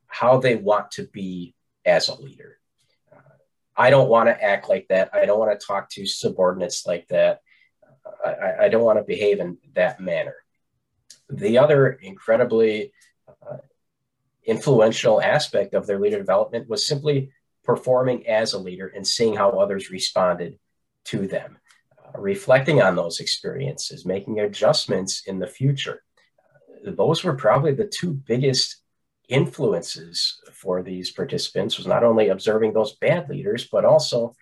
how 0.09 0.39
they 0.39 0.57
want 0.57 0.93
to 0.93 1.07
be 1.07 1.55
as 1.85 2.09
a 2.09 2.21
leader. 2.21 2.59
Uh, 3.13 3.19
I 3.77 3.91
don't 3.91 4.09
want 4.09 4.29
to 4.29 4.43
act 4.43 4.69
like 4.69 4.89
that. 4.89 5.11
I 5.13 5.27
don't 5.27 5.39
want 5.39 5.59
to 5.59 5.67
talk 5.67 5.91
to 5.91 6.07
subordinates 6.07 6.87
like 6.87 7.07
that. 7.09 7.41
Uh, 8.05 8.29
I, 8.29 8.65
I, 8.65 8.69
don't 8.69 8.85
want 8.85 8.99
to 8.99 9.05
behave 9.05 9.41
in 9.41 9.59
that 9.75 10.01
manner. 10.01 10.37
The 11.29 11.59
other 11.59 11.93
incredibly 11.93 12.93
uh, 13.29 13.59
influential 14.45 15.21
aspect 15.21 15.75
of 15.75 15.87
their 15.87 15.99
leader 15.99 16.19
development 16.19 16.69
was 16.69 16.87
simply 16.87 17.33
performing 17.65 18.27
as 18.27 18.53
a 18.53 18.59
leader 18.59 18.87
and 18.87 19.07
seeing 19.07 19.35
how 19.35 19.51
others 19.51 19.91
responded 19.91 20.59
to 21.05 21.27
them, 21.27 21.59
uh, 21.99 22.19
reflecting 22.19 22.81
on 22.81 22.95
those 22.95 23.21
experiences, 23.21 24.07
making 24.07 24.41
adjustments 24.41 25.23
in 25.27 25.39
the 25.39 25.47
future. 25.47 26.03
Uh, 26.39 26.93
those 26.93 27.25
were 27.25 27.35
probably 27.35 27.75
the 27.75 27.87
two 27.87 28.13
biggest 28.13 28.83
influences 29.29 30.41
for 30.53 30.83
these 30.83 31.11
participants 31.11 31.79
was 31.79 31.87
not 31.87 32.05
only 32.05 32.29
observing 32.29 32.73
those 32.73 32.95
bad 32.97 33.29
leaders, 33.29 33.67
but 33.71 33.85
also 33.85 34.35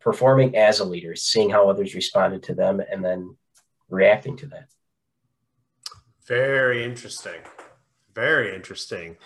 performing 0.00 0.56
as 0.56 0.80
a 0.80 0.84
leader, 0.84 1.16
seeing 1.16 1.50
how 1.50 1.68
others 1.68 1.94
responded 1.94 2.42
to 2.44 2.54
them, 2.54 2.80
and 2.80 3.04
then 3.04 3.36
reacting 3.88 4.36
to 4.36 4.46
that. 4.46 4.68
Very 6.26 6.84
interesting. 6.84 7.40
Very 8.14 8.54
interesting. 8.54 9.16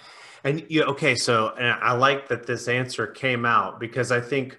And 0.44 0.64
you 0.68 0.84
okay, 0.84 1.14
so 1.14 1.54
and 1.58 1.78
I 1.82 1.92
like 1.92 2.28
that 2.28 2.46
this 2.46 2.68
answer 2.68 3.06
came 3.06 3.44
out 3.44 3.78
because 3.78 4.10
I 4.10 4.20
think 4.20 4.58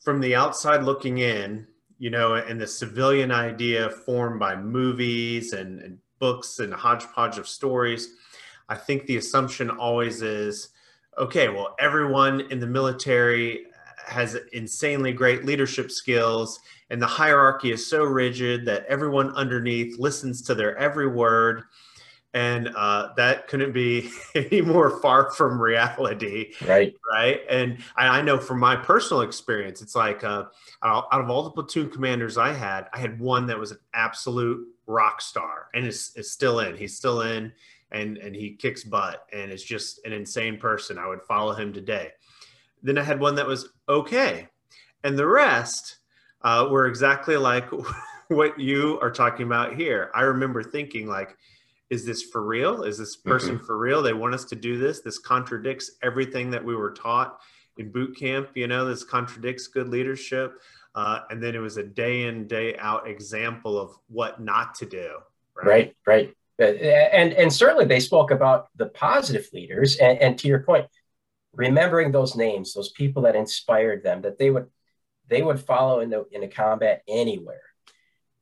from 0.00 0.20
the 0.20 0.34
outside 0.34 0.82
looking 0.82 1.18
in, 1.18 1.66
you 1.98 2.10
know, 2.10 2.34
and 2.34 2.60
the 2.60 2.66
civilian 2.66 3.30
idea 3.30 3.90
formed 3.90 4.40
by 4.40 4.56
movies 4.56 5.52
and, 5.52 5.80
and 5.80 5.98
books 6.18 6.58
and 6.58 6.72
hodgepodge 6.72 7.38
of 7.38 7.46
stories, 7.48 8.14
I 8.70 8.76
think 8.76 9.04
the 9.04 9.16
assumption 9.16 9.68
always 9.68 10.22
is 10.22 10.68
okay, 11.18 11.48
well, 11.48 11.74
everyone 11.78 12.40
in 12.52 12.60
the 12.60 12.66
military 12.66 13.66
has 14.06 14.36
insanely 14.52 15.12
great 15.12 15.44
leadership 15.44 15.90
skills, 15.90 16.60
and 16.88 17.02
the 17.02 17.06
hierarchy 17.06 17.72
is 17.72 17.86
so 17.86 18.04
rigid 18.04 18.64
that 18.66 18.86
everyone 18.86 19.30
underneath 19.32 19.98
listens 19.98 20.40
to 20.42 20.54
their 20.54 20.78
every 20.78 21.08
word. 21.08 21.64
And 22.32 22.68
uh, 22.76 23.08
that 23.16 23.48
couldn't 23.48 23.72
be 23.72 24.08
any 24.36 24.60
more 24.60 25.00
far 25.00 25.32
from 25.32 25.60
reality. 25.60 26.52
Right. 26.64 26.94
Right. 27.12 27.40
And 27.50 27.78
I, 27.96 28.20
I 28.20 28.22
know 28.22 28.38
from 28.38 28.60
my 28.60 28.76
personal 28.76 29.22
experience, 29.22 29.82
it's 29.82 29.96
like 29.96 30.22
uh, 30.22 30.44
out 30.84 31.08
of 31.10 31.28
all 31.28 31.42
the 31.42 31.50
platoon 31.50 31.90
commanders 31.90 32.38
I 32.38 32.52
had, 32.52 32.86
I 32.92 32.98
had 32.98 33.18
one 33.18 33.46
that 33.48 33.58
was 33.58 33.72
an 33.72 33.78
absolute 33.94 34.64
rock 34.86 35.20
star 35.20 35.66
and 35.74 35.84
is, 35.84 36.12
is 36.14 36.30
still 36.30 36.60
in. 36.60 36.76
He's 36.76 36.96
still 36.96 37.22
in 37.22 37.52
and 37.92 38.18
and 38.18 38.34
he 38.34 38.54
kicks 38.54 38.84
butt 38.84 39.26
and 39.32 39.50
is 39.50 39.64
just 39.64 40.04
an 40.04 40.12
insane 40.12 40.58
person. 40.58 40.98
I 40.98 41.06
would 41.06 41.22
follow 41.22 41.54
him 41.54 41.72
today. 41.72 42.10
Then 42.82 42.98
I 42.98 43.02
had 43.02 43.20
one 43.20 43.34
that 43.36 43.46
was 43.46 43.68
okay, 43.88 44.48
and 45.04 45.18
the 45.18 45.26
rest 45.26 45.98
uh, 46.42 46.68
were 46.70 46.86
exactly 46.86 47.36
like 47.36 47.68
what 48.28 48.58
you 48.58 48.98
are 49.00 49.10
talking 49.10 49.46
about 49.46 49.74
here. 49.74 50.10
I 50.14 50.22
remember 50.22 50.62
thinking 50.62 51.06
like, 51.06 51.36
is 51.90 52.06
this 52.06 52.22
for 52.22 52.42
real? 52.42 52.84
Is 52.84 52.98
this 52.98 53.16
person 53.16 53.56
mm-hmm. 53.56 53.66
for 53.66 53.76
real? 53.76 54.02
They 54.02 54.12
want 54.12 54.34
us 54.34 54.44
to 54.46 54.56
do 54.56 54.78
this. 54.78 55.00
This 55.00 55.18
contradicts 55.18 55.92
everything 56.02 56.50
that 56.50 56.64
we 56.64 56.76
were 56.76 56.92
taught 56.92 57.40
in 57.76 57.90
boot 57.90 58.16
camp. 58.16 58.50
You 58.54 58.68
know, 58.68 58.86
this 58.86 59.04
contradicts 59.04 59.66
good 59.66 59.88
leadership. 59.88 60.60
Uh, 60.94 61.20
and 61.30 61.42
then 61.42 61.54
it 61.54 61.60
was 61.60 61.76
a 61.76 61.84
day 61.84 62.24
in 62.24 62.48
day 62.48 62.76
out 62.78 63.08
example 63.08 63.78
of 63.78 63.96
what 64.08 64.40
not 64.40 64.74
to 64.76 64.86
do. 64.86 65.18
Right, 65.54 65.66
right. 65.66 65.96
right 66.06 66.36
and 66.60 67.32
and 67.32 67.52
certainly 67.52 67.84
they 67.84 68.00
spoke 68.00 68.30
about 68.30 68.68
the 68.76 68.86
positive 68.86 69.48
leaders. 69.52 69.96
And, 69.96 70.18
and 70.18 70.38
to 70.38 70.48
your 70.48 70.60
point 70.60 70.86
remembering 71.52 72.12
those 72.12 72.36
names 72.36 72.74
those 72.74 72.90
people 72.90 73.22
that 73.22 73.34
inspired 73.34 74.04
them 74.04 74.22
that 74.22 74.38
they 74.38 74.50
would 74.50 74.66
they 75.28 75.42
would 75.42 75.60
follow 75.60 76.00
in 76.00 76.10
the 76.10 76.24
in 76.32 76.42
a 76.42 76.48
combat 76.48 77.02
anywhere. 77.08 77.62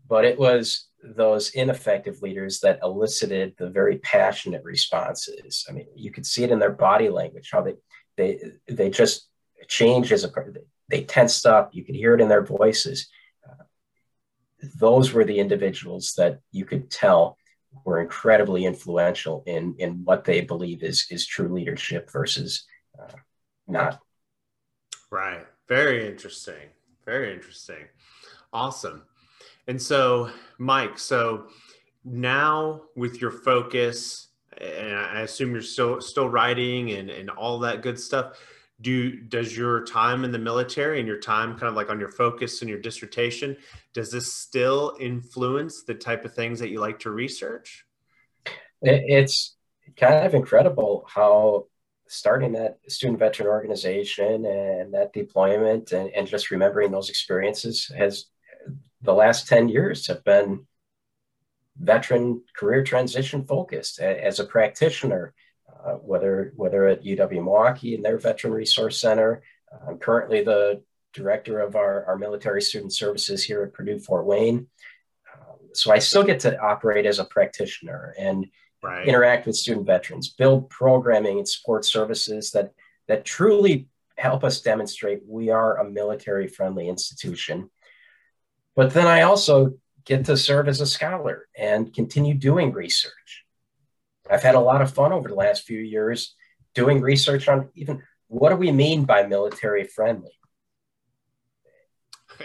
But 0.07 0.25
it 0.25 0.39
was 0.39 0.89
those 1.03 1.51
ineffective 1.51 2.23
leaders 2.23 2.61
that 2.61 2.81
elicited 2.83 3.55
the 3.57 3.71
very 3.71 3.99
passionate 3.99 4.65
responses. 4.65 5.65
I 5.69 5.73
mean 5.73 5.87
you 5.95 6.11
could 6.11 6.27
see 6.27 6.45
it 6.45 6.51
in 6.51 6.59
their 6.59 6.73
body 6.73 7.09
language 7.09 7.51
how 7.53 7.63
they 7.63 7.77
they 8.17 8.41
they 8.69 8.91
just 8.91 9.29
changed 9.69 10.13
as 10.13 10.25
a 10.25 10.33
they 10.89 11.05
tensed 11.05 11.47
up. 11.47 11.71
You 11.73 11.85
could 11.85 11.95
hear 11.95 12.15
it 12.15 12.21
in 12.21 12.29
their 12.29 12.45
voices. 12.45 13.09
Uh, 13.49 13.65
those 14.79 15.13
were 15.13 15.25
the 15.25 15.39
individuals 15.39 16.15
that 16.17 16.41
you 16.51 16.65
could 16.65 16.91
tell 16.91 17.38
were 17.85 18.01
incredibly 18.01 18.65
influential 18.65 19.43
in 19.47 19.75
in 19.79 20.05
what 20.05 20.25
they 20.25 20.41
believe 20.41 20.83
is 20.83 21.07
is 21.11 21.27
true 21.27 21.49
leadership 21.49 22.11
versus 22.11 22.67
uh, 22.99 23.13
not. 23.67 24.01
Right. 25.11 25.47
Very 25.69 26.07
interesting. 26.07 26.69
Very 27.05 27.33
interesting. 27.33 27.87
Awesome. 28.53 29.03
And 29.67 29.81
so, 29.81 30.31
Mike, 30.59 30.99
so 30.99 31.49
now 32.05 32.83
with 32.97 33.21
your 33.21 33.31
focus, 33.31 34.29
and 34.57 34.95
I 34.95 35.21
assume 35.21 35.53
you're 35.53 35.63
still 35.63 36.01
still 36.01 36.29
writing 36.29 36.93
and, 36.93 37.11
and 37.11 37.31
all 37.31 37.59
that 37.61 37.83
good 37.83 37.99
stuff. 37.99 38.39
Do 38.81 39.21
does 39.21 39.57
your 39.57 39.85
time 39.85 40.25
in 40.25 40.31
the 40.31 40.39
military 40.39 40.99
and 40.99 41.09
your 41.09 41.19
time 41.19 41.53
kind 41.55 41.69
of 41.69 41.75
like 41.75 41.91
on 41.91 41.99
your 41.99 42.11
focus 42.11 42.61
and 42.61 42.71
your 42.71 42.79
dissertation, 42.79 43.57
does 43.93 44.11
this 44.11 44.33
still 44.33 44.97
influence 45.01 45.83
the 45.83 45.95
type 45.95 46.25
of 46.25 46.35
things 46.35 46.61
that 46.61 46.71
you 46.71 46.79
like 46.79 47.01
to 47.01 47.11
research? 47.11 47.85
It's 48.81 49.57
kind 49.97 50.25
of 50.25 50.35
incredible 50.35 51.05
how 51.13 51.67
starting 52.07 52.53
that 52.53 52.79
student 52.89 53.19
veteran 53.19 53.49
organization 53.49 54.47
and 54.47 54.95
that 54.95 55.13
deployment 55.13 55.93
and, 55.93 56.11
and 56.11 56.27
just 56.27 56.51
remembering 56.51 56.91
those 56.91 57.11
experiences 57.11 57.91
has 57.97 58.27
the 59.03 59.13
last 59.13 59.47
10 59.47 59.69
years 59.69 60.07
have 60.07 60.25
been 60.25 60.67
veteran 61.79 62.43
career 62.57 62.83
transition 62.83 63.45
focused 63.45 64.01
as 64.01 64.41
a 64.41 64.45
practitioner, 64.45 65.35
uh, 65.89 65.95
whether, 65.95 66.53
whether 66.57 66.87
at 66.87 67.05
UW 67.05 67.33
Milwaukee 67.33 67.95
in 67.95 68.03
their 68.03 68.19
Veteran 68.19 68.53
Resource 68.53 69.01
Center. 69.01 69.43
I'm 69.87 69.99
currently 69.99 70.43
the 70.43 70.83
director 71.13 71.61
of 71.61 71.77
our, 71.77 72.05
our 72.05 72.19
military 72.19 72.63
student 72.63 72.93
services 72.93 73.43
here 73.43 73.63
at 73.63 73.73
Purdue 73.73 73.99
Fort 73.99 74.27
Wayne. 74.27 74.67
Um, 75.35 75.59
so 75.73 75.93
I 75.93 75.99
still 75.99 76.25
get 76.25 76.41
to 76.41 76.61
operate 76.61 77.07
as 77.07 77.19
a 77.19 77.25
practitioner 77.25 78.15
and 78.19 78.47
right. 78.83 79.07
interact 79.07 79.47
with 79.47 79.57
student 79.57 79.87
veterans, 79.87 80.29
build 80.29 80.69
programming 80.71 81.39
and 81.39 81.49
support 81.49 81.85
services 81.85 82.51
that, 82.53 82.73
that 83.07 83.25
truly 83.25 83.89
help 84.17 84.45
us 84.45 84.61
demonstrate 84.61 85.23
we 85.27 85.51
are 85.51 85.79
a 85.79 85.91
military 85.91 86.49
friendly 86.49 86.89
institution. 86.89 87.71
But 88.77 88.93
then 88.93 89.07
I 89.07 89.23
also 89.23 89.75
get 90.05 90.25
to 90.27 90.37
serve 90.37 90.69
as 90.69 90.81
a 90.81 90.87
scholar 90.87 91.49
and 91.57 91.93
continue 91.93 92.35
doing 92.35 92.73
research. 92.73 93.45
I've 94.31 94.43
had 94.43 94.55
a 94.55 94.61
lot 94.61 94.83
of 94.83 94.93
fun 94.93 95.13
over 95.13 95.29
the 95.29 95.35
last 95.35 95.65
few 95.65 95.81
years 95.81 96.35
doing 96.75 97.01
research 97.01 97.49
on 97.49 97.71
even 97.75 98.03
what 98.29 98.51
do 98.51 98.57
we 98.57 98.71
mean 98.71 99.05
by 99.05 99.27
military 99.27 99.85
friendly? 99.85 100.33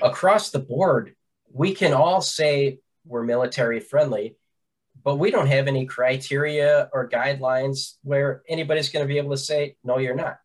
Across 0.01 0.51
the 0.51 0.59
board, 0.59 1.15
we 1.51 1.75
can 1.75 1.93
all 1.93 2.21
say 2.21 2.79
we're 3.05 3.23
military 3.23 3.79
friendly, 3.79 4.37
but 5.03 5.17
we 5.17 5.29
don't 5.29 5.47
have 5.47 5.67
any 5.67 5.85
criteria 5.85 6.89
or 6.93 7.09
guidelines 7.09 7.95
where 8.01 8.43
anybody's 8.47 8.89
going 8.89 9.03
to 9.03 9.07
be 9.07 9.17
able 9.17 9.31
to 9.31 9.37
say, 9.37 9.75
no, 9.83 9.97
you're 9.97 10.15
not. 10.15 10.39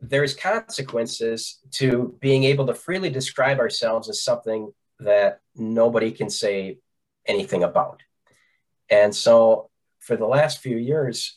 There's 0.00 0.34
consequences 0.34 1.58
to 1.72 2.14
being 2.20 2.44
able 2.44 2.66
to 2.66 2.74
freely 2.74 3.08
describe 3.08 3.58
ourselves 3.58 4.10
as 4.10 4.22
something 4.22 4.72
that 5.00 5.40
nobody 5.56 6.12
can 6.12 6.28
say 6.28 6.78
anything 7.26 7.64
about. 7.64 8.02
And 8.94 9.14
so 9.14 9.70
for 9.98 10.16
the 10.16 10.26
last 10.26 10.60
few 10.60 10.76
years, 10.76 11.36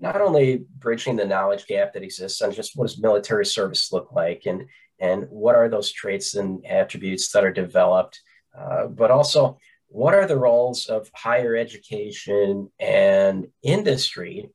not 0.00 0.20
only 0.20 0.64
bridging 0.78 1.16
the 1.16 1.26
knowledge 1.26 1.66
gap 1.66 1.92
that 1.92 2.02
exists 2.02 2.40
on 2.40 2.52
just 2.52 2.76
what 2.76 2.88
does 2.88 3.00
military 3.00 3.44
service 3.44 3.92
look 3.92 4.12
like 4.12 4.42
and, 4.46 4.68
and 4.98 5.26
what 5.28 5.54
are 5.54 5.68
those 5.68 5.92
traits 5.92 6.34
and 6.34 6.64
attributes 6.64 7.30
that 7.32 7.44
are 7.44 7.52
developed, 7.52 8.20
uh, 8.58 8.86
but 8.86 9.10
also 9.10 9.58
what 9.88 10.14
are 10.14 10.26
the 10.26 10.38
roles 10.38 10.86
of 10.86 11.10
higher 11.14 11.54
education 11.54 12.70
and 12.80 13.48
industry 13.62 14.48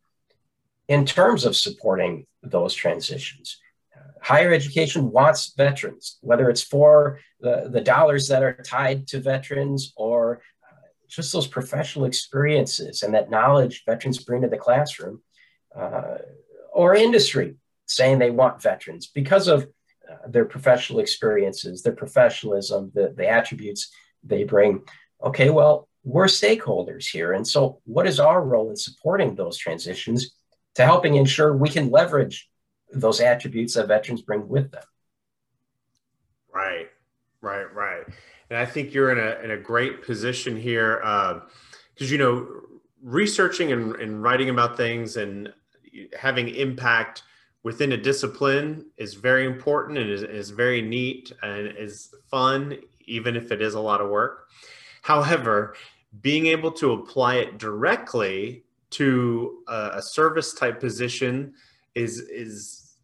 in 0.88 1.06
terms 1.06 1.46
of 1.46 1.56
supporting 1.56 2.26
those 2.42 2.74
transitions? 2.74 3.60
higher 4.22 4.52
education 4.52 5.12
wants 5.12 5.54
veterans, 5.56 6.18
whether 6.22 6.50
it's 6.50 6.64
for 6.64 7.20
the, 7.40 7.70
the 7.72 7.82
dollars 7.82 8.28
that 8.28 8.44
are 8.44 8.54
tied 8.54 9.08
to 9.08 9.20
veterans 9.20 9.94
or 9.96 10.42
just 11.08 11.34
those 11.34 11.48
professional 11.48 12.06
experiences 12.06 13.04
and 13.04 13.14
that 13.14 13.30
knowledge 13.30 13.84
veterans 13.86 14.24
bring 14.24 14.42
to 14.42 14.48
the 14.48 14.58
classroom, 14.58 15.22
uh, 15.76 16.18
or 16.74 16.96
industry 16.96 17.56
saying 17.86 18.20
they 18.20 18.32
want 18.32 18.62
veterans 18.62 19.08
because 19.08 19.48
of 19.48 19.68
uh, 20.10 20.28
their 20.28 20.46
professional 20.46 21.00
experiences, 21.00 21.82
their 21.82 21.94
professionalism, 21.94 22.92
the, 22.94 23.14
the 23.16 23.28
attributes 23.28 23.90
they 24.24 24.44
bring 24.44 24.82
okay, 25.24 25.50
well, 25.50 25.88
we're 26.04 26.26
stakeholders 26.26 27.10
here. 27.10 27.34
And 27.34 27.48
so, 27.48 27.82
what 27.86 28.08
is 28.08 28.20
our 28.20 28.42
role 28.42 28.70
in 28.70 28.78
supporting 28.78 29.36
those 29.36 29.58
transitions 29.58 30.32
to 30.76 30.86
helping 30.86 31.16
ensure 31.16 31.56
we 31.56 31.70
can 31.70 31.90
leverage 31.90 32.50
those 32.92 33.20
attributes 33.20 33.74
that 33.74 33.88
veterans 33.88 34.22
bring 34.22 34.48
with 34.48 34.72
them? 34.72 34.84
Right, 36.54 36.90
right, 37.42 37.74
right. 37.74 38.04
And 38.50 38.58
I 38.60 38.66
think 38.66 38.94
you're 38.94 39.12
in 39.12 39.20
a, 39.20 39.44
in 39.44 39.52
a 39.52 39.58
great 39.58 40.04
position 40.04 40.56
here 40.56 40.98
because, 40.98 41.42
uh, 42.02 42.06
you 42.06 42.18
know, 42.18 42.48
researching 43.04 43.72
and, 43.72 43.96
and 43.96 44.24
writing 44.24 44.50
about 44.50 44.78
things 44.78 45.18
and 45.18 45.54
having 46.18 46.50
impact 46.50 47.24
within 47.64 47.92
a 47.92 47.98
discipline 47.98 48.86
is 48.98 49.14
very 49.16 49.46
important 49.46 49.98
and 49.98 50.10
is, 50.10 50.24
is 50.24 50.50
very 50.50 50.82
neat 50.82 51.32
and 51.44 51.74
is 51.78 52.14
fun, 52.30 52.78
even 53.06 53.36
if 53.36 53.52
it 53.52 53.62
is 53.62 53.74
a 53.74 53.80
lot 53.80 54.00
of 54.00 54.10
work. 54.10 54.48
However, 55.02 55.76
being 56.22 56.48
able 56.48 56.72
to 56.72 56.94
apply 56.94 57.36
it 57.36 57.58
directly 57.58 58.64
to 58.92 59.64
a, 59.68 59.92
a 59.96 60.02
service 60.02 60.54
type 60.54 60.80
position 60.80 61.54
is 61.96 62.20
is 62.20 62.96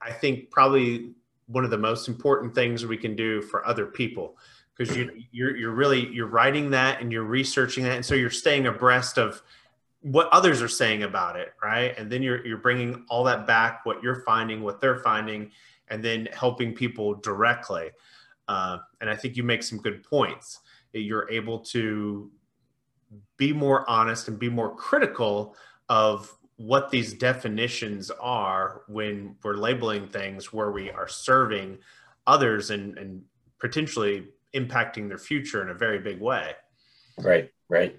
I 0.00 0.12
think 0.12 0.50
probably 0.50 1.12
one 1.46 1.64
of 1.64 1.70
the 1.70 1.78
most 1.78 2.08
important 2.08 2.54
things 2.54 2.86
we 2.86 2.96
can 2.96 3.16
do 3.16 3.42
for 3.42 3.66
other 3.66 3.86
people 3.86 4.36
because 4.76 4.96
you 4.96 5.10
you're 5.30 5.56
you're 5.56 5.72
really 5.72 6.08
you're 6.08 6.26
writing 6.26 6.70
that 6.70 7.00
and 7.00 7.12
you're 7.12 7.24
researching 7.24 7.84
that. 7.84 7.96
And 7.96 8.04
so 8.04 8.14
you're 8.14 8.30
staying 8.30 8.66
abreast 8.66 9.18
of 9.18 9.42
what 10.00 10.28
others 10.32 10.60
are 10.60 10.68
saying 10.68 11.02
about 11.02 11.36
it 11.36 11.54
right? 11.62 11.96
And 11.96 12.10
then 12.10 12.22
you're 12.22 12.44
you're 12.46 12.58
bringing 12.58 13.04
all 13.08 13.24
that 13.24 13.46
back 13.46 13.86
what 13.86 14.02
you're 14.02 14.22
finding 14.22 14.62
what 14.62 14.80
they're 14.80 14.98
finding 14.98 15.50
and 15.88 16.04
then 16.04 16.28
helping 16.32 16.74
people 16.74 17.14
directly. 17.14 17.90
Uh, 18.46 18.78
and 19.00 19.08
i 19.08 19.16
think 19.16 19.36
you 19.36 19.42
make 19.42 19.62
some 19.62 19.78
good 19.78 20.02
points. 20.02 20.60
You're 20.92 21.28
able 21.30 21.58
to 21.60 22.30
be 23.36 23.52
more 23.52 23.88
honest 23.88 24.28
and 24.28 24.38
be 24.38 24.48
more 24.48 24.74
critical 24.76 25.56
of 25.88 26.36
what 26.56 26.90
these 26.90 27.14
definitions 27.14 28.10
are 28.20 28.82
when 28.86 29.34
we're 29.42 29.54
labeling 29.54 30.06
things 30.08 30.52
where 30.52 30.70
we 30.70 30.90
are 30.90 31.08
serving 31.08 31.78
others 32.26 32.70
and, 32.70 32.96
and 32.96 33.22
potentially 33.58 34.28
impacting 34.54 35.08
their 35.08 35.18
future 35.18 35.62
in 35.62 35.70
a 35.70 35.74
very 35.74 35.98
big 35.98 36.20
way. 36.20 36.52
Right, 37.18 37.50
right. 37.68 37.96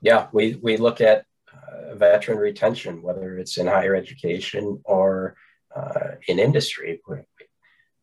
Yeah, 0.00 0.28
we, 0.32 0.58
we 0.62 0.76
look 0.76 1.00
at 1.00 1.24
uh, 1.52 1.94
veteran 1.94 2.38
retention, 2.38 3.02
whether 3.02 3.38
it's 3.38 3.56
in 3.58 3.66
higher 3.66 3.94
education 3.94 4.80
or 4.84 5.36
uh, 5.74 6.16
in 6.26 6.38
industry 6.38 7.00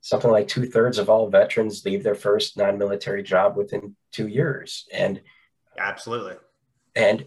something 0.02 0.32
like 0.32 0.48
two 0.48 0.66
thirds 0.66 0.98
of 0.98 1.10
all 1.10 1.30
veterans 1.30 1.86
leave 1.86 2.04
their 2.04 2.16
first 2.16 2.58
non-military 2.58 3.24
job 3.24 3.58
within 3.58 3.96
two 4.12 4.28
years 4.28 4.88
and 4.94 5.22
absolutely 5.78 6.36
and 6.96 7.26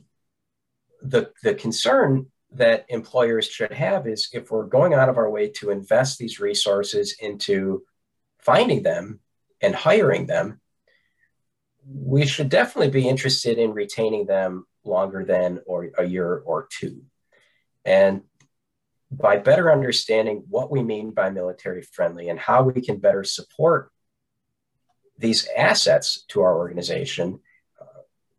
the 1.02 1.30
the 1.42 1.54
concern 1.54 2.26
that 2.50 2.84
employers 2.88 3.46
should 3.46 3.72
have 3.72 4.06
is 4.06 4.28
if 4.32 4.50
we're 4.50 4.66
going 4.66 4.92
out 4.94 5.08
of 5.08 5.16
our 5.16 5.30
way 5.30 5.48
to 5.48 5.70
invest 5.70 6.18
these 6.18 6.38
resources 6.38 7.16
into 7.20 7.82
finding 8.38 8.82
them 8.82 9.20
and 9.62 9.74
hiring 9.74 10.26
them 10.26 10.60
we 11.84 12.26
should 12.26 12.48
definitely 12.48 12.90
be 12.90 13.08
interested 13.08 13.58
in 13.58 13.72
retaining 13.72 14.26
them 14.26 14.64
longer 14.84 15.24
than 15.24 15.60
or 15.66 15.90
a 15.98 16.04
year 16.04 16.42
or 16.44 16.68
two 16.70 17.02
and 17.84 18.22
by 19.10 19.36
better 19.36 19.70
understanding 19.70 20.44
what 20.48 20.70
we 20.70 20.82
mean 20.82 21.10
by 21.10 21.28
military 21.28 21.82
friendly 21.82 22.28
and 22.28 22.38
how 22.38 22.62
we 22.62 22.80
can 22.80 22.96
better 22.98 23.24
support 23.24 23.92
these 25.18 25.46
assets 25.56 26.24
to 26.28 26.40
our 26.40 26.56
organization, 26.56 27.38
uh, 27.80 27.84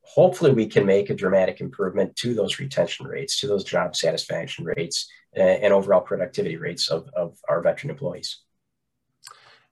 hopefully 0.01 0.51
we 0.51 0.65
can 0.65 0.85
make 0.85 1.09
a 1.09 1.15
dramatic 1.15 1.61
improvement 1.61 2.15
to 2.15 2.33
those 2.33 2.59
retention 2.59 3.05
rates, 3.05 3.39
to 3.39 3.47
those 3.47 3.63
job 3.63 3.95
satisfaction 3.95 4.65
rates, 4.65 5.07
and, 5.33 5.63
and 5.63 5.73
overall 5.73 6.01
productivity 6.01 6.57
rates 6.57 6.89
of, 6.89 7.07
of 7.15 7.37
our 7.47 7.61
veteran 7.61 7.91
employees. 7.91 8.39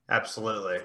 Absolutely. 0.10 0.80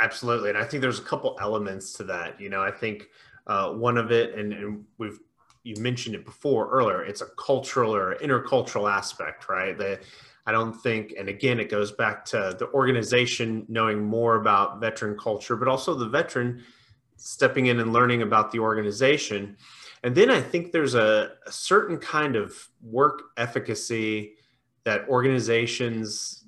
Absolutely. 0.00 0.48
And 0.48 0.58
I 0.58 0.64
think 0.64 0.80
there's 0.80 0.98
a 0.98 1.02
couple 1.02 1.36
elements 1.40 1.92
to 1.94 2.04
that. 2.04 2.40
You 2.40 2.48
know, 2.48 2.62
I 2.62 2.70
think 2.70 3.08
uh, 3.46 3.70
one 3.72 3.98
of 3.98 4.10
it, 4.10 4.34
and, 4.34 4.52
and 4.52 4.84
we've 4.98 5.18
you 5.62 5.76
mentioned 5.76 6.14
it 6.14 6.24
before 6.24 6.70
earlier 6.70 7.04
it's 7.04 7.20
a 7.20 7.26
cultural 7.36 7.94
or 7.94 8.16
intercultural 8.16 8.90
aspect 8.90 9.48
right 9.48 9.76
that 9.76 10.00
i 10.46 10.52
don't 10.52 10.72
think 10.72 11.14
and 11.18 11.28
again 11.28 11.60
it 11.60 11.68
goes 11.70 11.92
back 11.92 12.24
to 12.24 12.56
the 12.58 12.68
organization 12.72 13.64
knowing 13.68 14.02
more 14.02 14.36
about 14.36 14.80
veteran 14.80 15.16
culture 15.18 15.56
but 15.56 15.68
also 15.68 15.94
the 15.94 16.08
veteran 16.08 16.62
stepping 17.16 17.66
in 17.66 17.80
and 17.80 17.92
learning 17.92 18.22
about 18.22 18.50
the 18.50 18.58
organization 18.58 19.56
and 20.02 20.14
then 20.14 20.30
i 20.30 20.40
think 20.40 20.72
there's 20.72 20.94
a, 20.94 21.32
a 21.46 21.52
certain 21.52 21.98
kind 21.98 22.36
of 22.36 22.68
work 22.82 23.24
efficacy 23.36 24.32
that 24.84 25.06
organizations 25.08 26.44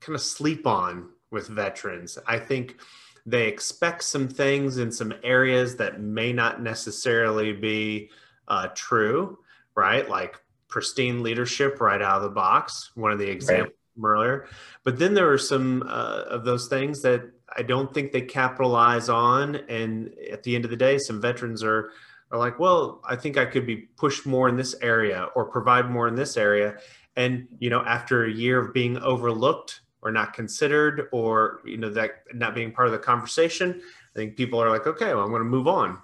kind 0.00 0.16
of 0.16 0.20
sleep 0.20 0.66
on 0.66 1.08
with 1.32 1.48
veterans 1.48 2.18
i 2.26 2.38
think 2.38 2.76
they 3.24 3.46
expect 3.46 4.02
some 4.02 4.28
things 4.28 4.78
in 4.78 4.90
some 4.90 5.14
areas 5.22 5.76
that 5.76 6.00
may 6.00 6.32
not 6.32 6.60
necessarily 6.62 7.52
be 7.52 8.10
uh, 8.48 8.68
true, 8.74 9.38
right? 9.76 10.08
Like 10.08 10.40
pristine 10.68 11.22
leadership 11.22 11.80
right 11.80 12.02
out 12.02 12.16
of 12.16 12.22
the 12.22 12.30
box, 12.30 12.90
one 12.94 13.12
of 13.12 13.18
the 13.18 13.28
examples 13.28 13.74
right. 13.96 14.08
earlier. 14.10 14.48
But 14.84 14.98
then 14.98 15.14
there 15.14 15.30
are 15.30 15.38
some 15.38 15.84
uh, 15.86 16.24
of 16.28 16.44
those 16.44 16.68
things 16.68 17.02
that 17.02 17.22
I 17.56 17.62
don't 17.62 17.92
think 17.92 18.10
they 18.10 18.22
capitalize 18.22 19.08
on. 19.08 19.56
And 19.68 20.12
at 20.30 20.42
the 20.42 20.56
end 20.56 20.64
of 20.64 20.70
the 20.70 20.76
day, 20.76 20.98
some 20.98 21.20
veterans 21.20 21.62
are 21.62 21.90
are 22.32 22.38
like, 22.38 22.58
well, 22.58 23.02
I 23.04 23.14
think 23.14 23.36
I 23.36 23.44
could 23.44 23.66
be 23.66 23.76
pushed 23.76 24.24
more 24.24 24.48
in 24.48 24.56
this 24.56 24.74
area 24.80 25.28
or 25.34 25.44
provide 25.44 25.90
more 25.90 26.08
in 26.08 26.14
this 26.14 26.38
area. 26.38 26.78
And 27.14 27.46
you 27.58 27.68
know, 27.68 27.82
after 27.82 28.24
a 28.24 28.32
year 28.32 28.58
of 28.58 28.72
being 28.72 28.96
overlooked 28.96 29.81
or 30.02 30.10
not 30.10 30.34
considered 30.34 31.08
or 31.12 31.60
you 31.64 31.76
know 31.76 31.90
that 31.90 32.24
not 32.34 32.54
being 32.54 32.72
part 32.72 32.86
of 32.86 32.92
the 32.92 32.98
conversation 32.98 33.80
i 34.14 34.18
think 34.18 34.36
people 34.36 34.60
are 34.60 34.70
like 34.70 34.86
okay 34.86 35.14
well 35.14 35.24
i'm 35.24 35.30
going 35.30 35.42
to 35.42 35.48
move 35.48 35.68
on 35.68 35.98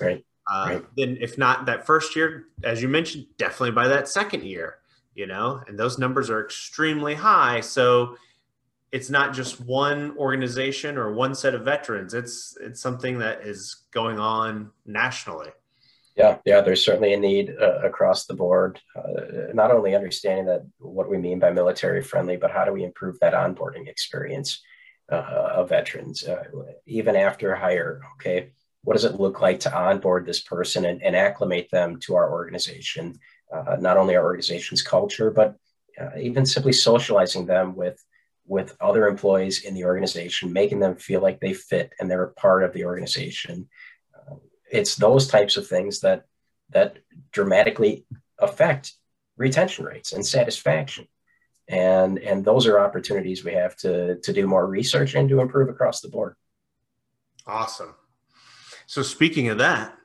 right. 0.00 0.24
uh, 0.50 0.66
Right. 0.68 0.84
then 0.96 1.16
if 1.20 1.38
not 1.38 1.66
that 1.66 1.86
first 1.86 2.14
year 2.14 2.46
as 2.62 2.80
you 2.82 2.88
mentioned 2.88 3.26
definitely 3.38 3.72
by 3.72 3.88
that 3.88 4.08
second 4.08 4.44
year 4.44 4.76
you 5.14 5.26
know 5.26 5.62
and 5.66 5.78
those 5.78 5.98
numbers 5.98 6.30
are 6.30 6.44
extremely 6.44 7.14
high 7.14 7.60
so 7.60 8.16
it's 8.92 9.08
not 9.08 9.32
just 9.32 9.60
one 9.60 10.16
organization 10.18 10.98
or 10.98 11.12
one 11.12 11.34
set 11.34 11.54
of 11.54 11.62
veterans 11.62 12.14
it's 12.14 12.56
it's 12.60 12.80
something 12.80 13.18
that 13.18 13.42
is 13.42 13.82
going 13.92 14.18
on 14.18 14.70
nationally 14.86 15.50
Yeah, 16.20 16.36
yeah, 16.44 16.60
there's 16.60 16.84
certainly 16.84 17.14
a 17.14 17.16
need 17.18 17.54
uh, 17.58 17.78
across 17.80 18.26
the 18.26 18.34
board. 18.34 18.78
Uh, 18.94 19.54
not 19.54 19.70
only 19.70 19.94
understanding 19.94 20.44
that 20.46 20.66
what 20.78 21.08
we 21.08 21.16
mean 21.16 21.38
by 21.38 21.50
military 21.50 22.02
friendly, 22.02 22.36
but 22.36 22.50
how 22.50 22.66
do 22.66 22.72
we 22.72 22.84
improve 22.84 23.18
that 23.20 23.32
onboarding 23.32 23.88
experience 23.88 24.60
uh, 25.10 25.54
of 25.58 25.70
veterans, 25.70 26.22
uh, 26.24 26.44
even 26.84 27.16
after 27.16 27.54
hire? 27.54 28.02
Okay, 28.16 28.50
what 28.84 28.94
does 28.94 29.06
it 29.06 29.18
look 29.18 29.40
like 29.40 29.60
to 29.60 29.74
onboard 29.74 30.26
this 30.26 30.42
person 30.42 30.84
and, 30.84 31.02
and 31.02 31.16
acclimate 31.16 31.70
them 31.70 31.98
to 32.00 32.14
our 32.16 32.30
organization? 32.30 33.18
Uh, 33.50 33.76
not 33.80 33.96
only 33.96 34.14
our 34.14 34.24
organization's 34.24 34.82
culture, 34.82 35.30
but 35.30 35.56
uh, 35.98 36.18
even 36.18 36.44
simply 36.44 36.72
socializing 36.72 37.46
them 37.46 37.74
with 37.74 37.98
with 38.46 38.76
other 38.80 39.06
employees 39.06 39.62
in 39.62 39.74
the 39.74 39.84
organization, 39.84 40.52
making 40.52 40.80
them 40.80 40.96
feel 40.96 41.20
like 41.22 41.38
they 41.38 41.54
fit 41.54 41.92
and 41.98 42.10
they're 42.10 42.24
a 42.24 42.34
part 42.34 42.64
of 42.64 42.72
the 42.72 42.84
organization 42.84 43.68
it's 44.70 44.96
those 44.96 45.28
types 45.28 45.56
of 45.56 45.66
things 45.66 46.00
that 46.00 46.24
that 46.70 46.98
dramatically 47.32 48.04
affect 48.38 48.94
retention 49.36 49.84
rates 49.84 50.12
and 50.12 50.24
satisfaction 50.26 51.06
and 51.68 52.18
and 52.18 52.44
those 52.44 52.66
are 52.66 52.80
opportunities 52.80 53.44
we 53.44 53.52
have 53.52 53.76
to 53.76 54.16
to 54.20 54.32
do 54.32 54.46
more 54.46 54.66
research 54.66 55.14
and 55.14 55.28
to 55.28 55.40
improve 55.40 55.68
across 55.68 56.00
the 56.00 56.08
board 56.08 56.34
Awesome. 57.46 57.94
So 58.86 59.02
speaking 59.02 59.48
of 59.48 59.58
that, 59.58 59.96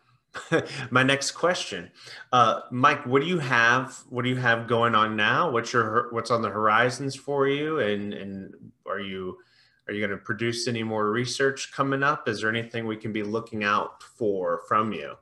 my 0.90 1.04
next 1.04 1.32
question, 1.32 1.92
uh, 2.32 2.62
Mike, 2.72 3.06
what 3.06 3.22
do 3.22 3.28
you 3.28 3.40
have? 3.40 3.96
What 4.10 4.24
do 4.24 4.30
you 4.30 4.36
have 4.36 4.68
going 4.68 4.96
on 4.96 5.16
now? 5.16 5.52
What's 5.52 5.74
your 5.74 6.12
what's 6.12 6.32
on 6.32 6.42
the 6.42 6.50
horizons 6.50 7.16
for 7.16 7.48
you? 7.48 7.80
And 7.80 8.14
and 8.14 8.54
are 8.88 9.00
you 9.00 9.38
are 9.88 9.94
you 9.94 10.00
going 10.06 10.18
to 10.18 10.24
produce 10.24 10.68
any 10.68 10.84
more 10.84 11.12
research 11.12 11.72
coming 11.72 12.04
up? 12.04 12.28
Is 12.28 12.42
there 12.42 12.50
anything 12.50 12.88
we 12.88 12.98
can 12.98 13.14
be 13.14 13.24
looking 13.24 13.64
out 13.64 14.02
for 14.02 14.62
from 14.68 14.92
you? 14.92 15.16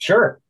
sure 0.00 0.40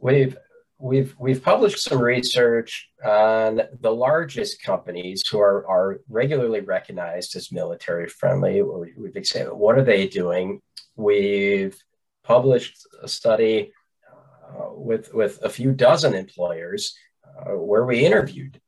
we've 0.00 0.36
we've 0.78 1.14
we've 1.18 1.42
published 1.42 1.78
some 1.78 1.98
research 1.98 2.90
on 3.04 3.62
the 3.80 3.90
largest 3.90 4.62
companies 4.62 5.26
who 5.30 5.38
are 5.38 5.66
are 5.66 6.00
regularly 6.08 6.60
recognized 6.60 7.34
as 7.36 7.50
military 7.50 8.08
friendly 8.08 8.60
we've 8.60 9.16
examined 9.16 9.58
what 9.58 9.78
are 9.78 9.84
they 9.84 10.06
doing 10.06 10.60
we've 10.96 11.82
published 12.24 12.86
a 13.02 13.08
study 13.08 13.72
uh, 14.12 14.68
with 14.72 15.14
with 15.14 15.42
a 15.42 15.48
few 15.48 15.72
dozen 15.72 16.14
employers 16.14 16.98
uh, 17.24 17.52
where 17.52 17.86
we 17.86 18.04
interviewed 18.04 18.60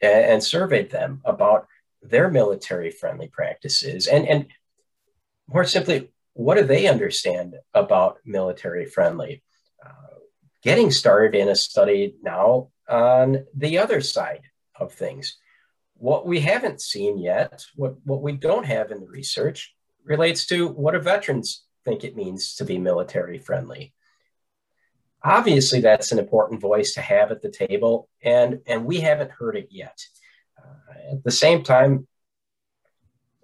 and, 0.00 0.24
and 0.26 0.44
surveyed 0.44 0.90
them 0.90 1.20
about 1.24 1.66
their 2.02 2.30
military 2.30 2.90
friendly 2.90 3.28
practices? 3.28 4.06
And 4.06 4.26
and 4.26 4.46
more 5.48 5.64
simply 5.64 6.10
what 6.32 6.56
do 6.56 6.64
they 6.64 6.86
understand 6.86 7.56
about 7.72 8.18
military 8.24 8.84
friendly? 8.84 9.42
Uh, 9.84 10.18
getting 10.62 10.90
started 10.90 11.34
in 11.34 11.48
a 11.48 11.54
study 11.54 12.14
now 12.22 12.68
on 12.88 13.46
the 13.54 13.78
other 13.78 14.00
side 14.00 14.42
of 14.78 14.92
things. 14.92 15.38
What 15.94 16.26
we 16.26 16.40
haven't 16.40 16.82
seen 16.82 17.18
yet 17.18 17.64
what 17.74 17.96
what 18.04 18.22
we 18.22 18.32
don't 18.32 18.66
have 18.66 18.90
in 18.90 19.00
the 19.00 19.08
research 19.08 19.74
relates 20.04 20.46
to 20.46 20.68
what 20.68 20.92
do 20.92 21.00
veterans 21.00 21.64
think 21.84 22.04
it 22.04 22.16
means 22.16 22.56
to 22.56 22.64
be 22.64 22.78
military 22.78 23.38
friendly. 23.38 23.94
Obviously 25.24 25.80
that's 25.80 26.12
an 26.12 26.18
important 26.18 26.60
voice 26.60 26.92
to 26.94 27.00
have 27.00 27.30
at 27.30 27.40
the 27.40 27.50
table 27.50 28.08
and 28.22 28.60
and 28.66 28.84
we 28.84 29.00
haven't 29.00 29.30
heard 29.30 29.56
it 29.56 29.68
yet 29.70 29.98
at 31.10 31.22
the 31.24 31.30
same 31.30 31.62
time 31.62 32.06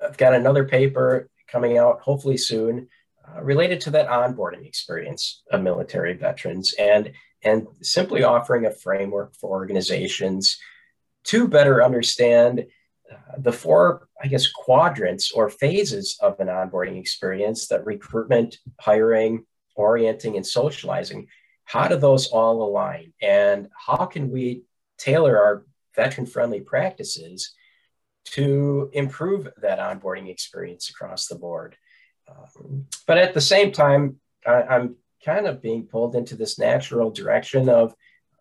i've 0.02 0.16
got 0.16 0.34
another 0.34 0.64
paper 0.64 1.28
coming 1.48 1.78
out 1.78 2.00
hopefully 2.00 2.36
soon 2.36 2.88
uh, 3.28 3.42
related 3.42 3.80
to 3.80 3.90
that 3.90 4.08
onboarding 4.08 4.66
experience 4.66 5.42
of 5.50 5.62
military 5.62 6.14
veterans 6.14 6.74
and 6.78 7.12
and 7.44 7.66
simply 7.80 8.22
offering 8.22 8.66
a 8.66 8.70
framework 8.70 9.34
for 9.34 9.50
organizations 9.50 10.58
to 11.24 11.46
better 11.48 11.82
understand 11.82 12.66
uh, 13.10 13.36
the 13.38 13.52
four 13.52 14.08
i 14.22 14.26
guess 14.26 14.48
quadrants 14.48 15.32
or 15.32 15.48
phases 15.48 16.18
of 16.20 16.38
an 16.40 16.48
onboarding 16.48 16.98
experience 16.98 17.68
that 17.68 17.84
recruitment 17.86 18.58
hiring 18.80 19.44
orienting 19.74 20.36
and 20.36 20.46
socializing. 20.46 21.28
How 21.64 21.88
do 21.88 21.96
those 21.96 22.28
all 22.28 22.62
align? 22.62 23.12
And 23.20 23.68
how 23.74 24.06
can 24.06 24.30
we 24.30 24.62
tailor 24.98 25.40
our 25.40 25.66
veteran 25.94 26.26
friendly 26.26 26.60
practices 26.60 27.54
to 28.24 28.90
improve 28.92 29.48
that 29.60 29.78
onboarding 29.78 30.28
experience 30.28 30.90
across 30.90 31.26
the 31.26 31.34
board. 31.34 31.76
Um, 32.28 32.86
but 33.06 33.18
at 33.18 33.34
the 33.34 33.40
same 33.40 33.72
time 33.72 34.20
I, 34.46 34.62
i'm 34.62 34.96
kind 35.24 35.46
of 35.46 35.62
being 35.62 35.86
pulled 35.86 36.14
into 36.14 36.36
this 36.36 36.58
natural 36.58 37.10
direction 37.10 37.68
of 37.68 37.94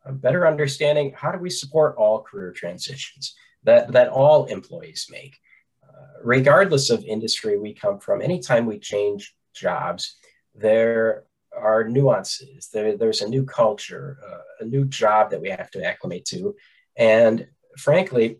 uh, 0.05 0.11
better 0.11 0.47
understanding 0.47 1.13
how 1.15 1.31
do 1.31 1.39
we 1.39 1.49
support 1.49 1.95
all 1.97 2.21
career 2.21 2.51
transitions 2.51 3.35
that 3.63 3.91
that 3.91 4.09
all 4.09 4.45
employees 4.45 5.07
make. 5.09 5.37
Uh, 5.83 6.21
regardless 6.23 6.89
of 6.89 7.03
industry 7.05 7.57
we 7.57 7.73
come 7.73 7.99
from 7.99 8.21
anytime 8.21 8.65
we 8.65 8.79
change 8.79 9.35
jobs 9.53 10.15
there 10.53 11.23
are 11.55 11.83
nuances. 11.83 12.69
There, 12.71 12.97
there's 12.97 13.21
a 13.21 13.29
new 13.29 13.43
culture 13.43 14.17
uh, 14.25 14.63
a 14.63 14.65
new 14.65 14.85
job 14.85 15.31
that 15.31 15.41
we 15.41 15.49
have 15.49 15.71
to 15.71 15.83
acclimate 15.83 16.25
to 16.25 16.55
and 16.97 17.47
frankly 17.77 18.39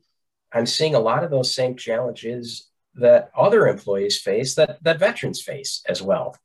i'm 0.52 0.66
seeing 0.66 0.96
a 0.96 1.00
lot 1.00 1.24
of 1.24 1.32
those 1.32 1.54
same 1.54 1.76
challenges 1.76 2.68
that 2.96 3.32
other 3.36 3.68
employees 3.68 4.20
face 4.20 4.56
that 4.56 4.84
that 4.84 5.00
veterans 5.00 5.42
face 5.42 5.82
as 5.88 6.02
well 6.02 6.36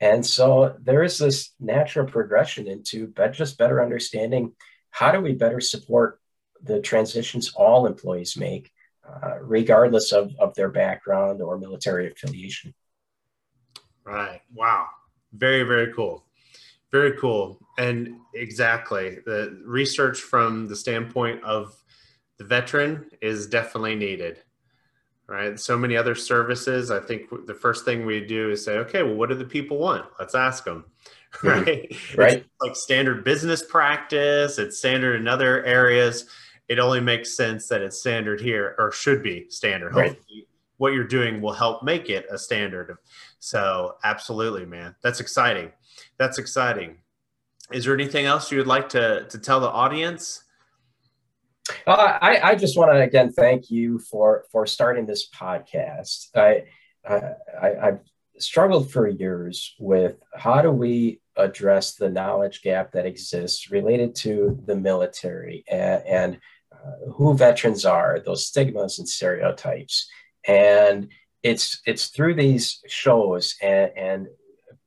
and 0.00 0.24
so 0.24 0.76
there 0.80 1.02
is 1.02 1.18
this 1.18 1.52
natural 1.58 2.06
progression 2.06 2.68
into 2.68 3.12
just 3.32 3.58
better 3.58 3.82
understanding 3.82 4.52
how 4.90 5.12
do 5.12 5.20
we 5.20 5.32
better 5.32 5.60
support 5.60 6.20
the 6.62 6.80
transitions 6.80 7.52
all 7.54 7.86
employees 7.86 8.36
make, 8.36 8.70
uh, 9.06 9.38
regardless 9.40 10.12
of, 10.12 10.32
of 10.38 10.54
their 10.54 10.70
background 10.70 11.40
or 11.40 11.58
military 11.58 12.10
affiliation. 12.10 12.74
Right. 14.04 14.40
Wow. 14.54 14.86
Very, 15.32 15.62
very 15.64 15.92
cool. 15.92 16.24
Very 16.90 17.16
cool. 17.18 17.60
And 17.76 18.16
exactly 18.34 19.18
the 19.24 19.60
research 19.64 20.20
from 20.20 20.68
the 20.68 20.76
standpoint 20.76 21.42
of 21.44 21.76
the 22.38 22.44
veteran 22.44 23.10
is 23.20 23.46
definitely 23.46 23.94
needed. 23.94 24.38
Right. 25.26 25.60
So 25.60 25.76
many 25.76 25.94
other 25.94 26.14
services. 26.14 26.90
I 26.90 27.00
think 27.00 27.46
the 27.46 27.54
first 27.54 27.84
thing 27.84 28.06
we 28.06 28.24
do 28.24 28.50
is 28.50 28.64
say, 28.64 28.78
okay, 28.78 29.02
well, 29.02 29.14
what 29.14 29.28
do 29.28 29.34
the 29.34 29.44
people 29.44 29.76
want? 29.76 30.06
Let's 30.18 30.34
ask 30.34 30.64
them. 30.64 30.84
Mm-hmm. 31.42 31.48
Right. 31.48 32.16
Right. 32.16 32.36
It's 32.38 32.48
like 32.62 32.74
standard 32.74 33.22
business 33.22 33.62
practice. 33.62 34.58
It's 34.58 34.78
standard 34.78 35.20
in 35.20 35.28
other 35.28 35.62
areas. 35.62 36.24
It 36.68 36.78
only 36.78 37.00
makes 37.00 37.36
sense 37.36 37.68
that 37.68 37.82
it's 37.82 38.00
standard 38.00 38.40
here 38.40 38.74
or 38.78 38.92
should 38.92 39.22
be 39.22 39.44
standard. 39.50 39.94
Right. 39.94 40.12
Hopefully 40.12 40.48
what 40.78 40.94
you're 40.94 41.04
doing 41.04 41.42
will 41.42 41.52
help 41.52 41.82
make 41.82 42.08
it 42.08 42.26
a 42.30 42.38
standard. 42.38 42.96
So 43.40 43.96
absolutely, 44.04 44.64
man. 44.64 44.94
That's 45.02 45.20
exciting. 45.20 45.72
That's 46.18 46.38
exciting. 46.38 46.98
Is 47.72 47.84
there 47.84 47.94
anything 47.94 48.26
else 48.26 48.50
you 48.50 48.58
would 48.58 48.66
like 48.66 48.88
to, 48.90 49.26
to 49.28 49.38
tell 49.38 49.60
the 49.60 49.68
audience? 49.68 50.44
Uh, 51.86 52.18
I, 52.20 52.40
I 52.40 52.54
just 52.54 52.78
want 52.78 52.92
to 52.92 53.00
again 53.00 53.30
thank 53.32 53.70
you 53.70 53.98
for 53.98 54.44
for 54.50 54.66
starting 54.66 55.04
this 55.04 55.28
podcast. 55.28 56.28
I, 56.34 56.64
I 57.06 57.88
I've 57.88 58.00
struggled 58.38 58.90
for 58.90 59.06
years 59.06 59.74
with 59.78 60.16
how 60.34 60.62
do 60.62 60.70
we 60.70 61.20
address 61.36 61.94
the 61.94 62.08
knowledge 62.08 62.62
gap 62.62 62.92
that 62.92 63.06
exists 63.06 63.70
related 63.70 64.14
to 64.14 64.58
the 64.66 64.76
military 64.76 65.64
and, 65.70 66.02
and 66.06 66.40
uh, 66.72 67.10
who 67.12 67.36
veterans 67.36 67.84
are, 67.84 68.20
those 68.20 68.46
stigmas 68.46 68.98
and 68.98 69.08
stereotypes, 69.08 70.08
and 70.46 71.08
it's 71.42 71.80
it's 71.86 72.06
through 72.06 72.34
these 72.34 72.80
shows 72.86 73.56
and, 73.62 73.90
and 73.96 74.26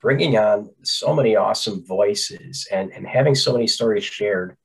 bringing 0.01 0.37
on 0.37 0.69
so 0.83 1.13
many 1.13 1.35
awesome 1.35 1.85
voices 1.85 2.67
and, 2.71 2.91
and 2.91 3.07
having 3.07 3.35
so 3.35 3.53
many 3.53 3.67
stories 3.67 4.03
shared 4.03 4.57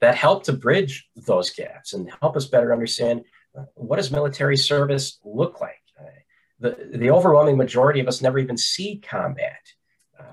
that 0.00 0.14
help 0.14 0.44
to 0.44 0.52
bridge 0.52 1.08
those 1.14 1.50
gaps 1.50 1.92
and 1.92 2.10
help 2.20 2.36
us 2.36 2.46
better 2.46 2.72
understand 2.72 3.22
uh, 3.56 3.64
what 3.74 3.96
does 3.96 4.10
military 4.10 4.56
service 4.56 5.18
look 5.24 5.60
like. 5.60 5.82
Uh, 5.98 6.04
the, 6.58 6.90
the 6.98 7.10
overwhelming 7.10 7.56
majority 7.56 8.00
of 8.00 8.08
us 8.08 8.22
never 8.22 8.38
even 8.38 8.56
see 8.56 8.98
combat. 8.98 9.60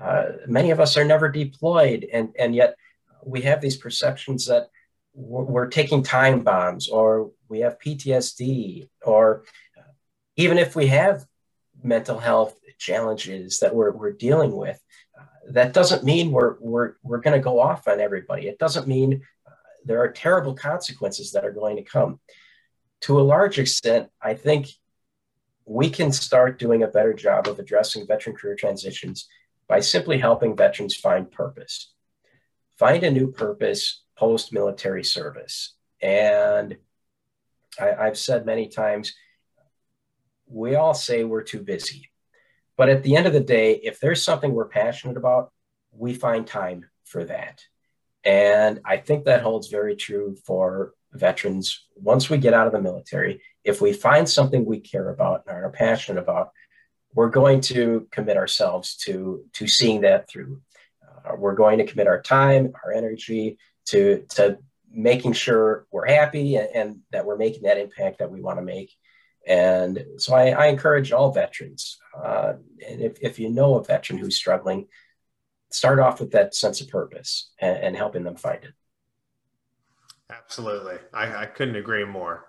Uh, 0.00 0.24
many 0.46 0.70
of 0.70 0.80
us 0.80 0.96
are 0.96 1.04
never 1.04 1.28
deployed, 1.28 2.06
and, 2.12 2.34
and 2.38 2.54
yet 2.54 2.76
we 3.24 3.42
have 3.42 3.60
these 3.60 3.76
perceptions 3.76 4.46
that 4.46 4.68
we're, 5.14 5.44
we're 5.44 5.66
taking 5.66 6.02
time 6.02 6.40
bombs 6.40 6.88
or 6.88 7.30
we 7.48 7.60
have 7.60 7.78
PTSD, 7.78 8.88
or 9.02 9.44
even 10.36 10.58
if 10.58 10.76
we 10.76 10.86
have 10.86 11.24
mental 11.82 12.18
health 12.18 12.58
challenges 12.78 13.58
that 13.60 13.74
we're, 13.74 13.92
we're 13.92 14.12
dealing 14.12 14.56
with, 14.56 14.80
uh, 15.18 15.24
that 15.50 15.72
doesn't 15.72 16.04
mean 16.04 16.30
we're, 16.30 16.56
we're, 16.60 16.94
we're 17.02 17.20
going 17.20 17.36
to 17.36 17.42
go 17.42 17.60
off 17.60 17.88
on 17.88 18.00
everybody. 18.00 18.48
It 18.48 18.58
doesn't 18.58 18.88
mean 18.88 19.22
uh, 19.46 19.50
there 19.84 20.00
are 20.00 20.10
terrible 20.10 20.54
consequences 20.54 21.32
that 21.32 21.44
are 21.44 21.52
going 21.52 21.76
to 21.76 21.82
come. 21.82 22.20
To 23.02 23.20
a 23.20 23.22
large 23.22 23.58
extent, 23.58 24.08
I 24.22 24.34
think 24.34 24.68
we 25.64 25.90
can 25.90 26.12
start 26.12 26.58
doing 26.58 26.82
a 26.82 26.88
better 26.88 27.12
job 27.12 27.46
of 27.46 27.58
addressing 27.58 28.06
veteran 28.06 28.34
career 28.34 28.56
transitions 28.56 29.28
by 29.68 29.80
simply 29.80 30.18
helping 30.18 30.56
veterans 30.56 30.96
find 30.96 31.30
purpose. 31.30 31.92
Find 32.78 33.04
a 33.04 33.10
new 33.10 33.30
purpose 33.30 34.02
post 34.16 34.52
military 34.52 35.04
service. 35.04 35.74
And 36.00 36.76
I, 37.78 37.92
I've 37.92 38.18
said 38.18 38.46
many 38.46 38.68
times, 38.68 39.14
we 40.46 40.74
all 40.74 40.94
say 40.94 41.24
we're 41.24 41.42
too 41.42 41.62
busy. 41.62 42.10
But 42.78 42.88
at 42.88 43.02
the 43.02 43.16
end 43.16 43.26
of 43.26 43.34
the 43.34 43.40
day, 43.40 43.74
if 43.74 44.00
there's 44.00 44.22
something 44.22 44.54
we're 44.54 44.68
passionate 44.68 45.18
about, 45.18 45.52
we 45.92 46.14
find 46.14 46.46
time 46.46 46.86
for 47.04 47.24
that. 47.24 47.64
And 48.24 48.80
I 48.84 48.98
think 48.98 49.24
that 49.24 49.42
holds 49.42 49.68
very 49.68 49.96
true 49.96 50.36
for 50.46 50.94
veterans 51.12 51.86
once 51.96 52.30
we 52.30 52.38
get 52.38 52.54
out 52.54 52.68
of 52.68 52.72
the 52.72 52.80
military. 52.80 53.42
If 53.64 53.80
we 53.80 53.92
find 53.92 54.28
something 54.28 54.64
we 54.64 54.78
care 54.78 55.10
about 55.10 55.42
and 55.46 55.56
are 55.56 55.70
passionate 55.70 56.20
about, 56.20 56.52
we're 57.14 57.30
going 57.30 57.62
to 57.62 58.06
commit 58.12 58.36
ourselves 58.36 58.96
to, 58.98 59.44
to 59.54 59.66
seeing 59.66 60.02
that 60.02 60.28
through. 60.28 60.60
Uh, 61.02 61.34
we're 61.36 61.54
going 61.54 61.78
to 61.78 61.86
commit 61.86 62.06
our 62.06 62.22
time, 62.22 62.72
our 62.84 62.92
energy 62.92 63.58
to, 63.86 64.24
to 64.30 64.58
making 64.90 65.32
sure 65.32 65.86
we're 65.90 66.06
happy 66.06 66.56
and, 66.56 66.68
and 66.74 66.98
that 67.10 67.26
we're 67.26 67.36
making 67.36 67.64
that 67.64 67.78
impact 67.78 68.18
that 68.18 68.30
we 68.30 68.40
want 68.40 68.58
to 68.58 68.64
make. 68.64 68.94
And 69.48 70.04
so 70.18 70.34
I, 70.34 70.50
I 70.50 70.66
encourage 70.66 71.10
all 71.10 71.32
veterans, 71.32 71.98
uh, 72.14 72.54
and 72.86 73.00
if, 73.00 73.18
if 73.22 73.38
you 73.38 73.48
know 73.48 73.76
a 73.76 73.82
veteran 73.82 74.18
who's 74.18 74.36
struggling, 74.36 74.88
start 75.70 75.98
off 75.98 76.20
with 76.20 76.32
that 76.32 76.54
sense 76.54 76.80
of 76.80 76.88
purpose 76.88 77.50
and, 77.58 77.78
and 77.78 77.96
helping 77.96 78.24
them 78.24 78.36
find 78.36 78.62
it. 78.64 78.72
Absolutely. 80.30 80.96
I, 81.14 81.42
I 81.42 81.46
couldn't 81.46 81.76
agree 81.76 82.04
more. 82.04 82.46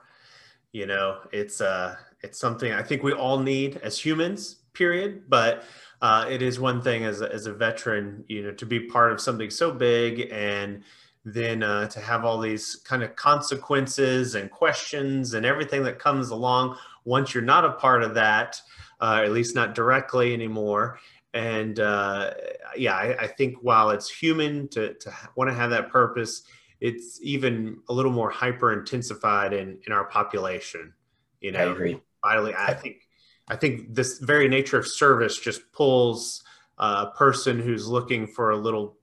You 0.74 0.86
know, 0.86 1.20
it's 1.32 1.62
uh 1.62 1.96
it's 2.22 2.38
something 2.38 2.72
I 2.72 2.84
think 2.84 3.02
we 3.02 3.14
all 3.14 3.40
need 3.40 3.78
as 3.78 3.98
humans, 3.98 4.58
period. 4.74 5.24
But 5.30 5.64
uh, 6.02 6.26
it 6.30 6.42
is 6.42 6.60
one 6.60 6.82
thing 6.82 7.06
as 7.06 7.22
a, 7.22 7.32
as 7.34 7.46
a 7.46 7.54
veteran, 7.54 8.24
you 8.28 8.44
know, 8.44 8.52
to 8.52 8.66
be 8.66 8.80
part 8.82 9.12
of 9.12 9.22
something 9.22 9.50
so 9.50 9.72
big 9.72 10.30
and 10.32 10.84
then 11.26 11.64
uh, 11.64 11.88
to 11.88 12.00
have 12.00 12.24
all 12.24 12.40
these 12.40 12.76
kind 12.76 13.04
of 13.04 13.16
consequences 13.16 14.36
and 14.36 14.50
questions 14.50 15.34
and 15.34 15.46
everything 15.46 15.84
that 15.84 16.00
comes 16.00 16.30
along 16.30 16.78
once 17.06 17.34
you're 17.34 17.44
not 17.44 17.66
a 17.66 17.74
part 17.74 18.04
of 18.04 18.14
that, 18.16 18.62
uh, 19.02 19.22
at 19.24 19.32
least 19.32 19.56
not 19.56 19.76
directly 19.76 20.34
anymore. 20.34 21.00
And 21.34 21.80
uh, 21.80 22.32
yeah, 22.76 22.96
I, 22.96 23.24
I, 23.24 23.28
think 23.28 23.58
while 23.62 23.92
it's 23.92 24.10
human 24.10 24.68
to, 24.70 24.96
to 24.96 25.14
want 25.36 25.50
to 25.50 25.54
have 25.54 25.70
that 25.70 25.90
purpose, 25.90 26.42
it's 26.82 27.20
even 27.22 27.78
a 27.88 27.94
little 27.94 28.12
more 28.12 28.32
hyper 28.32 28.74
intensified 28.74 29.54
in, 29.54 29.80
in 29.86 29.94
our 29.94 30.06
population. 30.06 30.94
You 31.40 31.52
know, 31.52 31.60
I 31.60 31.72
agree. 31.72 32.02
Finally, 32.24 32.56
I 32.58 32.74
think 32.74 33.08
I 33.48 33.56
think 33.56 33.94
this 33.94 34.20
very 34.20 34.48
nature 34.48 34.78
of 34.78 34.88
service 34.88 35.38
just 35.40 35.72
pulls 35.72 36.44
a 36.78 37.08
person 37.08 37.60
who's 37.60 37.88
looking 37.88 38.28
for 38.28 38.52
a 38.52 38.58
little 38.58 38.98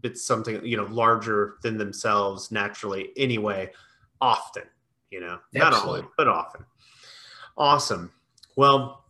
bit 0.00 0.16
something 0.16 0.64
you 0.64 0.76
know 0.76 0.86
larger 0.86 1.56
than 1.62 1.76
themselves 1.76 2.50
naturally 2.50 3.10
anyway 3.16 3.70
often 4.20 4.62
you 5.10 5.20
know 5.20 5.38
Absolutely. 5.54 5.58
not 5.58 5.74
always 5.74 6.04
but 6.16 6.28
often 6.28 6.64
awesome 7.60 8.10
well 8.56 9.04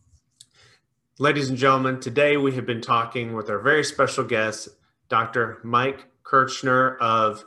ladies 1.18 1.48
and 1.48 1.56
gentlemen 1.56 2.00
today 2.00 2.36
we 2.36 2.52
have 2.52 2.66
been 2.66 2.80
talking 2.80 3.32
with 3.32 3.48
our 3.48 3.60
very 3.60 3.84
special 3.84 4.24
guest 4.24 4.68
dr 5.08 5.60
mike 5.62 6.04
kirchner 6.24 6.96
of 6.96 7.44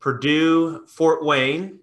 purdue 0.00 0.84
fort 0.86 1.24
wayne 1.24 1.78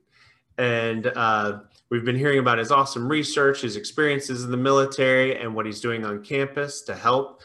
and 0.58 1.08
uh, 1.16 1.60
we've 1.89 2.04
been 2.04 2.18
hearing 2.18 2.39
about 2.39 2.58
his 2.58 2.72
awesome 2.72 3.08
research 3.08 3.62
his 3.62 3.76
experiences 3.78 4.43
in 4.43 4.52
the 4.52 4.58
military 4.58 5.38
and 5.39 5.56
what 5.56 5.66
he's 5.66 5.80
doing 5.80 6.04
on 6.04 6.22
campus 6.24 6.82
to 6.82 6.95
help 6.95 7.41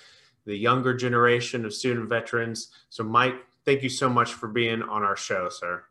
the 0.46 0.56
younger 0.56 0.94
generation 0.94 1.64
of 1.64 1.72
student 1.72 2.08
veterans. 2.08 2.70
So, 2.90 3.02
Mike, 3.02 3.36
thank 3.64 3.82
you 3.82 3.88
so 3.88 4.08
much 4.08 4.34
for 4.34 4.48
being 4.48 4.82
on 4.82 5.02
our 5.02 5.16
show, 5.16 5.48
sir. 5.48 5.84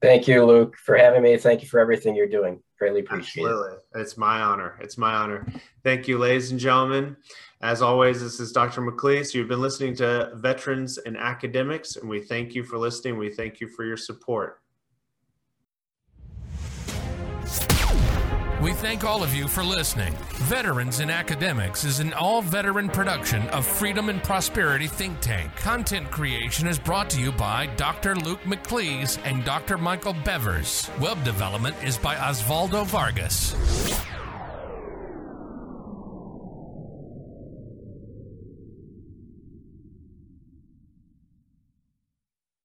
Thank 0.00 0.28
you, 0.28 0.44
Luke, 0.44 0.76
for 0.76 0.96
having 0.96 1.22
me. 1.22 1.36
Thank 1.36 1.62
you 1.62 1.68
for 1.68 1.80
everything 1.80 2.14
you're 2.14 2.26
doing. 2.28 2.62
Greatly 2.78 3.00
appreciate 3.00 3.44
Absolutely. 3.44 3.76
it. 3.76 3.84
It's 3.94 4.16
my 4.16 4.40
honor. 4.40 4.78
It's 4.80 4.98
my 4.98 5.14
honor. 5.14 5.46
Thank 5.84 6.08
you, 6.08 6.18
ladies 6.18 6.50
and 6.50 6.58
gentlemen. 6.58 7.16
As 7.60 7.82
always, 7.82 8.20
this 8.20 8.40
is 8.40 8.52
Dr. 8.52 8.82
McLeese. 8.82 9.32
You've 9.32 9.48
been 9.48 9.60
listening 9.60 9.94
to 9.96 10.32
Veterans 10.34 10.98
and 10.98 11.16
Academics, 11.16 11.96
and 11.96 12.08
we 12.08 12.20
thank 12.20 12.54
you 12.54 12.64
for 12.64 12.76
listening. 12.76 13.16
We 13.16 13.30
thank 13.30 13.60
you 13.60 13.68
for 13.68 13.84
your 13.84 13.96
support. 13.96 14.60
We 18.64 18.72
thank 18.72 19.04
all 19.04 19.22
of 19.22 19.34
you 19.34 19.46
for 19.46 19.62
listening. 19.62 20.14
Veterans 20.36 21.00
in 21.00 21.10
Academics 21.10 21.84
is 21.84 22.00
an 22.00 22.14
all 22.14 22.40
veteran 22.40 22.88
production 22.88 23.46
of 23.48 23.66
Freedom 23.66 24.08
and 24.08 24.22
Prosperity 24.22 24.86
Think 24.86 25.20
Tank. 25.20 25.54
Content 25.56 26.10
creation 26.10 26.66
is 26.66 26.78
brought 26.78 27.10
to 27.10 27.20
you 27.20 27.30
by 27.30 27.66
Dr. 27.76 28.16
Luke 28.16 28.40
McLeese 28.44 29.18
and 29.26 29.44
Dr. 29.44 29.76
Michael 29.76 30.14
Bevers. 30.14 30.88
Web 30.98 31.22
development 31.24 31.76
is 31.84 31.98
by 31.98 32.14
Osvaldo 32.14 32.86
Vargas. 32.86 33.54